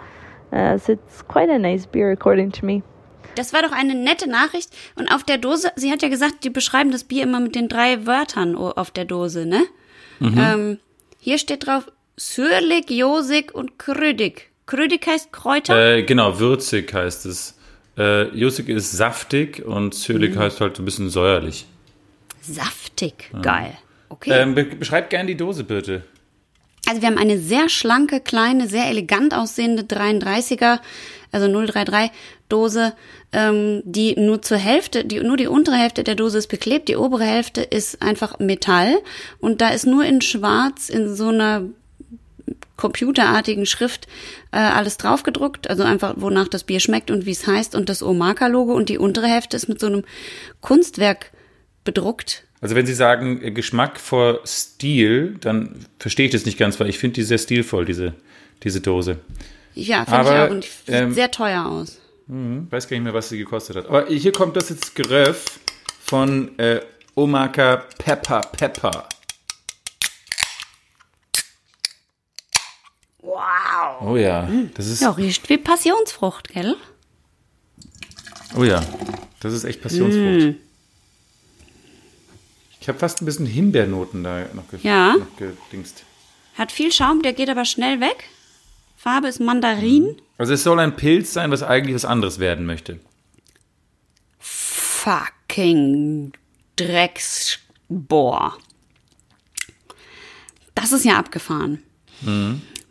Uh, 0.50 0.78
so 0.78 0.94
it's 0.94 1.20
quite 1.20 1.50
a 1.50 1.58
nice 1.58 1.84
beer, 1.84 2.10
according 2.10 2.52
to 2.52 2.64
me. 2.64 2.82
Das 3.36 3.52
war 3.52 3.62
doch 3.62 3.72
eine 3.72 3.94
nette 3.94 4.28
Nachricht. 4.28 4.70
Und 4.96 5.08
auf 5.08 5.22
der 5.22 5.38
Dose, 5.38 5.70
sie 5.76 5.92
hat 5.92 6.02
ja 6.02 6.08
gesagt, 6.08 6.44
die 6.44 6.50
beschreiben 6.50 6.90
das 6.90 7.04
Bier 7.04 7.22
immer 7.22 7.40
mit 7.40 7.54
den 7.54 7.68
drei 7.68 8.06
Wörtern 8.06 8.56
auf 8.56 8.90
der 8.90 9.04
Dose, 9.04 9.46
ne? 9.46 9.62
Ähm, 10.20 10.78
hier 11.18 11.38
steht 11.38 11.66
drauf 11.66 11.90
sürlig, 12.16 12.90
josig 12.90 13.54
und 13.54 13.78
krüdig. 13.78 14.50
Krüdig 14.66 15.06
heißt 15.06 15.32
Kräuter? 15.32 15.96
Äh, 15.96 16.02
genau, 16.02 16.38
würzig 16.38 16.92
heißt 16.92 17.26
es. 17.26 17.56
Äh, 17.96 18.28
Jusik 18.36 18.68
ist 18.68 18.92
saftig 18.92 19.64
und 19.64 19.94
Zürich 19.94 20.36
heißt 20.36 20.60
halt 20.60 20.76
so 20.76 20.82
ein 20.82 20.84
bisschen 20.84 21.08
säuerlich. 21.08 21.66
Saftig. 22.42 23.30
Geil. 23.42 23.76
Okay. 24.08 24.30
Ähm, 24.32 24.54
be 24.54 24.64
beschreib 24.64 25.10
gerne 25.10 25.26
die 25.28 25.36
Dose 25.36 25.64
bitte. 25.64 26.02
Also 26.88 27.00
wir 27.00 27.08
haben 27.08 27.18
eine 27.18 27.38
sehr 27.38 27.68
schlanke, 27.68 28.20
kleine, 28.20 28.68
sehr 28.68 28.86
elegant 28.86 29.34
aussehende 29.34 29.82
33er, 29.82 30.78
also 31.32 31.48
033 31.48 32.12
Dose, 32.48 32.92
ähm, 33.36 33.82
die 33.84 34.18
nur 34.18 34.40
zur 34.40 34.56
Hälfte, 34.56 35.04
die, 35.04 35.20
nur 35.20 35.36
die 35.36 35.46
untere 35.46 35.76
Hälfte 35.76 36.02
der 36.02 36.14
Dose 36.14 36.38
ist 36.38 36.46
beklebt, 36.46 36.88
die 36.88 36.96
obere 36.96 37.24
Hälfte 37.24 37.60
ist 37.60 38.00
einfach 38.00 38.38
Metall 38.38 38.96
und 39.40 39.60
da 39.60 39.68
ist 39.68 39.86
nur 39.86 40.06
in 40.06 40.22
schwarz 40.22 40.88
in 40.88 41.14
so 41.14 41.28
einer 41.28 41.64
computerartigen 42.78 43.66
Schrift 43.66 44.06
äh, 44.52 44.56
alles 44.56 44.96
draufgedruckt, 44.96 45.68
also 45.68 45.82
einfach 45.82 46.14
wonach 46.16 46.48
das 46.48 46.64
Bier 46.64 46.80
schmeckt 46.80 47.10
und 47.10 47.26
wie 47.26 47.32
es 47.32 47.46
heißt 47.46 47.74
und 47.74 47.90
das 47.90 48.02
Omaka-Logo 48.02 48.72
und 48.72 48.88
die 48.88 48.96
untere 48.96 49.26
Hälfte 49.26 49.56
ist 49.56 49.68
mit 49.68 49.80
so 49.80 49.86
einem 49.86 50.04
Kunstwerk 50.62 51.30
bedruckt. 51.84 52.44
Also 52.62 52.74
wenn 52.74 52.86
Sie 52.86 52.94
sagen 52.94 53.42
äh, 53.42 53.50
Geschmack 53.50 54.00
vor 54.00 54.40
Stil, 54.46 55.36
dann 55.42 55.84
verstehe 55.98 56.26
ich 56.26 56.32
das 56.32 56.46
nicht 56.46 56.56
ganz, 56.56 56.80
weil 56.80 56.88
ich 56.88 56.98
finde 56.98 57.16
die 57.16 57.22
sehr 57.22 57.38
stilvoll, 57.38 57.84
diese, 57.84 58.14
diese 58.62 58.80
Dose. 58.80 59.18
Ja, 59.74 60.06
finde 60.06 60.22
ich 60.22 60.28
auch. 60.30 60.50
Und 60.50 60.64
die 60.64 60.68
sieht 60.68 60.94
ähm, 60.94 61.12
sehr 61.12 61.30
teuer 61.30 61.66
aus. 61.66 62.00
Weiß 62.28 62.88
gar 62.88 62.96
nicht 62.96 63.04
mehr, 63.04 63.14
was 63.14 63.28
sie 63.28 63.38
gekostet 63.38 63.76
hat. 63.76 63.86
Aber 63.86 64.06
hier 64.06 64.32
kommt 64.32 64.56
das 64.56 64.68
jetzt 64.70 64.94
Geröff 64.96 65.60
von 66.04 66.58
äh, 66.58 66.80
Omaka 67.14 67.84
Pepper 67.98 68.40
Pepper. 68.40 69.08
Wow. 73.22 74.02
Oh 74.02 74.16
ja, 74.16 74.48
das 74.74 74.86
ist 74.86 75.02
Ja, 75.02 75.10
riecht 75.10 75.48
wie 75.48 75.58
Passionsfrucht, 75.58 76.48
gell? 76.48 76.76
Oh 78.56 78.64
ja, 78.64 78.82
das 79.40 79.52
ist 79.52 79.64
echt 79.64 79.82
Passionsfrucht. 79.82 80.56
Mm. 80.56 80.60
Ich 82.80 82.88
habe 82.88 82.98
fast 82.98 83.20
ein 83.20 83.24
bisschen 83.26 83.46
Himbeernoten 83.46 84.22
da 84.22 84.46
noch, 84.52 84.68
ge 84.68 84.78
Ja. 84.82 85.16
noch 85.16 85.36
gedingst. 85.36 86.04
Hat 86.54 86.72
viel 86.72 86.92
Schaum, 86.92 87.22
der 87.22 87.32
geht 87.32 87.50
aber 87.50 87.64
schnell 87.64 88.00
weg. 88.00 88.24
Farbe 88.96 89.28
ist 89.28 89.40
Mandarin. 89.40 90.20
Also 90.38 90.52
es 90.52 90.62
soll 90.62 90.78
ein 90.80 90.96
Pilz 90.96 91.32
sein, 91.32 91.50
was 91.50 91.62
eigentlich 91.62 91.94
was 91.94 92.04
anderes 92.04 92.38
werden 92.38 92.66
möchte. 92.66 93.00
Fucking 94.38 96.32
Drecksbohr. 96.76 98.56
Das 100.74 100.92
ist 100.92 101.04
ja 101.04 101.18
abgefahren. 101.18 101.82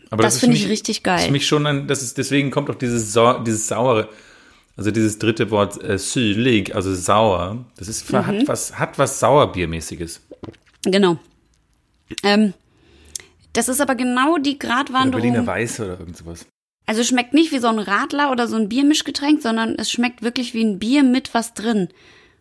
Aber 0.09 0.23
Das 0.23 0.35
ist 0.35 0.39
finde 0.39 0.55
ich 0.57 0.67
richtig 0.67 1.03
geil. 1.03 1.17
Das 1.17 1.25
ist 1.25 1.31
mich 1.31 1.45
schon 1.47 1.65
ein, 1.67 1.87
das 1.87 2.01
ist, 2.01 2.17
deswegen 2.17 2.51
kommt 2.51 2.69
auch 2.69 2.75
dieses, 2.75 3.11
Sau, 3.13 3.39
dieses 3.43 3.67
saure, 3.67 4.09
also 4.77 4.91
dieses 4.91 5.19
dritte 5.19 5.51
Wort 5.51 5.81
äh, 5.83 5.97
sülig, 5.97 6.73
also 6.75 6.93
sauer. 6.95 7.65
Das 7.77 7.87
ist, 7.87 8.11
Mhm. 8.11 8.25
hat 8.25 8.47
was, 8.47 8.79
hat 8.79 8.97
was 8.97 9.19
Sauerbiermäßiges. 9.19 10.21
Genau. 10.83 11.17
Ähm, 12.23 12.53
das 13.53 13.67
ist 13.69 13.81
aber 13.81 13.95
genau 13.95 14.37
die 14.37 14.57
Oder 14.57 14.67
Berliner 14.69 14.83
Gratwanderung. 14.83 15.47
Weiße 15.47 15.83
oder 15.85 15.99
irgend 15.99 16.17
sowas. 16.17 16.45
Also 16.85 17.03
schmeckt 17.03 17.33
nicht 17.33 17.51
wie 17.51 17.59
so 17.59 17.67
ein 17.67 17.79
Radler 17.79 18.31
oder 18.31 18.47
so 18.47 18.55
ein 18.55 18.69
Biermischgetränk, 18.69 19.41
sondern 19.41 19.75
es 19.77 19.91
schmeckt 19.91 20.21
wirklich 20.21 20.53
wie 20.53 20.63
ein 20.63 20.79
Bier 20.79 21.03
mit 21.03 21.33
was 21.33 21.53
drin. 21.53 21.89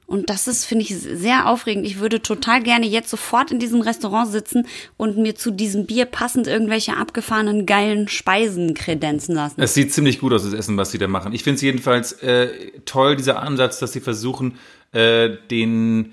Und 0.06 0.28
das 0.28 0.46
ist, 0.48 0.66
finde 0.66 0.84
ich, 0.84 0.94
sehr 0.94 1.48
aufregend. 1.48 1.86
Ich 1.86 1.98
würde 1.98 2.20
total 2.20 2.62
gerne 2.62 2.86
jetzt 2.86 3.08
sofort 3.08 3.50
in 3.50 3.58
diesem 3.58 3.80
Restaurant 3.80 4.30
sitzen 4.30 4.66
und 4.98 5.16
mir 5.16 5.34
zu 5.34 5.50
diesem 5.50 5.86
Bier 5.86 6.04
passend 6.04 6.46
irgendwelche 6.46 6.96
abgefahrenen, 6.98 7.64
geilen 7.64 8.08
Speisen 8.08 8.74
kredenzen 8.74 9.34
lassen. 9.34 9.62
Es 9.62 9.72
sieht 9.72 9.94
ziemlich 9.94 10.20
gut 10.20 10.34
aus, 10.34 10.44
das 10.44 10.52
Essen, 10.52 10.76
was 10.76 10.90
sie 10.90 10.98
da 10.98 11.08
machen. 11.08 11.32
Ich 11.32 11.42
finde 11.42 11.56
es 11.56 11.62
jedenfalls 11.62 12.12
äh, 12.22 12.48
toll, 12.84 13.16
dieser 13.16 13.40
Ansatz, 13.40 13.78
dass 13.78 13.92
sie 13.92 14.00
versuchen, 14.00 14.58
äh, 14.92 15.30
den, 15.50 16.12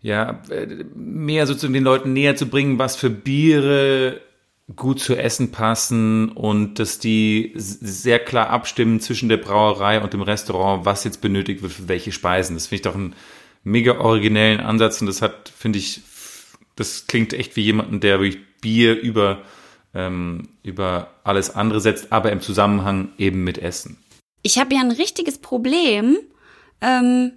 ja, 0.00 0.40
äh, 0.48 0.84
mehr 0.94 1.48
sozusagen 1.48 1.74
den 1.74 1.84
Leuten 1.84 2.12
näher 2.12 2.36
zu 2.36 2.46
bringen, 2.46 2.78
was 2.78 2.94
für 2.94 3.10
Biere 3.10 4.20
gut 4.76 5.00
zu 5.00 5.16
essen 5.16 5.50
passen 5.50 6.30
und 6.30 6.78
dass 6.78 6.98
die 6.98 7.52
sehr 7.54 8.18
klar 8.18 8.50
abstimmen 8.50 9.00
zwischen 9.00 9.28
der 9.28 9.38
Brauerei 9.38 10.00
und 10.00 10.12
dem 10.12 10.22
Restaurant, 10.22 10.84
was 10.84 11.04
jetzt 11.04 11.20
benötigt 11.20 11.62
wird 11.62 11.72
für 11.72 11.88
welche 11.88 12.12
Speisen. 12.12 12.54
Das 12.54 12.66
finde 12.66 12.76
ich 12.76 12.82
doch 12.82 12.94
einen 12.94 13.14
mega 13.64 13.98
originellen 13.98 14.60
Ansatz 14.60 15.00
und 15.00 15.06
das 15.06 15.22
hat, 15.22 15.48
finde 15.56 15.78
ich, 15.78 16.02
das 16.76 17.06
klingt 17.06 17.32
echt 17.32 17.56
wie 17.56 17.62
jemanden, 17.62 18.00
der 18.00 18.20
wirklich 18.20 18.44
Bier 18.60 18.98
über, 19.00 19.42
ähm, 19.94 20.48
über 20.62 21.14
alles 21.24 21.54
andere 21.54 21.80
setzt, 21.80 22.12
aber 22.12 22.30
im 22.30 22.40
Zusammenhang 22.40 23.10
eben 23.16 23.44
mit 23.44 23.58
Essen. 23.58 23.96
Ich 24.42 24.58
habe 24.58 24.74
ja 24.74 24.80
ein 24.80 24.92
richtiges 24.92 25.38
Problem. 25.38 26.18
Ähm, 26.80 27.32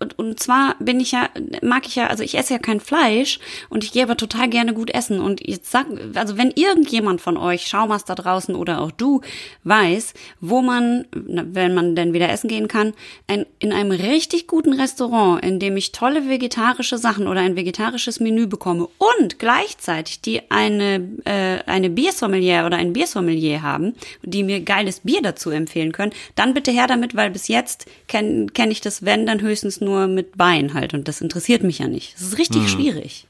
und, 0.00 0.16
und 0.16 0.38
zwar 0.38 0.76
bin 0.78 1.00
ich 1.00 1.10
ja, 1.10 1.28
mag 1.60 1.86
ich 1.86 1.96
ja, 1.96 2.06
also 2.06 2.22
ich 2.22 2.38
esse 2.38 2.54
ja 2.54 2.58
kein 2.60 2.78
Fleisch 2.78 3.40
und 3.68 3.82
ich 3.82 3.90
gehe 3.90 4.04
aber 4.04 4.16
total 4.16 4.48
gerne 4.48 4.72
gut 4.72 4.90
essen. 4.90 5.20
Und 5.20 5.46
jetzt 5.46 5.72
sag, 5.72 5.86
also 6.14 6.38
wenn 6.38 6.52
irgendjemand 6.52 7.20
von 7.20 7.36
euch, 7.36 7.66
Schaumas 7.66 8.04
da 8.04 8.14
draußen 8.14 8.54
oder 8.54 8.80
auch 8.80 8.92
du, 8.92 9.22
weiß, 9.64 10.14
wo 10.40 10.62
man, 10.62 11.06
wenn 11.10 11.74
man 11.74 11.96
denn 11.96 12.12
wieder 12.12 12.28
essen 12.28 12.46
gehen 12.46 12.68
kann, 12.68 12.94
ein, 13.26 13.44
in 13.58 13.72
einem 13.72 13.90
richtig 13.90 14.46
guten 14.46 14.72
Restaurant, 14.72 15.44
in 15.44 15.58
dem 15.58 15.76
ich 15.76 15.90
tolle 15.90 16.28
vegetarische 16.28 16.96
Sachen 16.96 17.26
oder 17.26 17.40
ein 17.40 17.56
vegetarisches 17.56 18.20
Menü 18.20 18.46
bekomme 18.46 18.88
und 18.98 19.40
gleichzeitig 19.40 20.20
die 20.20 20.48
eine, 20.48 21.08
äh, 21.24 21.58
eine 21.66 21.90
Biersommelier 21.90 22.64
oder 22.66 22.76
ein 22.76 22.92
Biersommelier 22.92 23.62
haben, 23.62 23.94
die 24.22 24.44
mir 24.44 24.60
geiles 24.60 25.00
Bier 25.00 25.22
dazu 25.22 25.50
empfehlen 25.50 25.90
können, 25.90 26.12
dann 26.36 26.54
bitte 26.54 26.70
her 26.70 26.86
damit, 26.86 27.16
weil 27.16 27.30
bis 27.30 27.48
jetzt 27.48 27.86
kenne 28.06 28.46
kenn 28.54 28.70
ich 28.70 28.80
das, 28.80 29.04
wenn, 29.04 29.26
dann 29.26 29.40
höchstens 29.40 29.80
nur 29.80 29.87
mit 29.88 30.38
Wein 30.38 30.74
halt 30.74 30.94
und 30.94 31.08
das 31.08 31.20
interessiert 31.20 31.62
mich 31.62 31.78
ja 31.78 31.88
nicht. 31.88 32.14
Das 32.14 32.22
ist 32.22 32.38
richtig 32.38 32.68
schwierig. 32.68 33.26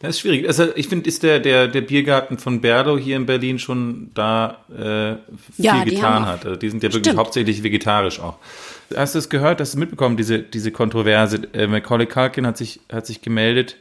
Das 0.00 0.16
ist 0.16 0.20
schwierig. 0.20 0.46
Also 0.48 0.66
ich 0.76 0.88
finde, 0.88 1.08
ist 1.08 1.22
der, 1.22 1.40
der, 1.40 1.66
der 1.66 1.80
Biergarten 1.80 2.36
von 2.38 2.60
Berlo 2.60 2.98
hier 2.98 3.16
in 3.16 3.24
Berlin 3.26 3.58
schon 3.58 4.10
da 4.14 4.58
äh, 4.70 5.16
viel 5.54 5.64
Ja, 5.64 5.82
getan 5.84 6.26
hat. 6.26 6.44
Also 6.44 6.56
die 6.56 6.68
sind 6.68 6.82
ja 6.82 6.88
wirklich 6.90 7.04
Stimmt. 7.06 7.18
hauptsächlich 7.18 7.62
vegetarisch 7.62 8.20
auch. 8.20 8.36
Hast 8.94 9.14
du 9.14 9.18
es 9.18 9.30
gehört, 9.30 9.60
hast 9.62 9.74
du 9.74 9.78
mitbekommen, 9.78 10.16
diese, 10.18 10.40
diese 10.40 10.72
Kontroverse? 10.72 11.48
Äh, 11.54 11.68
Macaulay 11.68 12.06
Culkin 12.06 12.46
hat 12.46 12.58
sich, 12.58 12.80
hat 12.92 13.06
sich 13.06 13.22
gemeldet. 13.22 13.76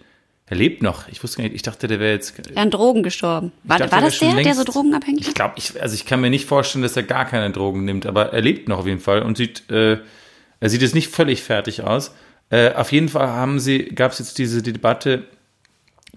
Er 0.46 0.56
lebt 0.56 0.82
noch. 0.82 1.08
Ich 1.10 1.22
wusste 1.24 1.38
gar 1.38 1.44
nicht, 1.46 1.56
ich 1.56 1.62
dachte, 1.62 1.88
der 1.88 2.00
wäre 2.00 2.14
jetzt. 2.14 2.36
Er 2.54 2.62
an 2.62 2.70
Drogen 2.70 3.04
gestorben. 3.04 3.52
War, 3.64 3.80
dachte, 3.80 3.92
war 3.92 4.02
das 4.02 4.20
der, 4.20 4.34
der 4.36 4.54
so 4.54 4.62
längst- 4.62 4.76
drogenabhängig 4.76 5.22
Ich 5.22 5.28
war? 5.28 5.34
glaube, 5.34 5.54
ich, 5.58 5.82
also 5.82 5.96
ich 5.96 6.06
kann 6.06 6.22
mir 6.22 6.30
nicht 6.30 6.46
vorstellen, 6.46 6.84
dass 6.84 6.96
er 6.96 7.04
gar 7.04 7.26
keine 7.26 7.52
Drogen 7.52 7.84
nimmt, 7.86 8.06
aber 8.06 8.32
er 8.32 8.42
lebt 8.42 8.70
noch 8.70 8.80
auf 8.80 8.86
jeden 8.88 9.00
Fall 9.02 9.24
und 9.24 9.36
sieht, 9.36 9.70
äh, 9.72 9.98
er 10.64 10.70
sieht 10.70 10.82
jetzt 10.82 10.96
nicht 10.96 11.10
völlig 11.10 11.44
fertig 11.44 11.84
aus. 11.84 12.16
Äh, 12.50 12.74
auf 12.74 12.94
jeden 12.94 13.10
Fall 13.10 13.28
haben 13.28 13.60
sie, 13.60 13.80
gab 13.86 14.14
es 14.14 14.20
jetzt 14.20 14.38
diese 14.38 14.62
Debatte, 14.62 15.24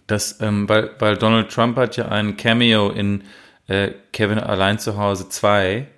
dass, 0.07 0.41
ähm, 0.41 0.69
weil, 0.69 0.91
weil 1.01 1.17
Donald 1.17 1.51
Trump 1.51 1.77
hat 1.77 1.97
ja 1.97 2.09
ein 2.09 2.37
Cameo 2.37 2.91
in 2.91 3.25
äh, 3.67 3.91
Kevin 4.13 4.39
allein 4.39 4.79
zu 4.79 4.97
Hause 4.97 5.29
2 5.29 5.89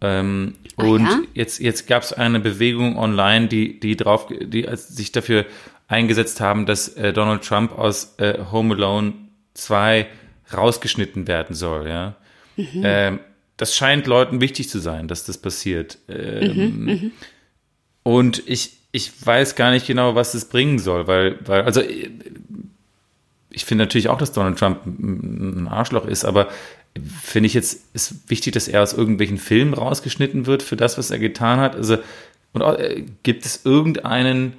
ähm, 0.00 0.54
Ah, 0.76 0.84
und 0.84 1.04
ja? 1.04 1.20
jetzt, 1.34 1.60
jetzt 1.60 1.86
gab 1.86 2.02
es 2.02 2.12
eine 2.12 2.40
Bewegung 2.40 2.98
online, 2.98 3.46
die, 3.48 3.78
die 3.78 3.96
drauf, 3.96 4.26
die 4.28 4.66
sich 4.74 5.12
dafür 5.12 5.46
eingesetzt 5.86 6.40
haben, 6.40 6.66
dass 6.66 6.88
äh, 6.96 7.12
Donald 7.12 7.42
Trump 7.42 7.78
aus 7.78 8.14
äh, 8.18 8.38
Home 8.50 8.74
Alone 8.74 9.12
2 9.54 10.08
rausgeschnitten 10.52 11.28
werden 11.28 11.54
soll, 11.54 11.88
ja. 11.88 12.16
Ähm, 12.56 13.20
das 13.56 13.76
scheint 13.76 14.06
Leuten 14.06 14.40
wichtig 14.40 14.68
zu 14.68 14.78
sein, 14.78 15.08
dass 15.08 15.24
das 15.24 15.38
passiert. 15.38 15.98
Ähm, 16.08 17.12
Und 18.02 18.42
ich, 18.46 18.78
ich 18.92 19.10
weiß 19.24 19.54
gar 19.54 19.70
nicht 19.70 19.86
genau, 19.86 20.14
was 20.14 20.34
es 20.34 20.46
bringen 20.46 20.78
soll, 20.78 21.06
weil, 21.06 21.38
weil, 21.46 21.62
also 21.62 21.82
ich 23.50 23.64
finde 23.64 23.84
natürlich 23.84 24.08
auch, 24.08 24.18
dass 24.18 24.32
Donald 24.32 24.58
Trump 24.58 24.84
ein 24.86 25.68
Arschloch 25.68 26.06
ist, 26.06 26.24
aber 26.24 26.48
finde 27.22 27.46
ich 27.46 27.54
jetzt, 27.54 27.94
ist 27.94 28.28
wichtig, 28.28 28.52
dass 28.52 28.68
er 28.68 28.82
aus 28.82 28.92
irgendwelchen 28.92 29.38
Filmen 29.38 29.74
rausgeschnitten 29.74 30.46
wird 30.46 30.62
für 30.62 30.76
das, 30.76 30.98
was 30.98 31.10
er 31.10 31.18
getan 31.18 31.60
hat. 31.60 31.74
Also, 31.76 31.98
und 32.52 32.62
auch, 32.62 32.78
äh, 32.78 33.04
gibt 33.22 33.46
es 33.46 33.64
irgendeinen 33.64 34.54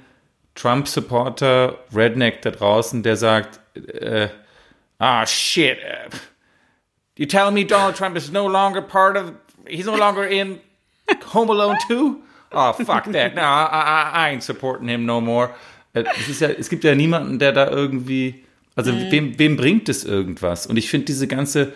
Trump-Supporter, 0.54 1.78
Redneck 1.94 2.42
da 2.42 2.50
draußen, 2.50 3.02
der 3.02 3.16
sagt, 3.16 3.60
äh, 3.76 4.28
ah, 4.98 5.26
shit, 5.26 5.78
äh, 5.78 6.10
you 7.16 7.26
tell 7.26 7.50
me 7.50 7.64
Donald 7.64 7.96
Trump 7.96 8.16
is 8.16 8.30
no 8.30 8.48
longer 8.48 8.82
part 8.82 9.16
of, 9.16 9.32
he's 9.66 9.86
no 9.86 9.96
longer 9.96 10.26
in 10.26 10.58
Home 11.32 11.50
Alone 11.50 11.76
2? 11.88 12.16
Oh, 12.54 12.72
fuck 12.72 13.10
that. 13.12 13.34
No, 13.34 13.42
I, 13.42 13.66
I, 13.72 14.30
I 14.30 14.34
ain't 14.34 14.42
supporting 14.42 14.88
him 14.88 15.04
no 15.04 15.20
more. 15.20 15.50
Äh, 15.92 16.04
Es, 16.20 16.28
ist 16.28 16.40
ja, 16.40 16.48
es 16.48 16.68
gibt 16.68 16.84
ja 16.84 16.94
niemanden, 16.94 17.38
der 17.38 17.52
da 17.52 17.70
irgendwie, 17.70 18.44
also 18.76 18.92
wem, 19.10 19.38
wem 19.38 19.56
bringt 19.56 19.88
es 19.88 20.04
irgendwas? 20.04 20.66
Und 20.66 20.76
ich 20.76 20.88
finde 20.88 21.06
diese 21.06 21.26
ganze, 21.26 21.72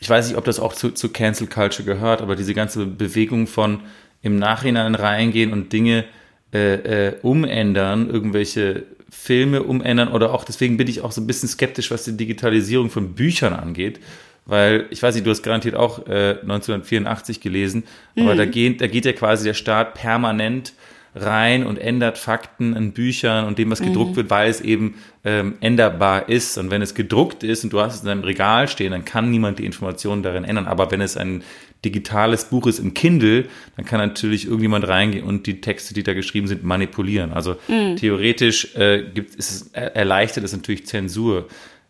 ich 0.00 0.08
weiß 0.10 0.28
nicht, 0.28 0.36
ob 0.36 0.44
das 0.44 0.60
auch 0.60 0.72
zu, 0.72 0.90
zu 0.90 1.08
Cancel 1.10 1.46
Culture 1.46 1.84
gehört, 1.84 2.20
aber 2.22 2.36
diese 2.36 2.54
ganze 2.54 2.86
Bewegung 2.86 3.46
von 3.46 3.80
im 4.22 4.36
Nachhinein 4.36 4.94
reingehen 4.94 5.52
und 5.52 5.72
Dinge 5.72 6.04
äh, 6.52 7.08
äh, 7.08 7.16
umändern, 7.22 8.08
irgendwelche 8.08 8.84
Filme 9.10 9.62
umändern 9.62 10.08
oder 10.08 10.32
auch, 10.32 10.44
deswegen 10.44 10.76
bin 10.76 10.88
ich 10.88 11.02
auch 11.02 11.12
so 11.12 11.20
ein 11.20 11.26
bisschen 11.26 11.48
skeptisch, 11.48 11.90
was 11.90 12.04
die 12.04 12.16
Digitalisierung 12.16 12.90
von 12.90 13.14
Büchern 13.14 13.52
angeht, 13.52 14.00
weil 14.46 14.86
ich 14.90 15.02
weiß 15.02 15.14
nicht, 15.14 15.26
du 15.26 15.30
hast 15.30 15.42
garantiert 15.42 15.74
auch 15.74 16.06
äh, 16.06 16.38
1984 16.42 17.40
gelesen, 17.40 17.84
aber 18.16 18.34
da, 18.36 18.44
geht, 18.46 18.80
da 18.80 18.86
geht 18.86 19.04
ja 19.06 19.12
quasi 19.12 19.44
der 19.44 19.54
Staat 19.54 19.94
permanent 19.94 20.72
rein 21.16 21.64
und 21.64 21.78
ändert 21.78 22.18
Fakten 22.18 22.74
in 22.74 22.92
Büchern 22.92 23.46
und 23.46 23.56
dem, 23.58 23.70
was 23.70 23.80
gedruckt 23.80 24.16
wird, 24.16 24.30
weil 24.30 24.50
es 24.50 24.60
eben 24.60 24.96
ähm, 25.24 25.54
änderbar 25.60 26.28
ist. 26.28 26.58
Und 26.58 26.72
wenn 26.72 26.82
es 26.82 26.94
gedruckt 26.96 27.44
ist 27.44 27.62
und 27.62 27.72
du 27.72 27.80
hast 27.80 27.94
es 27.94 28.00
in 28.00 28.08
deinem 28.08 28.24
Regal 28.24 28.66
stehen, 28.66 28.90
dann 28.90 29.04
kann 29.04 29.30
niemand 29.30 29.60
die 29.60 29.64
Informationen 29.64 30.24
darin 30.24 30.42
ändern. 30.44 30.66
Aber 30.66 30.90
wenn 30.90 31.00
es 31.00 31.16
ein 31.16 31.44
digitales 31.84 32.46
Buch 32.46 32.66
ist 32.66 32.80
im 32.80 32.94
Kindle, 32.94 33.44
dann 33.76 33.84
kann 33.86 34.00
natürlich 34.00 34.46
irgendjemand 34.46 34.88
reingehen 34.88 35.24
und 35.24 35.46
die 35.46 35.60
Texte, 35.60 35.94
die 35.94 36.02
da 36.02 36.14
geschrieben 36.14 36.48
sind, 36.48 36.64
manipulieren. 36.64 37.32
Also 37.32 37.56
theoretisch 37.96 38.74
äh, 38.74 39.04
gibt 39.14 39.38
es 39.38 39.70
er- 39.72 39.94
erleichtert 39.94 40.42
es 40.42 40.52
natürlich 40.52 40.84
Zensur 40.86 41.46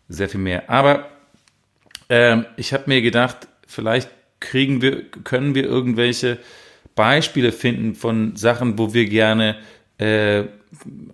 sehr 0.07 0.29
viel 0.29 0.39
mehr. 0.41 0.69
Aber 0.69 1.07
ähm, 2.09 2.45
ich 2.57 2.73
habe 2.73 2.83
mir 2.87 3.01
gedacht, 3.01 3.47
vielleicht 3.67 4.09
kriegen 4.39 4.81
wir, 4.81 5.03
können 5.23 5.55
wir 5.55 5.63
irgendwelche 5.65 6.37
Beispiele 6.95 7.51
finden 7.51 7.95
von 7.95 8.35
Sachen, 8.35 8.77
wo 8.77 8.93
wir 8.93 9.05
gerne 9.05 9.57
äh, 9.97 10.43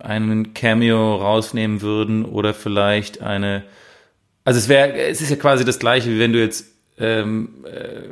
einen 0.00 0.54
Cameo 0.54 1.16
rausnehmen 1.16 1.82
würden 1.82 2.24
oder 2.24 2.54
vielleicht 2.54 3.22
eine, 3.22 3.64
also 4.44 4.58
es 4.58 4.68
wäre, 4.68 4.92
es 4.94 5.20
ist 5.20 5.30
ja 5.30 5.36
quasi 5.36 5.64
das 5.64 5.78
gleiche, 5.78 6.10
wie 6.10 6.18
wenn 6.18 6.32
du 6.32 6.40
jetzt, 6.40 6.66
ähm, 6.98 7.64
äh, 7.64 8.02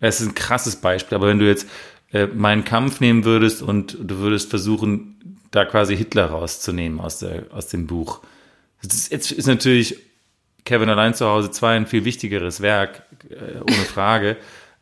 es 0.00 0.20
ist 0.20 0.28
ein 0.28 0.34
krasses 0.34 0.76
Beispiel, 0.76 1.16
aber 1.16 1.28
wenn 1.28 1.38
du 1.38 1.46
jetzt 1.46 1.68
äh, 2.12 2.26
meinen 2.26 2.64
Kampf 2.64 3.00
nehmen 3.00 3.24
würdest 3.24 3.62
und 3.62 3.96
du 4.00 4.18
würdest 4.18 4.50
versuchen, 4.50 5.40
da 5.50 5.64
quasi 5.64 5.96
Hitler 5.96 6.26
rauszunehmen 6.26 7.00
aus, 7.00 7.18
der, 7.18 7.44
aus 7.50 7.68
dem 7.68 7.86
Buch. 7.86 8.20
Jetzt 8.82 9.12
ist, 9.12 9.32
ist 9.32 9.46
natürlich 9.46 9.96
Kevin 10.66 10.90
allein 10.90 11.14
zu 11.14 11.26
Hause 11.26 11.50
2 11.50 11.76
ein 11.76 11.86
viel 11.86 12.04
wichtigeres 12.04 12.60
Werk, 12.60 13.02
äh, 13.30 13.60
ohne 13.60 13.84
Frage. 13.86 14.36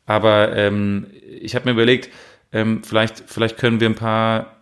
Aber 0.07 0.57
ähm, 0.57 1.07
ich 1.41 1.55
habe 1.55 1.67
mir 1.67 1.73
überlegt, 1.73 2.11
ähm, 2.53 2.83
vielleicht, 2.83 3.23
vielleicht 3.27 3.57
können 3.57 3.81
wir 3.81 3.89
ein 3.89 3.95
paar 3.95 4.57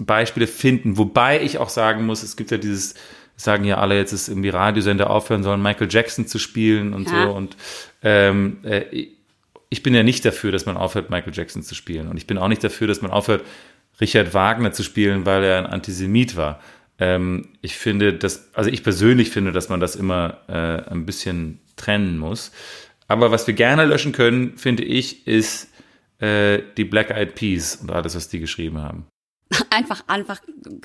Beispiele 0.00 0.46
finden, 0.46 0.96
wobei 0.96 1.42
ich 1.42 1.58
auch 1.58 1.68
sagen 1.68 2.06
muss, 2.06 2.22
es 2.22 2.36
gibt 2.36 2.50
ja 2.50 2.58
dieses, 2.58 2.94
sagen 3.36 3.64
ja 3.64 3.78
alle, 3.78 3.96
jetzt 3.96 4.12
ist 4.12 4.28
irgendwie 4.28 4.48
Radiosender 4.48 5.10
aufhören 5.10 5.42
sollen, 5.42 5.62
Michael 5.62 5.88
Jackson 5.90 6.26
zu 6.26 6.38
spielen 6.38 6.94
und 6.94 7.10
ja. 7.10 7.26
so. 7.26 7.32
Und 7.32 7.56
ähm, 8.02 8.58
äh, 8.64 9.08
ich 9.68 9.82
bin 9.82 9.94
ja 9.94 10.02
nicht 10.02 10.24
dafür, 10.24 10.52
dass 10.52 10.66
man 10.66 10.76
aufhört, 10.76 11.10
Michael 11.10 11.34
Jackson 11.34 11.62
zu 11.62 11.74
spielen. 11.74 12.08
Und 12.08 12.16
ich 12.16 12.26
bin 12.26 12.38
auch 12.38 12.48
nicht 12.48 12.62
dafür, 12.62 12.86
dass 12.86 13.02
man 13.02 13.10
aufhört, 13.10 13.44
Richard 14.00 14.34
Wagner 14.34 14.72
zu 14.72 14.82
spielen, 14.82 15.26
weil 15.26 15.44
er 15.44 15.58
ein 15.58 15.66
Antisemit 15.66 16.36
war. 16.36 16.60
Ähm, 16.98 17.48
ich 17.60 17.76
finde, 17.76 18.14
dass, 18.14 18.54
also 18.54 18.70
ich 18.70 18.82
persönlich 18.82 19.30
finde, 19.30 19.52
dass 19.52 19.68
man 19.68 19.80
das 19.80 19.96
immer 19.96 20.38
äh, 20.48 20.90
ein 20.90 21.06
bisschen 21.06 21.60
trennen 21.76 22.18
muss. 22.18 22.52
Aber 23.08 23.30
was 23.30 23.46
wir 23.46 23.54
gerne 23.54 23.84
löschen 23.84 24.12
können, 24.12 24.56
finde 24.56 24.84
ich, 24.84 25.26
ist 25.26 25.68
äh, 26.18 26.60
die 26.76 26.84
Black 26.84 27.10
Eyed 27.10 27.34
Peas 27.34 27.76
und 27.76 27.90
alles, 27.90 28.14
was 28.14 28.28
die 28.28 28.40
geschrieben 28.40 28.80
haben. 28.80 29.06
Einfach, 29.70 30.02
einfach 30.06 30.40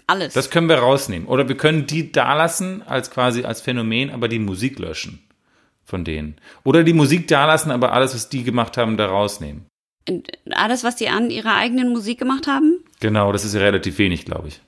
alles. 0.06 0.34
Das 0.34 0.50
können 0.50 0.68
wir 0.68 0.78
rausnehmen. 0.78 1.28
Oder 1.28 1.48
wir 1.48 1.56
können 1.56 1.88
die 1.88 2.12
da 2.12 2.36
lassen 2.36 2.82
als 2.84 3.10
quasi 3.10 3.44
als 3.44 3.62
Phänomen, 3.62 4.10
aber 4.10 4.28
die 4.28 4.40
Musik 4.40 4.80
löschen 4.80 5.20
von 5.86 6.04
denen. 6.04 6.36
Oder 6.64 6.84
die 6.84 6.94
Musik 6.94 7.28
da 7.28 7.46
lassen, 7.46 7.72
aber 7.72 7.94
alles, 7.94 8.14
was 8.14 8.30
die 8.30 8.44
gemacht 8.44 8.78
haben, 8.78 8.98
da 8.98 9.08
rausnehmen. 9.08 9.66
Alles, 10.52 10.84
was 10.84 10.96
die 10.98 11.10
an 11.10 11.30
ihrer 11.30 11.56
eigenen 11.56 11.90
Musik 11.90 12.20
gemacht 12.20 12.48
haben? 12.48 12.84
Genau, 13.00 13.32
das 13.32 13.46
ist 13.46 13.54
ja 13.54 13.62
relativ 13.62 13.98
wenig, 13.98 14.26
glaube 14.26 14.50
ich. 14.50 14.62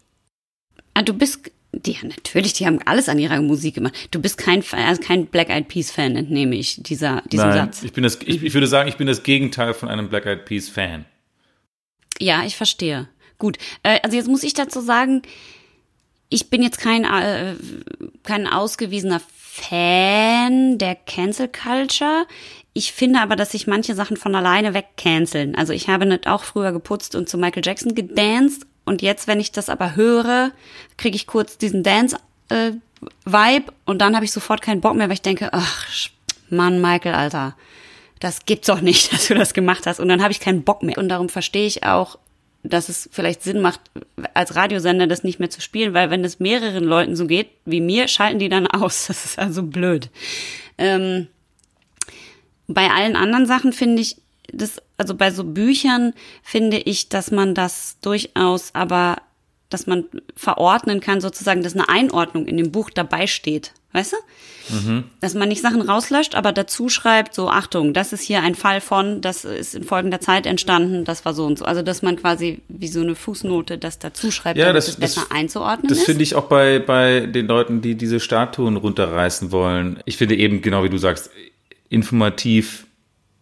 Ah, 1.02 1.04
du 1.04 1.14
bist, 1.14 1.52
die, 1.72 1.98
natürlich, 2.04 2.54
die 2.54 2.68
haben 2.68 2.80
alles 2.86 3.10
an 3.10 3.18
ihrer 3.18 3.42
Musik 3.42 3.76
gemacht. 3.76 3.96
Du 4.12 4.22
bist 4.22 4.38
kein, 4.38 4.64
also 4.72 5.02
kein 5.02 5.26
Black 5.26 5.50
Eyed 5.50 5.68
Peas 5.68 5.90
Fan, 5.90 6.16
entnehme 6.16 6.56
ich 6.56 6.84
dieser, 6.84 7.24
diesem 7.24 7.50
Nein, 7.50 7.58
Satz. 7.58 7.84
Ich 7.84 7.92
bin 7.92 8.04
das, 8.04 8.20
ich, 8.24 8.44
ich 8.44 8.54
würde 8.54 8.68
sagen, 8.68 8.88
ich 8.88 8.98
bin 8.98 9.08
das 9.08 9.24
Gegenteil 9.24 9.74
von 9.74 9.90
einem 9.90 10.10
Black 10.10 10.28
Eyed 10.28 10.46
Peas 10.46 10.70
Fan. 10.70 11.06
Ja, 12.20 12.44
ich 12.46 12.56
verstehe. 12.56 13.08
Gut, 13.40 13.58
äh, 13.82 14.00
also 14.04 14.16
jetzt 14.16 14.28
muss 14.30 14.44
ich 14.44 14.54
dazu 14.54 14.80
sagen, 14.80 15.24
ich 16.30 16.52
bin 16.52 16.62
jetzt 16.62 16.80
kein, 16.80 17.04
äh, 17.04 17.56
kein 18.22 18.46
ausgewiesener 18.46 19.20
Fan 19.28 20.78
der 20.78 20.94
Cancel 20.94 21.48
Culture. 21.48 22.28
Ich 22.74 22.94
finde 22.94 23.22
aber, 23.22 23.36
dass 23.36 23.52
sich 23.52 23.66
manche 23.66 23.96
Sachen 23.96 24.18
von 24.18 24.36
alleine 24.36 24.76
wegcanceln. 24.76 25.56
Also 25.56 25.74
ich 25.74 25.90
habe 25.90 26.06
nicht 26.06 26.28
auch 26.28 26.44
früher 26.44 26.72
geputzt 26.72 27.16
und 27.16 27.28
zu 27.28 27.40
Michael 27.40 27.64
Jackson 27.66 27.96
gedanced 27.96 28.68
und 28.92 29.02
jetzt, 29.02 29.26
wenn 29.26 29.40
ich 29.40 29.54
das 29.54 29.70
aber 29.70 29.96
höre, 29.96 30.52
kriege 30.98 31.16
ich 31.16 31.26
kurz 31.26 31.58
diesen 31.58 31.82
Dance-Vibe 31.82 32.72
äh, 33.30 33.62
und 33.86 34.00
dann 34.00 34.16
habe 34.16 34.26
ich 34.26 34.34
sofort 34.34 34.62
keinen 34.62 34.82
Bock 34.82 34.96
mehr, 34.96 35.08
weil 35.08 35.14
ich 35.14 35.22
denke, 35.22 35.48
ach, 35.54 35.88
Mann, 36.50 36.82
Michael, 36.82 37.16
Alter, 37.16 37.56
das 38.20 38.46
gibt's 38.46 38.68
doch 38.68 38.82
nicht, 38.82 39.14
dass 39.14 39.30
du 39.30 39.34
das 39.34 39.54
gemacht 39.54 39.88
hast. 39.88 40.02
Und 40.02 40.10
dann 40.10 40.22
habe 40.22 40.34
ich 40.34 40.42
keinen 40.42 40.64
Bock 40.64 40.84
mehr. 40.84 40.98
Und 40.98 41.08
darum 41.08 41.30
verstehe 41.30 41.66
ich 41.66 41.86
auch, 41.86 42.20
dass 42.64 42.90
es 42.90 43.08
vielleicht 43.14 43.44
Sinn 43.44 43.62
macht, 43.62 43.80
als 44.34 44.58
Radiosender 44.58 45.08
das 45.08 45.24
nicht 45.24 45.40
mehr 45.40 45.50
zu 45.50 45.62
spielen, 45.62 45.94
weil 45.94 46.10
wenn 46.10 46.26
es 46.26 46.42
mehreren 46.42 46.84
Leuten 46.84 47.16
so 47.16 47.28
geht 47.28 47.48
wie 47.64 47.80
mir, 47.80 48.10
schalten 48.10 48.40
die 48.40 48.50
dann 48.50 48.68
aus. 48.68 49.08
Das 49.08 49.24
ist 49.24 49.40
also 49.40 49.64
blöd. 49.64 50.10
Ähm, 50.78 51.28
bei 52.68 52.92
allen 52.92 53.16
anderen 53.16 53.46
Sachen 53.46 53.72
finde 53.72 54.02
ich, 54.02 54.18
das, 54.52 54.82
also 55.02 55.16
bei 55.16 55.32
so 55.32 55.44
Büchern 55.44 56.14
finde 56.44 56.78
ich, 56.78 57.10
dass 57.10 57.32
man 57.32 57.56
das 57.56 57.98
durchaus 58.02 58.76
aber, 58.76 59.18
dass 59.70 59.88
man 59.88 60.06
verordnen 60.36 61.00
kann, 61.00 61.22
sozusagen, 61.22 61.64
dass 61.64 61.74
eine 61.74 61.90
Einordnung 61.90 62.46
in 62.46 62.58
dem 62.58 62.72
Buch 62.72 62.92
dabei 62.92 63.26
steht. 63.26 63.74
Weißt 63.94 64.14
du? 64.14 64.76
Mhm. 64.76 65.04
Dass 65.22 65.34
man 65.34 65.50
nicht 65.50 65.62
Sachen 65.62 65.82
rauslöscht, 65.82 66.36
aber 66.36 66.54
dazu 66.54 66.88
schreibt, 66.88 67.34
so, 67.34 67.50
Achtung, 67.50 67.94
das 67.94 68.14
ist 68.14 68.22
hier 68.22 68.44
ein 68.44 68.54
Fall 68.54 68.80
von, 68.80 69.22
das 69.22 69.44
ist 69.44 69.74
in 69.74 69.84
folgender 69.84 70.22
Zeit 70.22 70.46
entstanden, 70.46 71.04
das 71.04 71.26
war 71.26 71.34
so 71.34 71.46
und 71.46 71.58
so. 71.58 71.66
Also, 71.66 71.82
dass 71.82 72.04
man 72.04 72.16
quasi 72.16 72.62
wie 72.70 72.88
so 72.88 73.02
eine 73.02 73.16
Fußnote 73.16 73.80
das 73.80 73.98
dazu 73.98 74.30
schreibt, 74.30 74.60
ja, 74.60 74.72
das, 74.72 74.88
es 74.88 74.98
besser 74.98 75.26
das, 75.28 75.32
einzuordnen 75.32 75.90
Das 75.90 76.04
finde 76.04 76.22
ich 76.22 76.36
auch 76.36 76.46
bei, 76.46 76.78
bei 76.78 77.22
den 77.22 77.48
Leuten, 77.48 77.82
die 77.82 77.96
diese 77.96 78.20
Statuen 78.20 78.78
runterreißen 78.78 79.52
wollen. 79.52 80.00
Ich 80.06 80.16
finde 80.16 80.36
eben, 80.36 80.62
genau 80.62 80.84
wie 80.84 80.90
du 80.90 81.00
sagst, 81.00 81.32
informativ, 81.90 82.86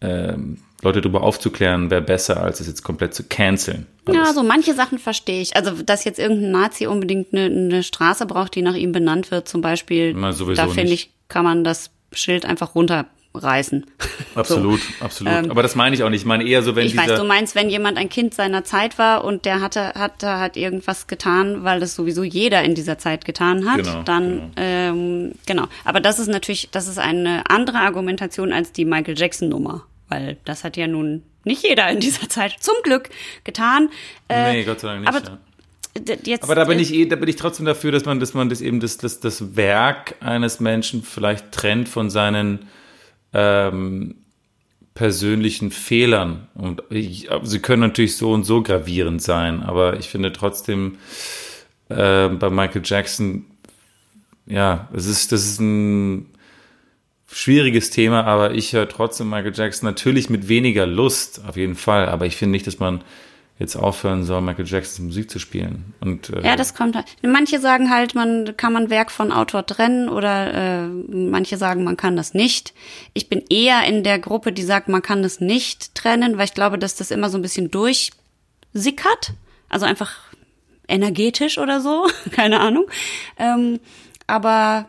ähm, 0.00 0.58
Leute 0.82 1.00
darüber 1.00 1.22
aufzuklären, 1.22 1.90
wäre 1.90 2.02
besser, 2.02 2.42
als 2.42 2.60
es 2.60 2.66
jetzt 2.66 2.82
komplett 2.82 3.14
zu 3.14 3.24
canceln. 3.24 3.86
Ja, 4.08 4.32
so 4.32 4.42
manche 4.42 4.74
Sachen 4.74 4.98
verstehe 4.98 5.42
ich. 5.42 5.54
Also, 5.56 5.82
dass 5.82 6.04
jetzt 6.04 6.18
irgendein 6.18 6.50
Nazi 6.52 6.86
unbedingt 6.86 7.32
eine, 7.32 7.44
eine 7.44 7.82
Straße 7.82 8.26
braucht, 8.26 8.54
die 8.54 8.62
nach 8.62 8.74
ihm 8.74 8.92
benannt 8.92 9.30
wird, 9.30 9.48
zum 9.48 9.60
Beispiel, 9.60 10.14
da 10.54 10.68
finde 10.68 10.92
ich, 10.92 11.10
kann 11.28 11.44
man 11.44 11.64
das 11.64 11.90
Schild 12.12 12.44
einfach 12.46 12.74
runterreißen. 12.74 13.86
Absolut, 14.34 14.80
so. 14.80 15.04
absolut. 15.04 15.32
Ähm, 15.32 15.50
Aber 15.50 15.62
das 15.62 15.74
meine 15.74 15.94
ich 15.94 16.04
auch 16.04 16.08
nicht. 16.08 16.22
Ich 16.22 16.26
meine 16.26 16.44
eher 16.44 16.62
so, 16.62 16.76
wenn 16.76 16.86
Ich 16.86 16.96
weiß, 16.96 17.18
du 17.18 17.24
meinst, 17.24 17.56
wenn 17.56 17.68
jemand 17.68 17.98
ein 17.98 18.08
Kind 18.08 18.32
seiner 18.32 18.62
Zeit 18.62 18.96
war 18.96 19.24
und 19.24 19.44
der 19.44 19.60
hatte, 19.60 19.94
hatte 19.94 20.38
hat 20.38 20.56
irgendwas 20.56 21.08
getan, 21.08 21.64
weil 21.64 21.80
das 21.80 21.96
sowieso 21.96 22.22
jeder 22.22 22.62
in 22.62 22.76
dieser 22.76 22.96
Zeit 22.98 23.24
getan 23.24 23.68
hat, 23.68 23.78
genau, 23.78 24.02
dann 24.04 24.24
genau. 24.24 24.50
Ähm, 24.56 25.32
genau. 25.46 25.66
Aber 25.84 26.00
das 26.00 26.20
ist 26.20 26.28
natürlich, 26.28 26.68
das 26.70 26.86
ist 26.86 26.98
eine 26.98 27.42
andere 27.48 27.78
Argumentation 27.78 28.52
als 28.52 28.70
die 28.70 28.84
Michael 28.84 29.18
Jackson 29.18 29.48
Nummer 29.48 29.84
weil 30.10 30.36
das 30.44 30.64
hat 30.64 30.76
ja 30.76 30.86
nun 30.86 31.22
nicht 31.44 31.62
jeder 31.62 31.88
in 31.88 32.00
dieser 32.00 32.28
Zeit 32.28 32.56
zum 32.60 32.74
Glück 32.82 33.08
getan. 33.44 33.88
Äh, 34.28 34.52
nee, 34.52 34.64
Gott 34.64 34.80
sei 34.80 34.88
Dank 34.88 35.00
nicht. 35.00 35.08
Aber, 35.08 35.38
ja. 36.06 36.16
jetzt, 36.24 36.44
aber 36.44 36.54
da 36.54 36.64
bin 36.64 36.78
ich 36.78 36.92
eh, 36.92 37.06
da 37.06 37.16
bin 37.16 37.28
ich 37.28 37.36
trotzdem 37.36 37.64
dafür, 37.64 37.92
dass 37.92 38.04
man, 38.04 38.20
dass 38.20 38.34
man 38.34 38.48
das 38.48 38.60
eben 38.60 38.80
das, 38.80 38.98
das, 38.98 39.20
das 39.20 39.56
Werk 39.56 40.16
eines 40.20 40.60
Menschen 40.60 41.02
vielleicht 41.02 41.52
trennt 41.52 41.88
von 41.88 42.10
seinen 42.10 42.66
ähm, 43.32 44.16
persönlichen 44.94 45.70
Fehlern. 45.70 46.48
Und 46.54 46.82
ich, 46.90 47.30
sie 47.42 47.60
können 47.60 47.80
natürlich 47.80 48.16
so 48.16 48.32
und 48.32 48.44
so 48.44 48.62
gravierend 48.62 49.22
sein, 49.22 49.62
aber 49.62 49.98
ich 49.98 50.08
finde 50.08 50.32
trotzdem 50.32 50.98
äh, 51.88 52.28
bei 52.28 52.50
Michael 52.50 52.82
Jackson, 52.84 53.46
ja, 54.46 54.88
es 54.92 55.06
ist, 55.06 55.32
das 55.32 55.46
ist 55.46 55.60
ein 55.60 56.26
schwieriges 57.32 57.90
Thema, 57.90 58.24
aber 58.24 58.54
ich 58.54 58.72
höre 58.72 58.88
trotzdem 58.88 59.30
Michael 59.30 59.52
Jackson 59.54 59.88
natürlich 59.88 60.30
mit 60.30 60.48
weniger 60.48 60.86
Lust, 60.86 61.42
auf 61.46 61.56
jeden 61.56 61.76
Fall. 61.76 62.08
Aber 62.08 62.26
ich 62.26 62.36
finde 62.36 62.52
nicht, 62.52 62.66
dass 62.66 62.78
man 62.78 63.02
jetzt 63.60 63.76
aufhören 63.76 64.24
soll, 64.24 64.40
Michael 64.40 64.66
Jacksons 64.66 65.00
Musik 65.00 65.30
zu 65.30 65.38
spielen. 65.38 65.92
Und, 66.00 66.30
äh, 66.30 66.42
ja, 66.42 66.56
das 66.56 66.74
kommt 66.74 66.96
halt. 66.96 67.04
Manche 67.22 67.60
sagen 67.60 67.90
halt, 67.90 68.14
man 68.14 68.56
kann 68.56 68.72
man 68.72 68.88
Werk 68.88 69.10
von 69.10 69.32
Autor 69.32 69.66
trennen 69.66 70.08
oder 70.08 70.54
äh, 70.54 70.86
manche 70.88 71.58
sagen, 71.58 71.84
man 71.84 71.98
kann 71.98 72.16
das 72.16 72.32
nicht. 72.32 72.72
Ich 73.12 73.28
bin 73.28 73.44
eher 73.50 73.84
in 73.84 74.02
der 74.02 74.18
Gruppe, 74.18 74.52
die 74.52 74.62
sagt, 74.62 74.88
man 74.88 75.02
kann 75.02 75.22
das 75.22 75.40
nicht 75.40 75.94
trennen, 75.94 76.38
weil 76.38 76.46
ich 76.46 76.54
glaube, 76.54 76.78
dass 76.78 76.96
das 76.96 77.10
immer 77.10 77.28
so 77.28 77.36
ein 77.36 77.42
bisschen 77.42 77.70
durchsickert. 77.70 79.34
Also 79.68 79.84
einfach 79.84 80.16
energetisch 80.88 81.58
oder 81.58 81.82
so, 81.82 82.08
keine 82.32 82.60
Ahnung. 82.60 82.86
Ähm, 83.38 83.78
aber 84.26 84.88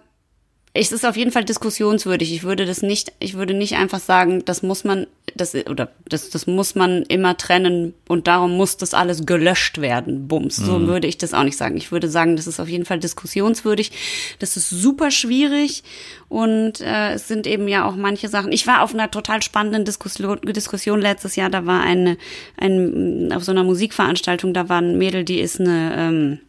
es 0.74 0.94
ist 0.94 1.06
auf 1.06 1.18
jeden 1.18 1.32
Fall 1.32 1.44
diskussionswürdig. 1.44 2.34
Ich 2.34 2.44
würde 2.44 2.66
das 2.66 2.82
nicht, 2.82 3.12
ich 3.20 3.34
würde 3.34 3.54
nicht 3.54 3.76
einfach 3.76 4.00
sagen, 4.00 4.46
das 4.46 4.64
muss 4.64 4.86
man, 4.86 5.06
das, 5.36 5.54
oder 5.54 5.92
das, 6.08 6.30
das 6.30 6.48
muss 6.48 6.76
man 6.76 7.04
immer 7.04 7.36
trennen 7.36 7.94
und 8.08 8.28
darum 8.28 8.56
muss 8.56 8.78
das 8.78 8.94
alles 8.94 9.26
gelöscht 9.26 9.82
werden. 9.82 10.30
Bums. 10.30 10.56
So 10.56 10.80
mhm. 10.80 10.88
würde 10.88 11.08
ich 11.08 11.18
das 11.18 11.34
auch 11.34 11.44
nicht 11.44 11.58
sagen. 11.58 11.76
Ich 11.76 11.92
würde 11.92 12.08
sagen, 12.08 12.38
das 12.38 12.48
ist 12.48 12.62
auf 12.62 12.70
jeden 12.70 12.86
Fall 12.86 13.00
diskussionswürdig. 13.00 13.92
Das 14.40 14.56
ist 14.56 14.70
super 14.70 15.12
schwierig 15.12 15.84
und 16.30 16.80
äh, 16.80 17.16
es 17.16 17.28
sind 17.28 17.48
eben 17.48 17.68
ja 17.68 17.86
auch 17.86 17.98
manche 17.98 18.30
Sachen. 18.30 18.54
Ich 18.54 18.66
war 18.66 18.82
auf 18.82 18.94
einer 18.94 19.12
total 19.12 19.44
spannenden 19.44 19.84
Diskussion, 19.84 20.40
Diskussion 20.42 21.02
letztes 21.02 21.36
Jahr. 21.36 21.50
Da 21.50 21.66
war 21.66 21.82
eine, 21.82 22.18
ein, 22.56 23.34
auf 23.34 23.44
so 23.44 23.52
einer 23.52 23.66
Musikveranstaltung, 23.66 24.54
da 24.54 24.70
war 24.70 24.82
ein 24.82 24.98
Mädel, 24.98 25.26
die 25.26 25.42
ist 25.42 25.60
eine, 25.60 25.96
ähm, 25.98 26.40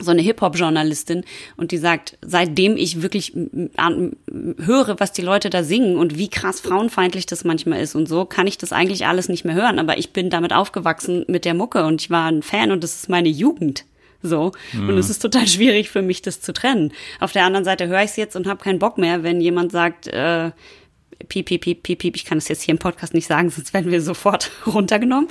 so 0.00 0.10
eine 0.10 0.22
Hip-Hop-Journalistin 0.22 1.24
und 1.56 1.72
die 1.72 1.78
sagt, 1.78 2.16
seitdem 2.22 2.76
ich 2.76 3.02
wirklich 3.02 3.32
höre, 3.34 4.98
was 4.98 5.12
die 5.12 5.22
Leute 5.22 5.50
da 5.50 5.62
singen 5.62 5.96
und 5.96 6.16
wie 6.16 6.28
krass 6.28 6.60
frauenfeindlich 6.60 7.26
das 7.26 7.44
manchmal 7.44 7.80
ist 7.80 7.94
und 7.94 8.08
so, 8.08 8.24
kann 8.24 8.46
ich 8.46 8.58
das 8.58 8.72
eigentlich 8.72 9.06
alles 9.06 9.28
nicht 9.28 9.44
mehr 9.44 9.54
hören. 9.54 9.78
Aber 9.78 9.98
ich 9.98 10.12
bin 10.12 10.30
damit 10.30 10.52
aufgewachsen 10.52 11.24
mit 11.28 11.44
der 11.44 11.54
Mucke 11.54 11.84
und 11.84 12.00
ich 12.00 12.10
war 12.10 12.30
ein 12.30 12.42
Fan 12.42 12.70
und 12.70 12.82
das 12.82 12.96
ist 12.96 13.08
meine 13.08 13.28
Jugend. 13.28 13.84
So. 14.22 14.52
Mhm. 14.72 14.90
Und 14.90 14.98
es 14.98 15.10
ist 15.10 15.20
total 15.20 15.46
schwierig 15.46 15.90
für 15.90 16.02
mich, 16.02 16.22
das 16.22 16.40
zu 16.40 16.52
trennen. 16.52 16.92
Auf 17.20 17.32
der 17.32 17.44
anderen 17.44 17.64
Seite 17.64 17.88
höre 17.88 18.02
ich 18.02 18.10
es 18.10 18.16
jetzt 18.16 18.36
und 18.36 18.46
habe 18.46 18.62
keinen 18.62 18.78
Bock 18.78 18.98
mehr, 18.98 19.22
wenn 19.22 19.40
jemand 19.40 19.72
sagt, 19.72 20.08
äh, 20.08 20.50
piep, 21.28 21.46
piep, 21.46 21.62
piep, 21.62 21.82
piep, 21.82 21.98
piep. 21.98 22.16
Ich 22.16 22.24
kann 22.24 22.38
das 22.38 22.48
jetzt 22.48 22.62
hier 22.62 22.72
im 22.72 22.78
Podcast 22.78 23.14
nicht 23.14 23.26
sagen, 23.26 23.50
sonst 23.50 23.72
werden 23.72 23.90
wir 23.90 24.02
sofort 24.02 24.50
runtergenommen. 24.66 25.28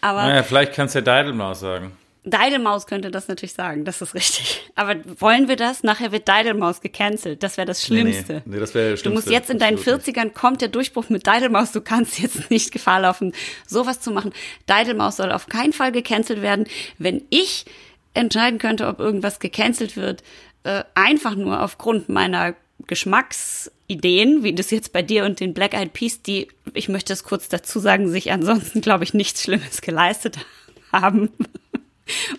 Aber. 0.00 0.24
Naja, 0.24 0.42
vielleicht 0.42 0.74
kannst 0.74 0.94
du 0.94 1.00
ja 1.00 1.04
Deidelmaus 1.04 1.60
sagen. 1.60 1.92
Deidelmaus 2.24 2.86
könnte 2.86 3.10
das 3.10 3.26
natürlich 3.26 3.54
sagen, 3.54 3.84
das 3.84 4.00
ist 4.00 4.14
richtig. 4.14 4.70
Aber 4.76 4.94
wollen 5.18 5.48
wir 5.48 5.56
das? 5.56 5.82
Nachher 5.82 6.12
wird 6.12 6.28
Deidelmaus 6.28 6.80
gecancelt. 6.80 7.42
Das 7.42 7.56
wäre 7.56 7.66
das 7.66 7.84
Schlimmste. 7.84 8.34
Nee, 8.34 8.42
nee, 8.44 8.54
nee 8.54 8.60
das 8.60 8.74
wäre 8.74 8.94
Du 8.94 9.10
musst 9.10 9.28
jetzt 9.28 9.50
in 9.50 9.58
deinen 9.58 9.76
40ern 9.76 10.30
kommt 10.30 10.60
der 10.60 10.68
Durchbruch 10.68 11.08
mit 11.08 11.26
Deidelmaus. 11.26 11.72
Du 11.72 11.80
kannst 11.80 12.20
jetzt 12.20 12.48
nicht 12.48 12.70
Gefahr 12.70 13.00
laufen, 13.00 13.32
sowas 13.66 14.00
zu 14.00 14.12
machen. 14.12 14.32
Deidelmaus 14.66 15.16
soll 15.16 15.32
auf 15.32 15.46
keinen 15.46 15.72
Fall 15.72 15.90
gecancelt 15.90 16.42
werden. 16.42 16.66
Wenn 16.96 17.22
ich 17.30 17.64
entscheiden 18.14 18.60
könnte, 18.60 18.86
ob 18.86 19.00
irgendwas 19.00 19.40
gecancelt 19.40 19.96
wird, 19.96 20.22
äh, 20.62 20.84
einfach 20.94 21.34
nur 21.34 21.60
aufgrund 21.60 22.08
meiner 22.08 22.54
Geschmacksideen, 22.86 24.44
wie 24.44 24.54
das 24.54 24.70
jetzt 24.70 24.92
bei 24.92 25.02
dir 25.02 25.24
und 25.24 25.40
den 25.40 25.54
Black 25.54 25.74
Eyed 25.74 25.92
Peas, 25.92 26.22
die, 26.22 26.46
ich 26.72 26.88
möchte 26.88 27.12
es 27.12 27.24
kurz 27.24 27.48
dazu 27.48 27.80
sagen, 27.80 28.08
sich 28.08 28.30
ansonsten, 28.30 28.80
glaube 28.80 29.02
ich, 29.02 29.12
nichts 29.12 29.42
Schlimmes 29.42 29.80
geleistet 29.80 30.38
haben 30.92 31.30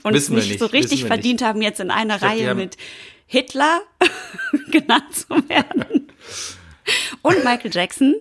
und 0.03 0.15
es 0.15 0.29
nicht, 0.29 0.49
nicht, 0.49 0.59
so 0.59 0.65
richtig 0.67 1.05
verdient 1.05 1.41
nicht. 1.41 1.47
haben, 1.47 1.61
jetzt 1.61 1.79
in 1.79 1.91
einer 1.91 2.17
glaub, 2.17 2.31
Reihe 2.31 2.55
mit 2.55 2.77
Hitler 3.25 3.81
genannt 4.71 5.15
zu 5.15 5.29
werden. 5.49 6.07
und 7.21 7.43
Michael 7.43 7.71
Jackson. 7.73 8.15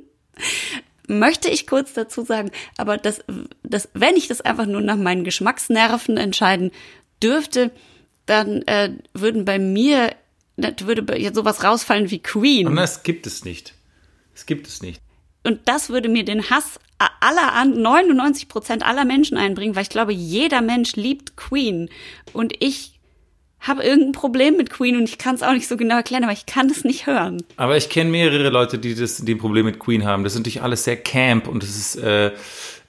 Möchte 1.09 1.51
ich 1.51 1.67
kurz 1.67 1.93
dazu 1.93 2.25
sagen, 2.25 2.53
aber 2.79 2.97
das, 2.97 3.23
das, 3.65 3.89
wenn 3.93 4.17
ich 4.17 4.29
das 4.29 4.41
einfach 4.41 4.67
nur 4.67 4.81
nach 4.81 4.97
meinen 4.97 5.25
Geschmacksnerven 5.25 6.17
entscheiden 6.17 6.71
dürfte, 7.23 7.73
dann 8.25 8.63
äh, 8.63 8.93
würden 9.13 9.45
bei 9.45 9.59
mir 9.59 10.15
würde 10.57 11.19
jetzt 11.19 11.35
sowas 11.35 11.65
rausfallen 11.65 12.11
wie 12.11 12.21
Queen. 12.21 12.69
Und 12.69 12.77
das 12.77 13.03
gibt 13.03 13.27
es 13.27 13.45
nicht. 13.45 13.75
Es 14.35 14.47
gibt 14.47 14.67
es 14.67 14.83
nicht. 14.83 15.01
Und 15.45 15.61
das 15.67 15.89
würde 15.91 16.09
mir 16.09 16.25
den 16.25 16.51
Hass 16.51 16.79
aller 17.21 17.65
99 17.65 18.49
Prozent 18.49 18.85
aller 18.85 19.05
Menschen 19.05 19.37
einbringen, 19.37 19.75
weil 19.77 19.83
ich 19.83 19.89
glaube, 19.89 20.13
jeder 20.13 20.61
Mensch 20.61 20.97
liebt 20.97 21.37
Queen. 21.37 21.89
Und 22.33 22.55
ich 22.61 22.93
habe 23.63 23.85
irgendein 23.85 24.13
Problem 24.13 24.57
mit 24.57 24.71
Queen 24.71 24.97
und 24.97 25.05
ich 25.05 25.19
kann 25.19 25.37
es 25.37 25.43
auch 25.43 25.53
nicht 25.53 25.69
so 25.69 25.77
genau 25.77 25.97
erklären, 25.97 26.25
aber 26.25 26.33
ich 26.33 26.47
kann 26.47 26.69
es 26.69 26.85
nicht 26.85 27.07
hören. 27.07 27.43
Aber 27.57 27.77
ich 27.77 27.89
kenne 27.89 28.11
mehrere 28.11 28.51
Leute, 28.51 28.79
die 28.79 28.95
das, 28.95 29.19
die 29.19 29.35
ein 29.35 29.39
Problem 29.39 29.67
mit 29.67 29.79
Queen 29.79 30.05
haben. 30.05 30.25
Das 30.25 30.33
sind 30.33 30.43
natürlich 30.43 30.63
alles 30.63 30.85
sehr 30.85 30.97
camp 30.97 31.47
und 31.47 31.63
das 31.63 31.71
ist, 31.71 31.97
äh, 31.97 32.33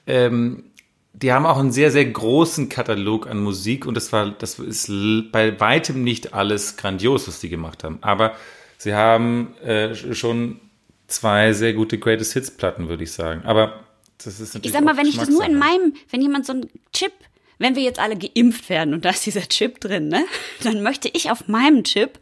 ähm, 0.06 0.64
die 1.12 1.32
haben 1.32 1.46
auch 1.46 1.58
einen 1.58 1.70
sehr, 1.70 1.92
sehr 1.92 2.04
großen 2.04 2.68
Katalog 2.68 3.28
an 3.28 3.40
Musik 3.40 3.86
und 3.86 3.94
das 3.94 4.12
war, 4.12 4.30
das 4.30 4.58
ist 4.58 4.90
bei 5.30 5.58
weitem 5.60 6.02
nicht 6.02 6.34
alles 6.34 6.76
grandios, 6.76 7.28
was 7.28 7.38
die 7.38 7.48
gemacht 7.48 7.84
haben. 7.84 7.98
Aber 8.00 8.34
sie 8.76 8.94
haben 8.94 9.56
äh, 9.58 9.94
schon 9.94 10.60
zwei 11.06 11.52
sehr 11.52 11.72
gute 11.72 11.98
Greatest 11.98 12.32
Hits 12.32 12.50
Platten, 12.50 12.88
würde 12.88 13.04
ich 13.04 13.12
sagen. 13.12 13.42
Aber. 13.44 13.83
Ich 14.26 14.72
sag 14.72 14.84
mal, 14.84 14.96
wenn 14.96 15.06
ich 15.06 15.16
das 15.16 15.28
nur 15.28 15.44
in 15.44 15.56
meinem, 15.58 15.94
wenn 16.10 16.22
jemand 16.22 16.46
so 16.46 16.52
einen 16.52 16.70
Chip, 16.92 17.12
wenn 17.58 17.76
wir 17.76 17.82
jetzt 17.82 17.98
alle 17.98 18.16
geimpft 18.16 18.68
werden 18.68 18.94
und 18.94 19.04
da 19.04 19.10
ist 19.10 19.24
dieser 19.26 19.48
Chip 19.48 19.80
drin, 19.80 20.08
ne, 20.08 20.24
dann 20.62 20.82
möchte 20.82 21.08
ich 21.12 21.30
auf 21.30 21.48
meinem 21.48 21.84
Chip 21.84 22.18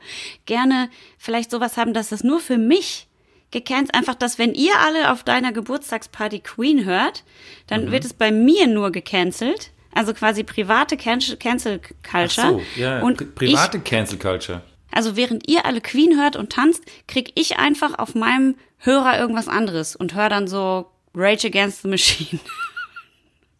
gerne 0.47 0.91
vielleicht 1.19 1.51
sowas 1.51 1.77
haben, 1.77 1.95
dass 1.95 2.11
das 2.11 2.23
nur 2.25 2.41
für 2.41 2.59
mich 2.59 3.07
gecancelt, 3.51 3.95
einfach, 3.95 4.15
dass 4.15 4.39
wenn 4.39 4.55
ihr 4.55 4.73
alle 4.79 5.13
auf 5.13 5.23
deiner 5.25 5.53
Geburtstagsparty 5.53 6.41
Queen 6.41 6.85
hört, 6.85 7.23
dann 7.67 7.87
mhm. 7.87 7.93
wird 7.93 8.05
es 8.05 8.15
bei 8.15 8.33
mir 8.33 8.67
nur 8.67 8.91
gecancelt. 8.91 9.71
Also 9.95 10.15
quasi 10.15 10.43
private 10.43 10.97
Cancel, 10.97 11.37
Cancel 11.37 11.79
Culture. 12.03 12.47
Ach 12.47 12.75
so, 12.75 12.81
ja, 12.81 13.03
und 13.03 13.35
private 13.35 13.77
ich, 13.77 13.85
Cancel 13.85 14.19
Culture. 14.19 14.63
Also 14.91 15.17
während 15.17 15.49
ihr 15.49 15.67
alle 15.67 15.83
Queen 15.83 16.19
hört 16.19 16.37
und 16.37 16.51
tanzt, 16.51 16.83
krieg 17.07 17.33
ich 17.35 17.59
einfach 17.59 17.99
auf 17.99 18.15
meinem 18.15 18.57
Hörer 18.79 19.19
irgendwas 19.19 19.49
anderes 19.49 19.95
und 19.95 20.15
höre 20.15 20.31
dann 20.31 20.49
so 20.49 20.87
Rage 21.15 21.47
Against 21.47 21.83
the 21.83 21.89
Machine. 21.89 22.41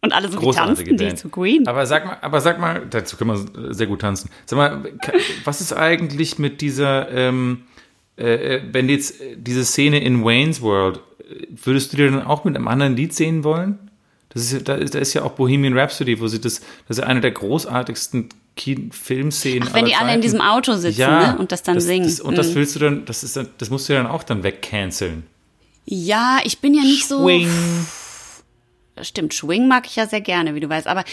Und 0.01 0.11
alle 0.11 0.29
so 0.29 0.37
Großartige 0.37 0.89
tanzen 0.89 1.09
die 1.09 1.15
zu 1.15 1.29
Queen. 1.29 1.65
Aber 1.65 1.85
sag 1.85 2.05
mal, 2.05 2.17
aber 2.21 2.41
sag 2.41 2.59
mal, 2.59 2.85
dazu 2.89 3.15
können 3.15 3.31
wir 3.31 3.73
sehr 3.73 3.87
gut 3.87 4.01
tanzen. 4.01 4.29
Sag 4.45 4.57
mal, 4.57 4.83
was 5.45 5.61
ist 5.61 5.71
eigentlich 5.71 6.37
mit 6.39 6.59
dieser, 6.59 7.09
ähm, 7.09 7.63
äh, 8.17 8.57
äh 8.57 8.61
wenn 8.69 8.89
jetzt 8.89 9.15
diese 9.37 9.63
Szene 9.63 10.03
in 10.03 10.25
Wayne's 10.25 10.61
World, 10.61 10.99
würdest 11.49 11.93
du 11.93 11.97
dir 11.97 12.11
dann 12.11 12.25
auch 12.25 12.43
mit 12.43 12.55
einem 12.55 12.67
anderen 12.67 12.97
Lied 12.97 13.13
sehen 13.13 13.45
wollen? 13.45 13.79
Das 14.33 14.51
ist, 14.51 14.67
da, 14.67 14.75
ist, 14.75 14.95
da 14.95 14.99
ist 14.99 15.13
ja 15.13 15.21
auch 15.21 15.33
Bohemian 15.33 15.77
Rhapsody, 15.77 16.19
wo 16.19 16.27
sie 16.27 16.41
das, 16.41 16.59
das 16.87 16.97
ist 16.97 16.99
ja 16.99 17.05
eine 17.05 17.21
der 17.21 17.31
großartigsten 17.31 18.29
Filmszenen. 18.91 19.69
Ach, 19.69 19.73
wenn 19.73 19.85
die 19.85 19.95
alle 19.95 20.13
in 20.13 20.21
diesem 20.21 20.41
Auto 20.41 20.75
sitzen 20.75 20.99
ja, 20.99 21.33
ne? 21.33 21.37
und 21.37 21.51
das 21.51 21.63
dann 21.63 21.75
das, 21.75 21.85
singen. 21.85 22.05
Das, 22.05 22.19
und 22.19 22.37
das 22.37 22.49
mhm. 22.49 22.55
willst 22.55 22.75
du 22.75 22.79
dann, 22.79 23.05
das 23.05 23.23
ist 23.23 23.39
das 23.57 23.69
musst 23.69 23.89
du 23.89 23.93
dann 23.93 24.07
auch 24.07 24.23
dann 24.23 24.43
wegcanceln. 24.43 25.23
Ja, 25.85 26.39
ich 26.43 26.59
bin 26.59 26.73
ja 26.73 26.81
nicht 26.81 27.07
Swing. 27.07 27.49
so. 27.49 29.03
Stimmt, 29.03 29.33
Swing 29.33 29.67
mag 29.67 29.85
ich 29.87 29.95
ja 29.95 30.07
sehr 30.07 30.21
gerne, 30.21 30.55
wie 30.55 30.59
du 30.59 30.69
weißt. 30.69 30.87
Aber 30.87 31.03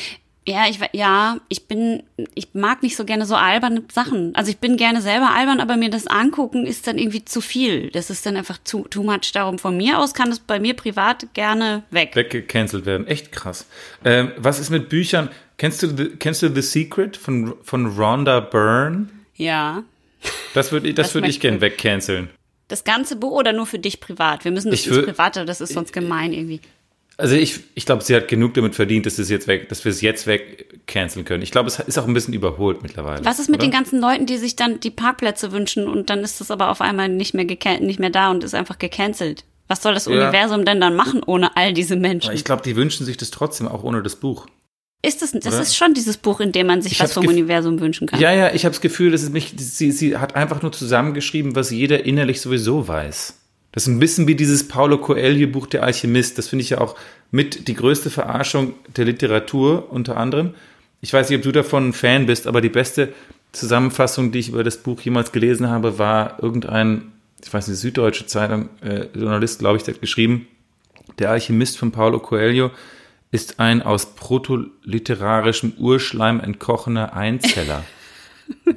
ja, 0.47 0.67
ich 0.69 0.81
ja, 0.93 1.39
ich 1.49 1.67
bin, 1.67 2.03
ich 2.35 2.49
mag 2.55 2.83
nicht 2.83 2.97
so 2.97 3.05
gerne 3.05 3.27
so 3.27 3.35
alberne 3.35 3.83
Sachen. 3.93 4.35
Also 4.35 4.51
ich 4.51 4.59
bin 4.59 4.77
gerne 4.77 5.03
selber 5.03 5.31
albern, 5.35 5.61
aber 5.61 5.77
mir 5.77 5.91
das 5.91 6.07
angucken 6.07 6.67
ist 6.67 6.87
dann 6.87 6.99
irgendwie 6.99 7.25
zu 7.25 7.41
viel. 7.41 7.91
Das 7.91 8.11
ist 8.11 8.25
dann 8.25 8.37
einfach 8.37 8.59
too, 8.65 8.85
too 8.89 9.03
much. 9.03 9.33
Darum 9.33 9.59
von 9.59 9.77
mir 9.77 9.99
aus 9.99 10.15
kann 10.15 10.31
das 10.31 10.41
bei 10.41 10.59
mir 10.59 10.75
privat 10.75 11.35
gerne 11.35 11.83
weg. 11.91 12.17
Weggecancelt 12.17 12.87
werden. 12.87 13.07
Echt 13.07 13.33
krass. 13.33 13.67
Ähm, 14.05 14.33
was 14.37 14.59
ist 14.59 14.71
mit 14.71 14.89
Büchern? 14.89 15.29
Kennst 15.59 15.83
du 15.83 15.89
The, 15.95 16.17
kennst 16.17 16.43
du 16.43 16.53
The 16.53 16.63
Secret 16.63 17.17
von, 17.17 17.55
von 17.63 17.87
Rhonda 17.87 18.41
Byrne? 18.41 19.09
Ja. 19.37 19.85
Das 20.55 20.73
würde 20.73 20.93
das, 20.95 21.09
das 21.09 21.15
würd 21.15 21.29
ich 21.29 21.41
gern 21.41 21.61
wegcanceln. 21.61 22.31
Das 22.71 22.85
ganze 22.85 23.17
Buch 23.17 23.33
oder 23.33 23.53
nur 23.53 23.67
für 23.67 23.81
dich 23.81 24.01
privat? 24.01 24.45
Wir 24.45 24.53
müssen 24.53 24.71
das 24.71 24.87
ins 24.87 25.05
Private, 25.05 25.45
das 25.45 25.61
ist 25.61 25.75
sonst 25.75 25.93
gemein 25.93 26.33
irgendwie. 26.33 26.61
Also 27.17 27.35
ich, 27.35 27.61
ich 27.75 27.85
glaube, 27.85 28.03
sie 28.03 28.15
hat 28.15 28.29
genug 28.29 28.55
damit 28.55 28.75
verdient, 28.75 29.05
dass, 29.05 29.19
es 29.19 29.29
jetzt 29.29 29.47
weg, 29.47 29.69
dass 29.69 29.85
wir 29.85 29.91
es 29.91 30.01
jetzt 30.01 30.27
weg 30.27 30.87
canceln 30.87 31.25
können. 31.25 31.43
Ich 31.43 31.51
glaube, 31.51 31.69
es 31.69 31.79
ist 31.81 31.99
auch 31.99 32.07
ein 32.07 32.15
bisschen 32.15 32.33
überholt 32.33 32.83
mittlerweile. 32.83 33.25
Was 33.25 33.39
ist 33.39 33.49
mit 33.51 33.61
oder? 33.61 33.67
den 33.67 33.73
ganzen 33.73 34.01
Leuten, 34.01 34.25
die 34.25 34.39
sich 34.39 34.57
dann 34.57 34.81
die 34.81 34.91
Parkplätze 34.91 35.53
wünschen 35.53 35.87
und 35.89 36.09
dann 36.09 36.21
ist 36.21 36.41
das 36.41 36.51
aber 36.51 36.71
auf 36.71 36.81
einmal 36.81 37.09
nicht 37.09 37.35
mehr, 37.35 37.45
nicht 37.81 37.99
mehr 37.99 38.11
da 38.11 38.31
und 38.31 38.45
ist 38.45 38.55
einfach 38.55 38.79
gecancelt? 38.79 39.45
Was 39.69 39.83
soll 39.83 39.95
das 39.95 40.07
ja. 40.07 40.13
Universum 40.13 40.65
denn 40.65 40.81
dann 40.81 40.95
machen 40.95 41.23
ohne 41.25 41.57
all 41.57 41.75
diese 41.75 41.97
Menschen? 41.97 42.33
Ich 42.33 42.45
glaube, 42.45 42.63
die 42.63 42.77
wünschen 42.77 43.05
sich 43.05 43.17
das 43.17 43.31
trotzdem 43.31 43.69
auch 43.69 43.83
ohne 43.83 44.03
das 44.03 44.17
Buch. 44.17 44.47
Ist 45.03 45.23
das, 45.23 45.33
das 45.33 45.59
ist 45.59 45.77
schon 45.77 45.95
dieses 45.95 46.19
Buch, 46.19 46.41
in 46.41 46.53
dem 46.53 46.67
man 46.67 46.83
sich 46.83 46.93
ich 46.93 47.01
was 47.01 47.15
vom 47.15 47.27
Universum 47.27 47.81
wünschen 47.81 48.07
kann. 48.07 48.21
Ja, 48.21 48.33
ja, 48.33 48.53
ich 48.53 48.67
habe 48.67 48.75
das 48.75 48.83
Gefühl, 48.83 49.11
dass 49.11 49.23
es 49.23 49.31
mich, 49.31 49.55
sie, 49.57 49.93
sie 49.93 50.19
hat 50.19 50.37
einfach 50.37 50.61
nur 50.61 50.73
zusammengeschrieben, 50.73 51.57
was 51.57 51.71
jeder 51.71 52.05
innerlich 52.05 52.43
sowieso 52.43 52.87
weiß. 52.87 53.35
Das 53.73 53.85
ist 53.85 53.89
ein 53.89 53.99
bisschen 53.99 54.27
wie 54.27 54.35
dieses 54.35 54.69
Paulo 54.69 54.99
Coelho 54.99 55.47
Buch 55.51 55.67
Der 55.67 55.85
Alchemist. 55.85 56.37
Das 56.37 56.49
finde 56.49 56.65
ich 56.65 56.71
ja 56.71 56.81
auch 56.81 56.97
mit 57.31 57.69
die 57.69 57.75
größte 57.75 58.11
Verarschung 58.11 58.75
der 58.95 59.07
Literatur 59.07 59.91
unter 59.91 60.19
anderem. 60.19 60.55
Ich 61.01 61.13
weiß 61.13 61.31
nicht, 61.31 61.39
ob 61.39 61.45
du 61.45 61.53
davon 61.53 61.89
ein 61.89 61.93
Fan 61.95 62.27
bist, 62.27 62.47
aber 62.47 62.61
die 62.61 62.69
beste 62.69 63.13
Zusammenfassung, 63.53 64.33
die 64.33 64.41
ich 64.41 64.49
über 64.51 64.65
das 64.65 64.77
Buch 64.77 65.01
jemals 65.01 65.33
gelesen 65.33 65.69
habe, 65.69 65.99
war 65.99 66.43
irgendein, 66.43 67.13
ich 67.43 67.53
weiß 67.53 67.69
nicht, 67.69 67.79
Süddeutsche 67.79 68.27
Zeitung, 68.27 68.69
äh, 68.83 69.07
Journalist, 69.15 69.61
glaube 69.61 69.79
ich, 69.79 69.83
der 69.83 69.95
hat 69.95 70.01
geschrieben, 70.01 70.47
Der 71.19 71.31
Alchemist 71.31 71.79
von 71.79 71.91
Paulo 71.91 72.19
Coelho 72.19 72.71
ist 73.31 73.61
ein 73.61 73.83
aus 73.83 74.15
protoliterarischem 74.15 75.75
Urschleim 75.79 76.41
entkochener 76.41 77.15
Einzeller. 77.15 77.85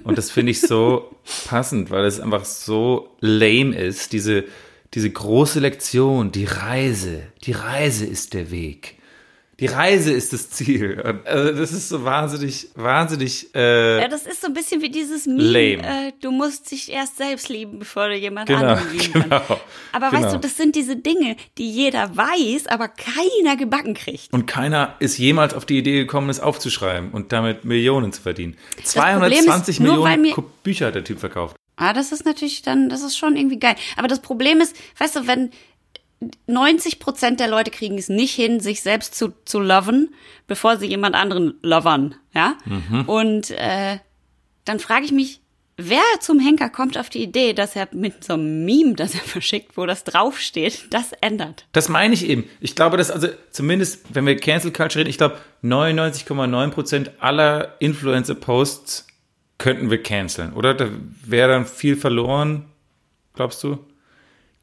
Und 0.03 0.17
das 0.17 0.29
finde 0.29 0.51
ich 0.51 0.61
so 0.61 1.15
passend, 1.47 1.89
weil 1.89 2.05
es 2.05 2.19
einfach 2.19 2.45
so 2.45 3.15
lame 3.19 3.75
ist, 3.75 4.13
diese, 4.13 4.45
diese 4.93 5.09
große 5.09 5.59
Lektion, 5.59 6.31
die 6.31 6.45
Reise, 6.45 7.23
die 7.43 7.53
Reise 7.53 8.05
ist 8.05 8.33
der 8.33 8.51
Weg. 8.51 8.97
Die 9.63 9.67
Reise 9.67 10.11
ist 10.11 10.33
das 10.33 10.49
Ziel. 10.49 11.01
Also 11.23 11.53
das 11.53 11.71
ist 11.71 11.87
so 11.87 12.03
wahnsinnig, 12.03 12.67
wahnsinnig. 12.75 13.55
Äh, 13.55 14.01
ja, 14.01 14.09
das 14.09 14.25
ist 14.25 14.41
so 14.41 14.47
ein 14.47 14.53
bisschen 14.53 14.81
wie 14.81 14.89
dieses 14.89 15.25
Meme. 15.25 15.77
Lame. 15.77 16.07
Äh, 16.07 16.11
du 16.19 16.31
musst 16.31 16.69
dich 16.69 16.91
erst 16.91 17.15
selbst 17.15 17.47
lieben, 17.47 17.79
bevor 17.79 18.09
du 18.09 18.15
jemand 18.17 18.49
genau, 18.49 18.59
anderen 18.59 18.91
lieben 18.91 19.13
genau, 19.23 19.39
kannst. 19.39 19.63
Aber 19.93 20.09
genau. 20.09 20.23
weißt 20.23 20.35
du, 20.35 20.39
das 20.39 20.57
sind 20.57 20.75
diese 20.75 20.97
Dinge, 20.97 21.37
die 21.57 21.71
jeder 21.71 22.13
weiß, 22.13 22.67
aber 22.67 22.89
keiner 22.89 23.55
gebacken 23.55 23.93
kriegt. 23.93 24.33
Und 24.33 24.47
keiner 24.47 24.97
ist 24.99 25.17
jemals 25.17 25.53
auf 25.53 25.65
die 25.65 25.77
Idee 25.77 25.93
gekommen, 25.93 26.29
es 26.29 26.41
aufzuschreiben 26.41 27.11
und 27.11 27.31
damit 27.31 27.63
Millionen 27.63 28.11
zu 28.11 28.21
verdienen. 28.21 28.57
220 28.83 29.75
ist, 29.75 29.79
Millionen 29.79 30.33
Bücher 30.63 30.87
hat 30.87 30.95
der 30.95 31.05
Typ 31.05 31.19
verkauft. 31.19 31.55
Ah, 31.77 31.93
das 31.93 32.11
ist 32.11 32.25
natürlich 32.25 32.63
dann, 32.63 32.89
das 32.89 33.01
ist 33.01 33.17
schon 33.17 33.35
irgendwie 33.35 33.59
geil. 33.59 33.75
Aber 33.95 34.07
das 34.07 34.19
Problem 34.21 34.61
ist, 34.61 34.75
weißt 34.99 35.15
du, 35.15 35.27
wenn 35.27 35.51
90 36.47 36.99
Prozent 36.99 37.39
der 37.39 37.47
Leute 37.47 37.71
kriegen 37.71 37.97
es 37.97 38.09
nicht 38.09 38.33
hin, 38.33 38.59
sich 38.59 38.81
selbst 38.81 39.15
zu, 39.15 39.33
zu 39.45 39.59
loven, 39.59 40.13
bevor 40.47 40.77
sie 40.77 40.87
jemand 40.87 41.15
anderen 41.15 41.55
lovern, 41.61 42.15
ja? 42.33 42.55
Mhm. 42.65 43.03
Und 43.07 43.51
äh, 43.51 43.99
dann 44.65 44.79
frage 44.79 45.05
ich 45.05 45.11
mich, 45.11 45.41
wer 45.77 46.01
zum 46.19 46.39
Henker 46.39 46.69
kommt 46.69 46.97
auf 46.97 47.09
die 47.09 47.23
Idee, 47.23 47.53
dass 47.53 47.75
er 47.75 47.87
mit 47.91 48.23
so 48.23 48.33
einem 48.33 48.65
Meme, 48.65 48.93
das 48.93 49.15
er 49.15 49.21
verschickt, 49.25 49.77
wo 49.77 49.85
das 49.85 50.03
draufsteht, 50.03 50.87
das 50.91 51.11
ändert? 51.21 51.65
Das 51.71 51.89
meine 51.89 52.13
ich 52.13 52.27
eben. 52.27 52.45
Ich 52.59 52.75
glaube, 52.75 52.97
dass 52.97 53.11
also 53.11 53.27
zumindest, 53.51 54.13
wenn 54.13 54.25
wir 54.25 54.37
Cancel 54.37 54.71
Culture 54.71 54.99
reden, 54.99 55.09
ich 55.09 55.17
glaube 55.17 55.37
99,9 55.63 56.69
Prozent 56.69 57.11
aller 57.19 57.75
Influencer-Posts 57.79 59.07
könnten 59.57 59.89
wir 59.89 60.01
canceln, 60.01 60.53
oder? 60.53 60.73
Da 60.73 60.89
wäre 61.25 61.49
dann 61.49 61.65
viel 61.65 61.95
verloren, 61.95 62.65
glaubst 63.33 63.63
du? 63.63 63.79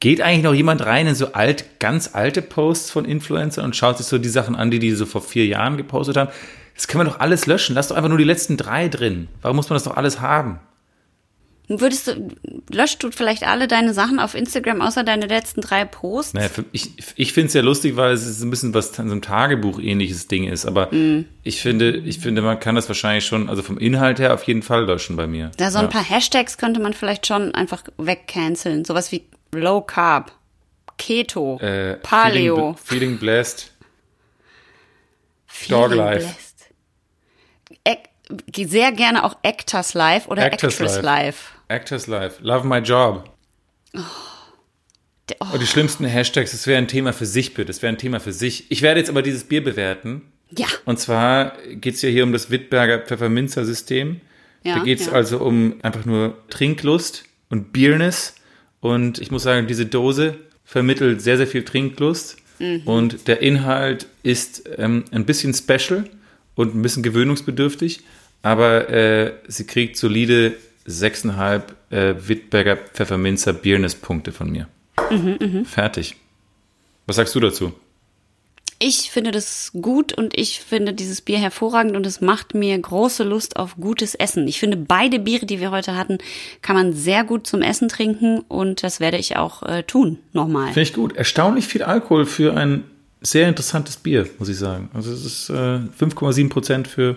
Geht 0.01 0.23
eigentlich 0.23 0.45
noch 0.45 0.55
jemand 0.55 0.85
rein 0.85 1.07
in 1.07 1.15
so 1.15 1.33
alt, 1.33 1.79
ganz 1.79 2.15
alte 2.15 2.41
Posts 2.41 2.91
von 2.91 3.05
Influencern 3.05 3.67
und 3.67 3.77
schaut 3.77 3.99
sich 3.99 4.07
so 4.07 4.17
die 4.17 4.31
Sachen 4.31 4.57
an, 4.57 4.71
die 4.71 4.79
die 4.79 4.93
so 4.93 5.05
vor 5.05 5.21
vier 5.21 5.47
Jahren 5.47 5.77
gepostet 5.77 6.17
haben? 6.17 6.31
Das 6.75 6.89
können 6.89 7.05
wir 7.05 7.11
doch 7.11 7.21
alles 7.21 7.45
löschen. 7.45 7.75
Lass 7.75 7.89
doch 7.89 7.97
einfach 7.97 8.09
nur 8.09 8.17
die 8.17 8.25
letzten 8.25 8.57
drei 8.57 8.89
drin. 8.89 9.29
Warum 9.43 9.57
muss 9.57 9.69
man 9.69 9.77
das 9.77 9.85
doch 9.85 9.99
alles 9.99 10.21
haben? 10.21 10.59
Würdest 11.69 12.09
du, 12.09 12.29
löscht 12.73 13.03
du 13.03 13.13
vielleicht 13.13 13.45
alle 13.47 13.69
deine 13.69 13.95
Sachen 13.95 14.19
auf 14.19 14.35
Instagram 14.35 14.81
außer 14.81 15.05
deine 15.05 15.27
letzten 15.27 15.61
drei 15.61 15.85
Posts? 15.85 16.35
Naja, 16.35 16.49
ich 16.73 16.91
ich 17.15 17.33
finde 17.33 17.47
es 17.49 17.55
ja 17.55 17.61
lustig, 17.61 17.95
weil 17.97 18.13
es 18.13 18.43
ein 18.43 18.51
bisschen 18.51 18.75
was 18.75 18.93
so 18.93 19.03
ein 19.03 19.23
Tagebuch-ähnliches 19.23 20.27
Ding 20.27 20.49
ist. 20.49 20.67
Aber 20.67 20.89
Mhm. 20.91 21.27
ich 21.45 21.61
finde, 21.61 21.99
ich 21.99 22.19
finde, 22.19 22.43
man 22.43 22.59
kann 22.59 22.75
das 22.75 22.89
wahrscheinlich 22.89 23.25
schon, 23.25 23.49
also 23.49 23.63
vom 23.63 23.79
Inhalt 23.79 24.19
her 24.19 24.35
auf 24.35 24.43
jeden 24.45 24.63
Fall 24.63 24.85
löschen 24.87 25.15
bei 25.15 25.29
mir. 25.29 25.53
Da 25.59 25.71
so 25.71 25.79
ein 25.79 25.85
ja. 25.85 25.91
paar 25.91 26.03
Hashtags 26.03 26.59
könnte 26.59 26.81
man 26.81 26.93
vielleicht 26.93 27.27
schon 27.27 27.55
einfach 27.55 27.85
wegcanceln. 27.99 28.85
Sowas 28.85 29.13
wie 29.13 29.23
Low 29.53 29.81
Carb, 29.83 30.33
Keto, 30.99 31.59
Äh, 31.61 31.97
Paleo, 31.97 32.75
Feeling, 32.75 32.77
feeling 32.85 33.19
blessed. 33.19 33.73
Feeling 35.47 35.83
Dog 35.83 35.95
Life. 35.95 36.27
Blessed. 36.27 36.47
Sehr 38.71 38.93
gerne 38.93 39.25
auch 39.25 39.37
Actors 39.43 39.95
Life 39.95 40.29
oder 40.29 40.45
Actors 40.45 40.75
Actress 40.75 41.03
Life. 41.03 41.05
Life. 41.05 41.49
Actors 41.69 42.07
Life. 42.07 42.37
Love 42.43 42.65
my 42.67 42.79
job. 42.79 43.29
Der- 43.93 45.37
oh, 45.41 45.47
Und 45.53 45.61
die 45.63 45.67
schlimmsten 45.67 46.05
Hashtags, 46.05 46.53
das 46.53 46.67
wäre 46.69 46.79
ein 46.79 46.87
Thema 46.89 47.13
für 47.13 47.27
sich, 47.27 47.55
bitte. 47.55 47.67
Das 47.67 47.83
wäre 47.83 47.93
ein 47.93 47.99
Thema 47.99 48.21
für 48.21 48.33
sich. 48.33 48.71
Ich 48.71 48.83
werde 48.83 49.01
jetzt 49.01 49.11
aber 49.11 49.23
dieses 49.23 49.45
Bier 49.45 49.65
bewerten. 49.65 50.31
ja, 50.57 50.67
Und 50.85 50.99
zwar 51.01 51.55
geht 51.73 51.95
es 51.97 52.03
ja 52.03 52.09
hier 52.09 52.23
um 52.25 52.33
das 52.33 52.51
Wittberger 52.51 53.01
Pfefferminzer-System. 53.01 54.21
Ja, 54.63 54.77
da 54.79 54.85
geht 54.85 55.01
es 55.01 55.07
ja. 55.07 55.13
also 55.13 55.39
um 55.39 55.81
einfach 55.83 56.05
nur 56.05 56.37
Trinklust 56.51 57.25
und 57.49 57.73
Bierness. 57.73 58.35
Und 58.81 59.19
ich 59.19 59.31
muss 59.31 59.43
sagen, 59.43 59.67
diese 59.67 59.87
Dose 59.87 60.37
vermittelt 60.65 61.21
sehr, 61.21 61.37
sehr 61.37 61.47
viel 61.47 61.65
Trinklust. 61.65 62.37
Mhm. 62.59 62.83
Und 62.85 63.29
der 63.29 63.41
Inhalt 63.43 64.07
ist 64.23 64.69
ähm, 64.79 65.05
ein 65.11 65.25
bisschen 65.25 65.55
special 65.55 66.05
und 66.55 66.75
ein 66.75 66.83
bisschen 66.83 67.03
gewöhnungsbedürftig. 67.03 68.01
Aber 68.43 68.89
äh, 68.89 69.33
sie 69.49 69.67
kriegt 69.67 69.97
solide 69.97 70.55
6,5 70.87 71.63
äh, 71.91 72.15
Wittberger 72.29 72.77
Pfefferminzer 72.77 73.53
Bierness-Punkte 73.53 74.33
von 74.33 74.51
mir. 74.51 74.69
Mhm, 75.11 75.65
Fertig. 75.65 76.17
Was 77.07 77.17
sagst 77.17 77.35
du 77.35 77.41
dazu? 77.41 77.73
Ich 78.83 79.11
finde 79.11 79.31
das 79.31 79.73
gut 79.81 80.15
und 80.15 80.37
ich 80.37 80.61
finde 80.61 80.95
dieses 80.95 81.21
Bier 81.21 81.39
hervorragend 81.39 81.97
und 81.97 82.07
es 82.07 82.23
macht 82.23 82.55
mir 82.55 82.77
große 82.79 83.25
Lust 83.25 83.57
auf 83.57 83.77
gutes 83.77 84.15
Essen. 84.15 84.49
Ich 84.49 84.59
finde 84.59 84.79
beide 84.79 85.19
Biere, 85.19 85.45
die 85.45 85.61
wir 85.61 85.71
heute 85.71 85.97
hatten, 85.97 86.17
kann 86.63 86.77
man 86.77 86.95
sehr 86.95 87.23
gut 87.25 87.47
zum 87.47 87.61
Essen 87.61 87.89
trinken 87.89 88.41
und 88.49 88.83
das 88.83 88.99
werde 88.99 89.19
ich 89.19 89.37
auch 89.37 89.63
äh, 89.63 89.83
tun, 89.83 90.19
nochmal. 90.33 90.69
Finde 90.69 90.83
ich 90.83 90.95
gut. 90.95 91.15
Erstaunlich 91.15 91.67
viel 91.67 91.83
Alkohol 91.83 92.25
für 92.25 92.57
ein 92.57 92.85
sehr 93.21 93.49
interessantes 93.49 93.99
Bier, 93.99 94.27
muss 94.39 94.49
ich 94.49 94.57
sagen. 94.57 94.89
Also 94.95 95.13
es 95.13 95.27
ist 95.27 95.51
äh, 95.51 95.53
5,7 95.53 96.49
Prozent 96.49 96.89
für, 96.89 97.17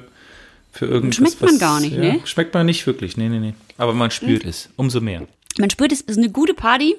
für 0.73 0.85
irgendwas. 0.85 1.15
Schmeckt 1.15 1.41
man 1.41 1.59
gar 1.59 1.79
nicht, 1.79 1.95
ja, 1.95 2.01
ne? 2.01 2.19
Schmeckt 2.25 2.53
man 2.53 2.65
nicht 2.65 2.85
wirklich, 2.85 3.15
nee, 3.15 3.29
nee, 3.29 3.39
nee. 3.39 3.53
Aber 3.77 3.93
man 3.93 4.11
spürt 4.11 4.43
es, 4.43 4.67
umso 4.75 4.99
mehr. 4.99 5.25
Man 5.57 5.69
spürt, 5.69 5.93
es 5.93 6.01
ist 6.01 6.17
eine 6.17 6.29
gute 6.29 6.53
Party, 6.53 6.97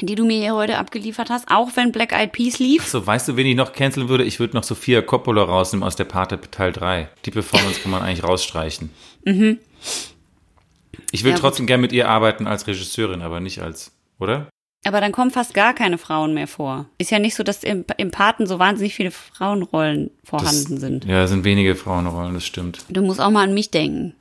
die 0.00 0.14
du 0.14 0.24
mir 0.24 0.40
hier 0.40 0.54
heute 0.54 0.78
abgeliefert 0.78 1.30
hast, 1.30 1.50
auch 1.50 1.70
wenn 1.74 1.92
Black 1.92 2.12
Eyed 2.12 2.32
Peas 2.32 2.58
lief. 2.58 2.86
So, 2.86 3.06
weißt 3.06 3.28
du, 3.28 3.36
wen 3.36 3.46
ich 3.46 3.56
noch 3.56 3.72
canceln 3.72 4.08
würde? 4.08 4.24
Ich 4.24 4.40
würde 4.40 4.56
noch 4.56 4.64
Sophia 4.64 5.02
Coppola 5.02 5.42
rausnehmen 5.42 5.86
aus 5.86 5.96
der 5.96 6.04
Pate 6.04 6.40
Teil 6.50 6.72
3. 6.72 7.08
Die 7.24 7.30
Performance 7.30 7.80
kann 7.80 7.90
man 7.92 8.02
eigentlich 8.02 8.24
rausstreichen. 8.24 8.90
Ich 9.24 11.24
will 11.24 11.32
Ja, 11.32 11.38
trotzdem 11.38 11.66
gern 11.66 11.80
mit 11.80 11.92
ihr 11.92 12.08
arbeiten 12.08 12.46
als 12.46 12.66
Regisseurin, 12.66 13.22
aber 13.22 13.40
nicht 13.40 13.60
als, 13.60 13.92
oder? 14.18 14.48
Aber 14.84 15.00
dann 15.00 15.12
kommen 15.12 15.30
fast 15.30 15.54
gar 15.54 15.74
keine 15.74 15.96
Frauen 15.96 16.34
mehr 16.34 16.48
vor. 16.48 16.86
Ist 16.98 17.12
ja 17.12 17.20
nicht 17.20 17.36
so, 17.36 17.44
dass 17.44 17.62
im, 17.62 17.84
im 17.98 18.10
Paten 18.10 18.46
so 18.46 18.58
wahnsinnig 18.58 18.94
viele 18.94 19.12
Frauenrollen 19.12 20.10
vorhanden 20.24 20.78
sind. 20.78 21.04
Ja, 21.04 21.22
es 21.22 21.30
sind 21.30 21.44
wenige 21.44 21.76
Frauenrollen, 21.76 22.34
das 22.34 22.44
stimmt. 22.44 22.84
Du 22.88 23.00
musst 23.02 23.20
auch 23.20 23.30
mal 23.30 23.44
an 23.44 23.54
mich 23.54 23.70
denken. 23.70 24.14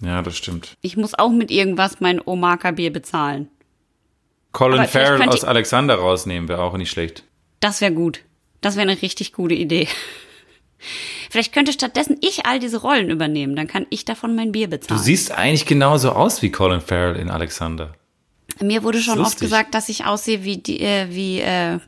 Ja, 0.00 0.20
das 0.22 0.36
stimmt. 0.36 0.74
Ich 0.80 0.96
muss 0.96 1.14
auch 1.14 1.30
mit 1.30 1.52
irgendwas 1.52 2.00
mein 2.00 2.20
Omaka-Bier 2.24 2.92
bezahlen. 2.92 3.48
Colin 4.52 4.86
Farrell 4.86 5.28
aus 5.28 5.44
Alexander 5.44 5.94
rausnehmen 5.96 6.48
wäre 6.48 6.62
auch 6.62 6.76
nicht 6.76 6.90
schlecht. 6.90 7.24
Das 7.60 7.80
wäre 7.80 7.92
gut. 7.92 8.20
Das 8.60 8.76
wäre 8.76 8.88
eine 8.88 9.00
richtig 9.02 9.32
gute 9.32 9.54
Idee. 9.54 9.88
Vielleicht 11.30 11.52
könnte 11.52 11.72
stattdessen 11.72 12.18
ich 12.20 12.44
all 12.44 12.58
diese 12.58 12.80
Rollen 12.82 13.08
übernehmen. 13.08 13.56
Dann 13.56 13.66
kann 13.66 13.86
ich 13.90 14.04
davon 14.04 14.34
mein 14.36 14.52
Bier 14.52 14.66
Du 14.66 14.72
bezahlen. 14.72 15.00
siehst 15.00 15.32
eigentlich 15.32 15.64
genauso 15.66 16.12
aus 16.12 16.42
wie 16.42 16.50
Colin 16.50 16.80
Farrell 16.80 17.16
in 17.16 17.30
Alexander. 17.30 17.94
Mir 18.60 18.82
wurde 18.82 19.00
schon 19.00 19.18
oft 19.20 19.40
gesagt, 19.40 19.74
dass 19.74 19.88
ich 19.88 20.04
aussehe 20.04 20.44
wie 20.44 20.58
die, 20.58 20.80
äh, 20.80 21.06
wie 21.08 21.40
äh, 21.40 21.78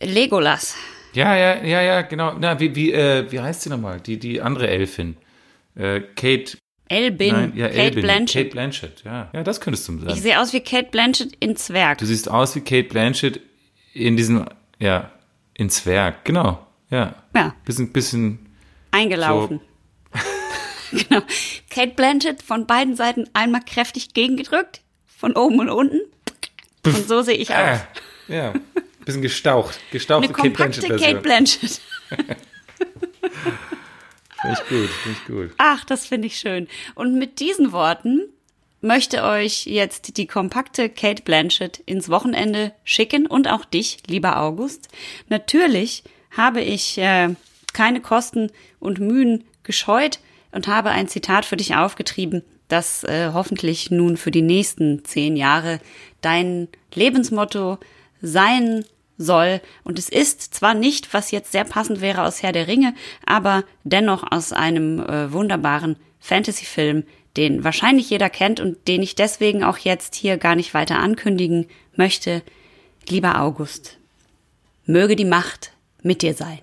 Legolas. 0.00 0.74
Ja, 1.12 1.34
ja, 1.36 1.62
ja, 1.62 1.80
ja, 1.82 2.02
genau. 2.02 2.34
Na, 2.38 2.58
wie, 2.60 2.74
wie, 2.74 2.92
äh, 2.92 3.30
wie 3.30 3.40
heißt 3.40 3.62
sie 3.62 3.70
nochmal? 3.70 4.00
Die, 4.00 4.18
die 4.18 4.40
andere 4.40 4.68
Elfin. 4.68 5.16
Äh, 5.74 6.00
Kate. 6.14 6.58
Elbin, 6.88 7.32
nein, 7.32 7.52
ja, 7.56 7.66
Kate 7.68 7.80
Elbin. 7.80 8.02
Blanchett. 8.02 8.42
Kate 8.44 8.50
Blanchett, 8.52 9.02
ja. 9.04 9.30
Ja, 9.32 9.42
das 9.42 9.60
könntest 9.60 9.88
du 9.88 9.94
Ich 9.96 10.00
sagen. 10.02 10.20
sehe 10.20 10.40
aus 10.40 10.52
wie 10.52 10.60
Kate 10.60 10.88
Blanchett 10.90 11.34
in 11.40 11.56
Zwerg. 11.56 11.98
Du 11.98 12.06
siehst 12.06 12.30
aus 12.30 12.54
wie 12.54 12.60
Kate 12.60 12.84
Blanchett 12.88 13.40
in 13.92 14.16
diesem, 14.16 14.46
ja, 14.78 15.10
in 15.54 15.70
Zwerg. 15.70 16.24
Genau, 16.24 16.64
ja. 16.90 17.14
Ja. 17.34 17.54
Bisschen, 17.64 17.92
bisschen, 17.92 18.38
Eingelaufen. 18.92 19.60
genau. 20.92 21.22
Kate 21.70 21.92
Blanchett 21.94 22.42
von 22.42 22.66
beiden 22.66 22.94
Seiten 22.96 23.28
einmal 23.32 23.62
kräftig 23.66 24.14
gegengedrückt. 24.14 24.80
Von 25.06 25.34
oben 25.34 25.60
und 25.60 25.70
unten. 25.70 26.00
Und 26.84 27.08
so 27.08 27.22
sehe 27.22 27.36
ich 27.36 27.50
aus. 27.50 27.80
äh, 28.28 28.36
ja, 28.36 28.52
bisschen 29.04 29.22
gestaucht. 29.22 29.80
Gestauchte 29.90 30.26
Eine 30.28 30.34
Kate 30.34 30.48
kompakte 30.50 30.80
Blanchett-Version. 30.82 31.12
Kate 31.14 31.22
Blanchett. 31.22 31.80
Finde 34.40 34.60
gut, 34.68 34.90
finde 34.90 35.18
gut. 35.26 35.54
Ach, 35.58 35.84
das 35.84 36.06
finde 36.06 36.26
ich 36.26 36.38
schön. 36.38 36.68
Und 36.94 37.18
mit 37.18 37.40
diesen 37.40 37.72
Worten 37.72 38.22
möchte 38.80 39.22
euch 39.24 39.66
jetzt 39.66 40.16
die 40.16 40.26
kompakte 40.26 40.88
Kate 40.88 41.22
Blanchett 41.22 41.78
ins 41.86 42.08
Wochenende 42.08 42.72
schicken 42.84 43.26
und 43.26 43.48
auch 43.48 43.64
dich, 43.64 43.98
lieber 44.06 44.40
August. 44.40 44.88
Natürlich 45.28 46.04
habe 46.36 46.60
ich 46.60 46.98
äh, 46.98 47.34
keine 47.72 48.00
Kosten 48.00 48.50
und 48.78 49.00
Mühen 49.00 49.44
gescheut 49.62 50.20
und 50.52 50.68
habe 50.68 50.90
ein 50.90 51.08
Zitat 51.08 51.44
für 51.44 51.56
dich 51.56 51.74
aufgetrieben, 51.74 52.42
das 52.68 53.04
äh, 53.04 53.30
hoffentlich 53.32 53.90
nun 53.90 54.16
für 54.16 54.30
die 54.30 54.42
nächsten 54.42 55.04
zehn 55.04 55.36
Jahre 55.36 55.80
dein 56.20 56.68
Lebensmotto 56.94 57.78
sein 58.20 58.84
soll. 59.18 59.60
Und 59.84 59.98
es 59.98 60.08
ist 60.08 60.54
zwar 60.54 60.74
nicht, 60.74 61.14
was 61.14 61.30
jetzt 61.30 61.52
sehr 61.52 61.64
passend 61.64 62.00
wäre 62.00 62.24
aus 62.24 62.42
Herr 62.42 62.52
der 62.52 62.66
Ringe, 62.68 62.94
aber 63.24 63.64
dennoch 63.84 64.30
aus 64.30 64.52
einem 64.52 65.00
äh, 65.00 65.32
wunderbaren 65.32 65.96
Fantasy-Film, 66.20 67.04
den 67.36 67.64
wahrscheinlich 67.64 68.10
jeder 68.10 68.30
kennt 68.30 68.60
und 68.60 68.88
den 68.88 69.02
ich 69.02 69.14
deswegen 69.14 69.62
auch 69.62 69.78
jetzt 69.78 70.14
hier 70.14 70.38
gar 70.38 70.54
nicht 70.54 70.74
weiter 70.74 70.98
ankündigen 70.98 71.66
möchte. 71.94 72.42
Lieber 73.08 73.40
August, 73.40 73.98
möge 74.84 75.16
die 75.16 75.24
Macht 75.24 75.72
mit 76.02 76.22
dir 76.22 76.34
sein. 76.34 76.58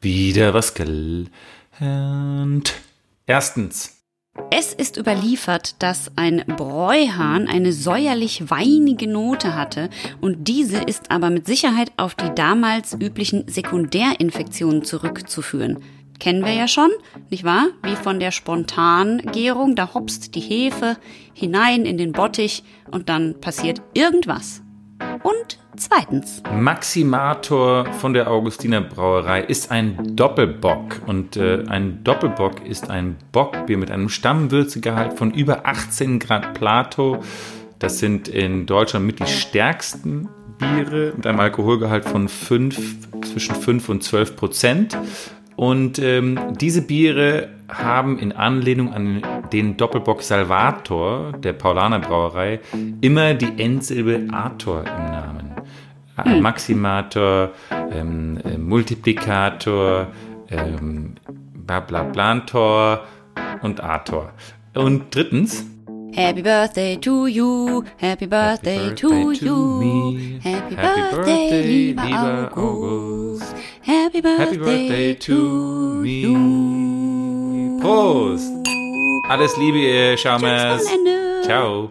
Wieder 0.00 0.54
was 0.54 0.74
gelernt. 0.74 1.30
Erstens. 3.26 3.99
Es 4.52 4.74
ist 4.74 4.96
überliefert, 4.96 5.82
dass 5.82 6.12
ein 6.16 6.44
Bräuhahn 6.46 7.48
eine 7.48 7.72
säuerlich 7.72 8.50
weinige 8.50 9.08
Note 9.08 9.54
hatte 9.54 9.90
und 10.20 10.48
diese 10.48 10.78
ist 10.78 11.10
aber 11.10 11.30
mit 11.30 11.46
Sicherheit 11.46 11.92
auf 11.96 12.14
die 12.14 12.34
damals 12.34 12.94
üblichen 12.94 13.48
Sekundärinfektionen 13.48 14.84
zurückzuführen. 14.84 15.78
Kennen 16.18 16.44
wir 16.44 16.52
ja 16.52 16.68
schon, 16.68 16.90
nicht 17.30 17.44
wahr? 17.44 17.68
Wie 17.82 17.96
von 17.96 18.20
der 18.20 18.30
Spontangärung, 18.30 19.74
da 19.74 19.94
hopst 19.94 20.34
die 20.34 20.40
Hefe 20.40 20.96
hinein 21.32 21.84
in 21.84 21.96
den 21.96 22.12
Bottich 22.12 22.62
und 22.90 23.08
dann 23.08 23.40
passiert 23.40 23.80
irgendwas. 23.94 24.62
Und 25.22 25.58
zweitens, 25.76 26.42
Maximator 26.52 27.92
von 27.94 28.14
der 28.14 28.30
Augustiner 28.30 28.80
Brauerei 28.80 29.42
ist 29.42 29.70
ein 29.70 30.16
Doppelbock. 30.16 31.02
Und 31.06 31.36
äh, 31.36 31.64
ein 31.68 32.02
Doppelbock 32.04 32.64
ist 32.66 32.90
ein 32.90 33.16
Bockbier 33.32 33.76
mit 33.76 33.90
einem 33.90 34.08
Stammwürzegehalt 34.08 35.18
von 35.18 35.32
über 35.32 35.66
18 35.66 36.18
Grad 36.18 36.54
Plato. 36.54 37.22
Das 37.78 37.98
sind 37.98 38.28
in 38.28 38.66
Deutschland 38.66 39.06
mit 39.06 39.20
die 39.20 39.26
stärksten 39.26 40.28
Biere 40.58 41.12
mit 41.16 41.26
einem 41.26 41.40
Alkoholgehalt 41.40 42.04
von 42.04 42.28
5, 42.28 43.08
zwischen 43.32 43.54
5 43.54 43.88
und 43.88 44.02
12 44.02 44.36
Prozent. 44.36 44.98
Und 45.60 45.98
ähm, 45.98 46.56
diese 46.58 46.80
Biere 46.80 47.50
haben 47.68 48.18
in 48.18 48.32
Anlehnung 48.32 48.94
an 48.94 49.22
den 49.52 49.76
Doppelbock 49.76 50.22
Salvator 50.22 51.32
der 51.32 51.52
Paulaner 51.52 51.98
Brauerei 51.98 52.60
immer 53.02 53.34
die 53.34 53.62
Endsilbe 53.62 54.26
Ator 54.32 54.80
im 54.80 55.04
Namen. 55.04 55.50
Äh, 56.16 56.40
Maximator, 56.40 57.50
ähm, 57.92 58.38
äh, 58.42 58.56
Multiplikator, 58.56 60.06
ähm, 60.48 61.16
Blablantor 61.86 63.04
und 63.60 63.84
Ator. 63.84 64.32
Und 64.72 65.14
drittens, 65.14 65.66
Happy 66.14 66.42
birthday 66.42 66.96
to 66.96 67.26
you, 67.26 67.84
happy 67.98 68.26
birthday, 68.26 68.94
to 68.94 69.32
you, 69.32 69.56
me. 69.80 70.38
happy, 70.42 70.74
Happy 70.74 71.00
birthday, 71.16 71.16
birthday, 71.16 71.62
lieber 71.62 72.02
lieber 72.02 72.50
August, 72.56 72.56
August. 72.58 73.54
happy 73.82 74.20
birthday, 74.20 74.44
Happy 74.44 74.56
birthday 74.58 75.14
to 75.14 75.34
me. 76.02 76.20
you. 76.22 77.78
Prost! 77.80 78.50
Alles 79.28 79.56
Liebe, 79.56 79.78
ihr. 79.78 80.16
Wochenende. 80.16 81.42
Ciao. 81.46 81.90